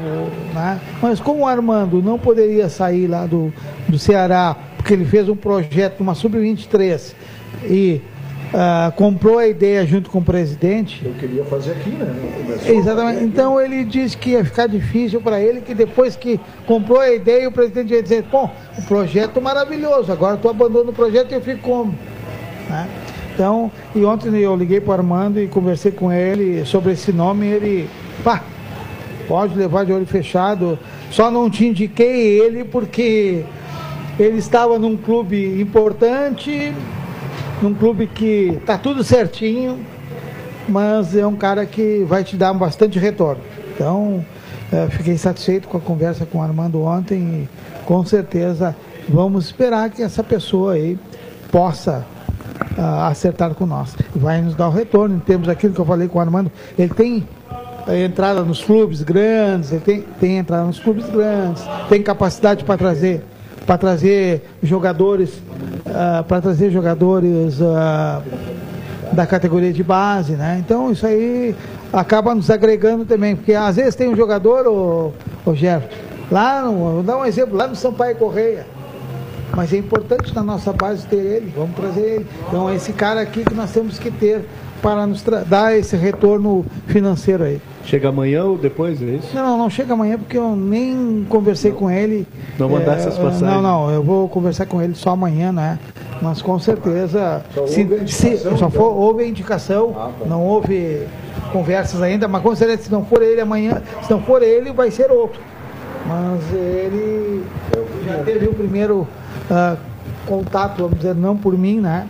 [0.55, 0.81] né?
[1.03, 3.53] mas como o Armando não poderia sair lá do,
[3.89, 4.57] do Ceará,
[4.87, 7.13] porque ele fez um projeto, uma sub-23,
[7.65, 8.01] e
[8.55, 12.15] ah, comprou a ideia junto com o presidente, Eu queria fazer aqui, né?
[12.65, 13.25] Exatamente.
[13.25, 17.49] Então ele disse que ia ficar difícil para ele, que depois que comprou a ideia,
[17.49, 18.49] o presidente ia dizer, bom,
[18.79, 21.93] o projeto maravilhoso, agora tu abandona o projeto e eu fico como?
[22.71, 22.89] Né?
[23.35, 27.49] Então, e ontem eu liguei para o Armando e conversei com ele sobre esse nome,
[27.49, 27.91] ele,
[28.23, 28.41] pá,
[29.27, 30.79] pode levar de olho fechado,
[31.11, 33.45] só não te indiquei ele porque
[34.19, 36.75] ele estava num clube importante,
[37.63, 39.79] num clube que tá tudo certinho,
[40.69, 43.43] mas é um cara que vai te dar bastante retorno.
[43.75, 44.25] Então,
[44.73, 47.49] eh, fiquei satisfeito com a conversa com o Armando ontem e
[47.85, 48.75] com certeza
[49.09, 50.99] vamos esperar que essa pessoa aí
[51.53, 52.05] possa
[52.77, 53.95] ah, acertar com nós.
[54.15, 56.51] Vai nos dar o retorno em termos daquilo que eu falei com o Armando.
[56.79, 57.29] Ele tem
[58.05, 63.23] entrada nos clubes grandes, ele tem, tem entrada nos clubes grandes, tem capacidade para trazer
[63.67, 65.43] para trazer jogadores
[66.27, 68.23] para trazer jogadores ah,
[69.13, 70.63] da categoria de base, né?
[70.65, 71.55] Então isso aí
[71.93, 75.15] acaba nos agregando também, porque às vezes tem um jogador, o,
[75.45, 75.89] o Gerson,
[76.31, 78.67] lá no, vou dar um exemplo, lá no Sampaio Correia,
[79.55, 82.27] Mas é importante na nossa base ter ele, vamos trazer ele.
[82.49, 84.45] Então é esse cara aqui que nós temos que ter
[84.83, 87.61] para nos dar esse retorno financeiro aí.
[87.87, 89.29] Chega amanhã ou depois, é isso?
[89.33, 92.27] Não, não chega amanhã porque eu nem conversei com ele.
[92.59, 93.43] Não mandar É, essas passagens?
[93.43, 95.79] Não, não, eu vou conversar com ele só amanhã, né?
[96.21, 99.95] Mas com certeza, se, se só for, houve a indicação,
[100.27, 101.07] não houve
[101.53, 104.91] conversas ainda, mas com certeza se não for ele amanhã, se não for ele, vai
[104.91, 105.41] ser outro.
[106.09, 107.45] Mas ele
[108.05, 109.07] já teve o primeiro
[109.49, 109.77] ah,
[110.27, 112.07] contato, vamos dizer, não por mim, né?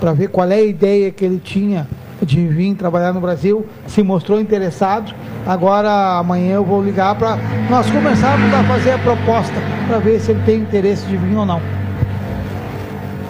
[0.00, 1.86] Para ver qual é a ideia que ele tinha
[2.24, 5.14] de vir trabalhar no Brasil, se mostrou interessado.
[5.46, 7.38] Agora amanhã eu vou ligar para
[7.68, 9.54] nós começarmos a fazer a proposta
[9.88, 11.60] para ver se ele tem interesse de vir ou não.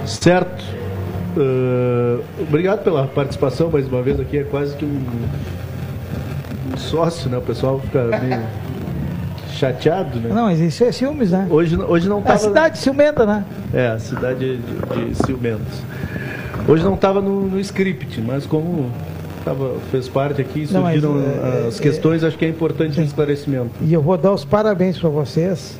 [0.07, 0.65] Certo.
[1.37, 4.39] Uh, obrigado pela participação mais uma vez aqui.
[4.39, 5.03] É quase que um,
[6.73, 7.39] um sócio, né?
[7.39, 8.43] O pessoal fica meio
[9.55, 10.31] chateado, né?
[10.35, 11.47] Não, mas isso é ciúmes, né?
[11.49, 12.39] Hoje, hoje não É a tava...
[12.39, 13.45] cidade ciumenta, né?
[13.73, 15.83] É, a cidade de, de Ciumentos.
[16.71, 18.93] Hoje não estava no, no script, mas como
[19.45, 23.03] tava, fez parte aqui, Não, mas, surgiram é, as questões, acho que é importante o
[23.03, 23.71] esclarecimento.
[23.81, 25.77] E eu vou dar os parabéns para vocês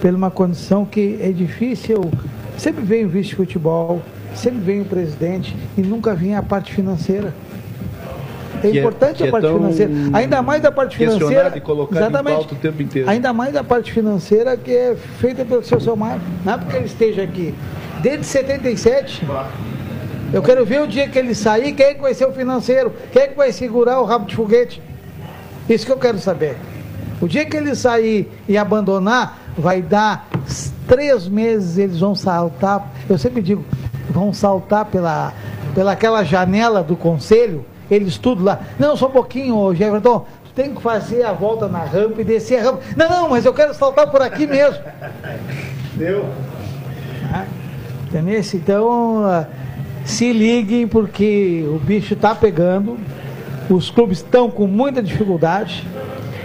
[0.00, 2.12] pela uma condição que é difícil.
[2.56, 4.00] Sempre vem o vice-futebol,
[4.32, 7.34] sempre vem o presidente e nunca vem a parte financeira.
[8.62, 9.92] É Que é- importante que a é parte financeira.
[10.12, 11.52] Ainda mais a parte financeira.
[11.56, 13.10] e colocada em pauta o tempo inteiro.
[13.10, 16.20] Ainda mais a parte financeira que é feita pelo seu Somar.
[16.44, 17.52] Não é porque ele esteja aqui.
[18.00, 19.26] Desde 77.
[20.32, 22.92] Eu quero ver o dia que ele sair, quem é que vai ser o financeiro?
[23.12, 24.80] Quem é que vai segurar o rabo de foguete?
[25.68, 26.56] Isso que eu quero saber.
[27.20, 30.28] O dia que ele sair e abandonar, vai dar
[30.86, 32.92] três meses, eles vão saltar.
[33.08, 33.64] Eu sempre digo,
[34.08, 35.32] vão saltar pela,
[35.74, 38.60] pela aquela janela do conselho, eles tudo lá.
[38.78, 40.26] Não, só um pouquinho, ô Jefferson.
[40.44, 42.80] Tu tem que fazer a volta na rampa e descer a rampa.
[42.96, 44.82] Não, não, mas eu quero saltar por aqui mesmo.
[45.94, 46.24] Deu.
[47.30, 47.46] Tá?
[48.08, 48.42] Entendeu?
[48.54, 49.46] Então, ah,
[50.10, 52.98] se liguem porque o bicho está pegando,
[53.68, 55.86] os clubes estão com muita dificuldade.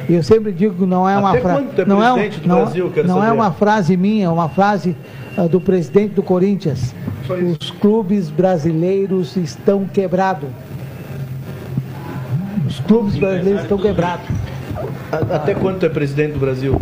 [0.08, 1.66] E eu sempre digo que não é uma frase.
[1.78, 4.48] é não é, um- presidente do não, Brasil, não é uma frase minha, é uma
[4.48, 4.96] frase
[5.36, 6.94] ah, do presidente do Corinthians.
[7.60, 10.48] Os clubes brasileiros estão quebrados.
[12.68, 14.28] Os clubes brasileiros estão quebrados.
[15.12, 16.80] Até quando tu é presidente do Brasil?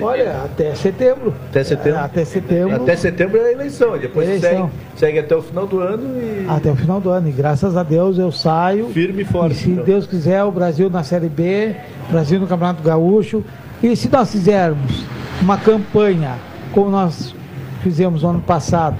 [0.00, 1.34] Olha, até setembro.
[1.50, 1.98] Até setembro?
[1.98, 2.76] É, até setembro.
[2.76, 4.50] Até setembro é a eleição, e depois Eleição.
[4.50, 7.28] Segue, segue até o final do ano e Até o final do ano.
[7.28, 8.88] E graças a Deus eu saio.
[8.88, 9.54] firme e forte.
[9.54, 9.84] E se então.
[9.84, 11.74] Deus quiser, o Brasil na Série B,
[12.10, 13.44] Brasil no Campeonato Gaúcho.
[13.82, 15.04] E se nós fizermos
[15.40, 16.36] uma campanha
[16.72, 17.34] como nós
[17.82, 18.96] fizemos no ano passado,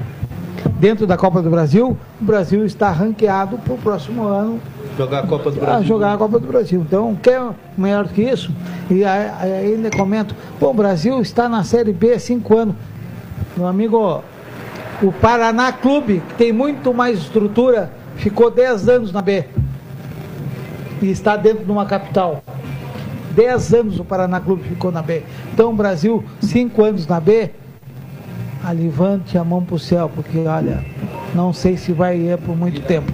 [0.78, 4.60] dentro da Copa do Brasil, o Brasil está ranqueado para o próximo ano
[4.96, 5.86] Jogar a Copa do a Brasil.
[5.86, 6.80] jogar a Copa do Brasil.
[6.80, 7.40] Então, quer
[7.78, 8.52] melhor do que isso?
[8.92, 12.74] E aí- ainda comento, pô, o Brasil está na Série B há cinco anos.
[13.56, 14.22] Meu amigo,
[15.02, 19.44] o Paraná Clube, que tem muito mais estrutura, ficou 10 anos na B.
[21.00, 22.42] E está dentro de uma capital.
[23.34, 25.22] 10 anos o Paraná Clube ficou na B.
[25.54, 27.50] Então, o Brasil, 5 anos na B,
[28.74, 30.84] levante a mão para o céu, porque olha,
[31.34, 33.10] não sei se vai ir por muito tempo.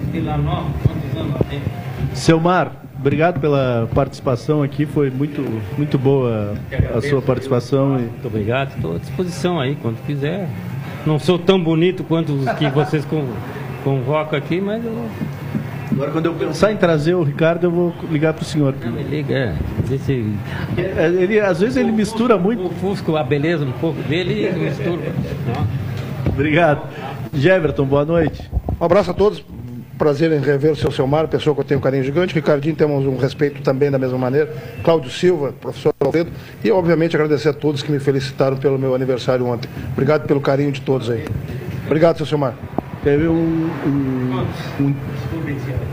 [2.15, 5.41] Seu Mar, obrigado pela participação aqui, foi muito,
[5.77, 6.55] muito boa
[6.95, 7.91] a sua participação.
[7.91, 10.49] Muito obrigado, estou à disposição aí, quando quiser.
[11.07, 13.29] Não sou tão bonito quanto os que vocês con-
[13.85, 15.07] convocam aqui, mas eu
[15.91, 18.75] Agora, quando eu pensar em trazer o Ricardo, eu vou ligar para o senhor.
[18.85, 19.55] me liga, é.
[19.85, 20.33] Vê se
[20.77, 22.67] É, Ele, às vezes ele mistura muito.
[22.67, 25.01] ofusco a beleza um pouco dele e mistura.
[26.29, 26.83] Obrigado.
[27.33, 28.49] Jeverton, boa noite.
[28.81, 29.43] Um abraço a todos.
[29.99, 32.33] Prazer em rever o seu Selmar, pessoa que eu tenho um carinho gigante.
[32.33, 34.55] Ricardinho, temos um respeito também da mesma maneira.
[34.85, 36.31] Cláudio Silva, professor Alfredo.
[36.63, 39.69] E, obviamente, agradecer a todos que me felicitaram pelo meu aniversário ontem.
[39.93, 41.25] Obrigado pelo carinho de todos aí.
[41.87, 42.55] Obrigado, seu Selmar.
[43.03, 44.47] Teve um, um,
[44.81, 44.95] um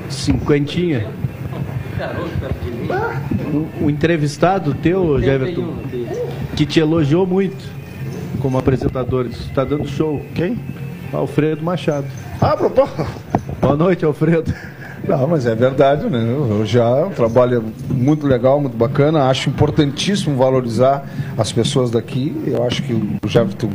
[0.09, 1.07] cinquentinha.
[3.53, 5.77] Um, um entrevistado teu, Jeverton,
[6.55, 7.65] que te elogiou muito
[8.39, 9.25] como apresentador.
[9.25, 10.21] Está dando show.
[10.35, 10.59] Quem?
[11.13, 12.07] Alfredo Machado.
[12.41, 13.05] Ah, propósito.
[13.61, 14.53] Boa noite, Alfredo.
[15.07, 16.19] Não, mas é verdade, né?
[16.19, 19.25] Eu já um trabalho muito legal, muito bacana.
[19.25, 21.07] Acho importantíssimo valorizar
[21.37, 22.35] as pessoas daqui.
[22.45, 23.69] Eu acho que o Jefferson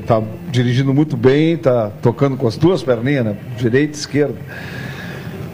[0.00, 3.36] está dirigindo muito bem, está tocando com as duas perninhas, né?
[3.56, 4.36] direita e esquerda.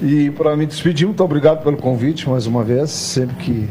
[0.03, 2.91] E para me despedir, muito obrigado pelo convite mais uma vez.
[2.91, 3.69] Sempre que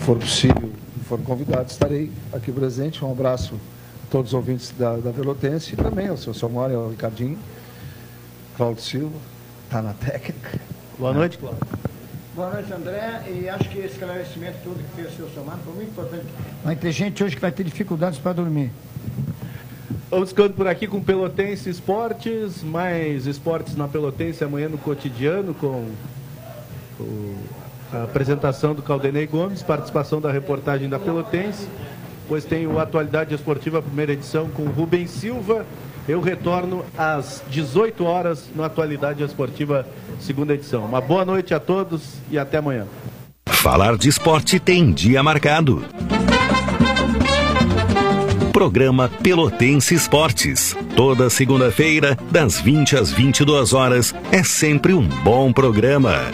[0.00, 0.70] for possível
[1.04, 3.04] for convidado, estarei aqui presente.
[3.04, 3.54] Um abraço
[4.10, 7.38] todos os ouvintes da, da Velotense e também ao seu Samuel e ao Ricardinho,
[8.56, 9.16] Cláudio Silva,
[9.64, 10.60] está na técnica.
[10.98, 11.60] Boa noite, Cláudio.
[12.34, 13.22] Boa noite, André.
[13.28, 16.24] E acho que esse esclarecimento todo que fez o seu Somar foi muito importante.
[16.64, 18.72] Vai ter gente hoje que vai ter dificuldades para dormir.
[20.10, 25.88] Vamos ficando por aqui com Pelotense Esportes, mais esportes na Pelotense amanhã no cotidiano com
[27.00, 27.36] o,
[27.92, 31.68] a apresentação do Caldenei Gomes, participação da reportagem da Pelotense.
[32.24, 35.66] Depois tem o Atualidade Esportiva, primeira edição, com Rubens Silva.
[36.08, 39.86] Eu retorno às 18 horas no Atualidade Esportiva,
[40.18, 40.86] segunda edição.
[40.86, 42.86] Uma boa noite a todos e até amanhã.
[43.46, 45.84] Falar de esporte tem dia marcado.
[48.54, 50.74] Programa Pelotense Esportes.
[50.96, 56.32] Toda segunda-feira, das 20 às 22 horas, é sempre um bom programa.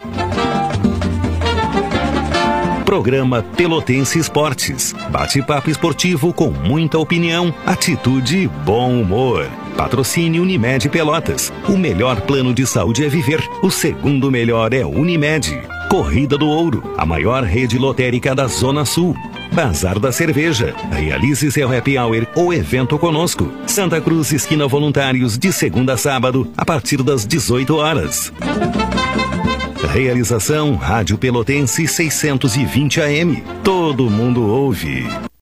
[2.91, 4.93] Programa Pelotense Esportes.
[5.13, 9.49] Bate-papo esportivo com muita opinião, atitude e bom humor.
[9.77, 11.53] Patrocínio Unimed Pelotas.
[11.69, 13.49] O melhor plano de saúde é viver.
[13.63, 15.57] O segundo melhor é Unimed.
[15.89, 19.15] Corrida do Ouro, a maior rede lotérica da Zona Sul.
[19.53, 20.75] Bazar da Cerveja.
[20.91, 23.53] Realize seu happy hour ou evento conosco.
[23.69, 28.33] Santa Cruz, esquina Voluntários, de segunda a sábado, a partir das 18 horas.
[29.89, 33.43] Realização Rádio Pelotense 620 AM.
[33.65, 35.30] Todo mundo ouve.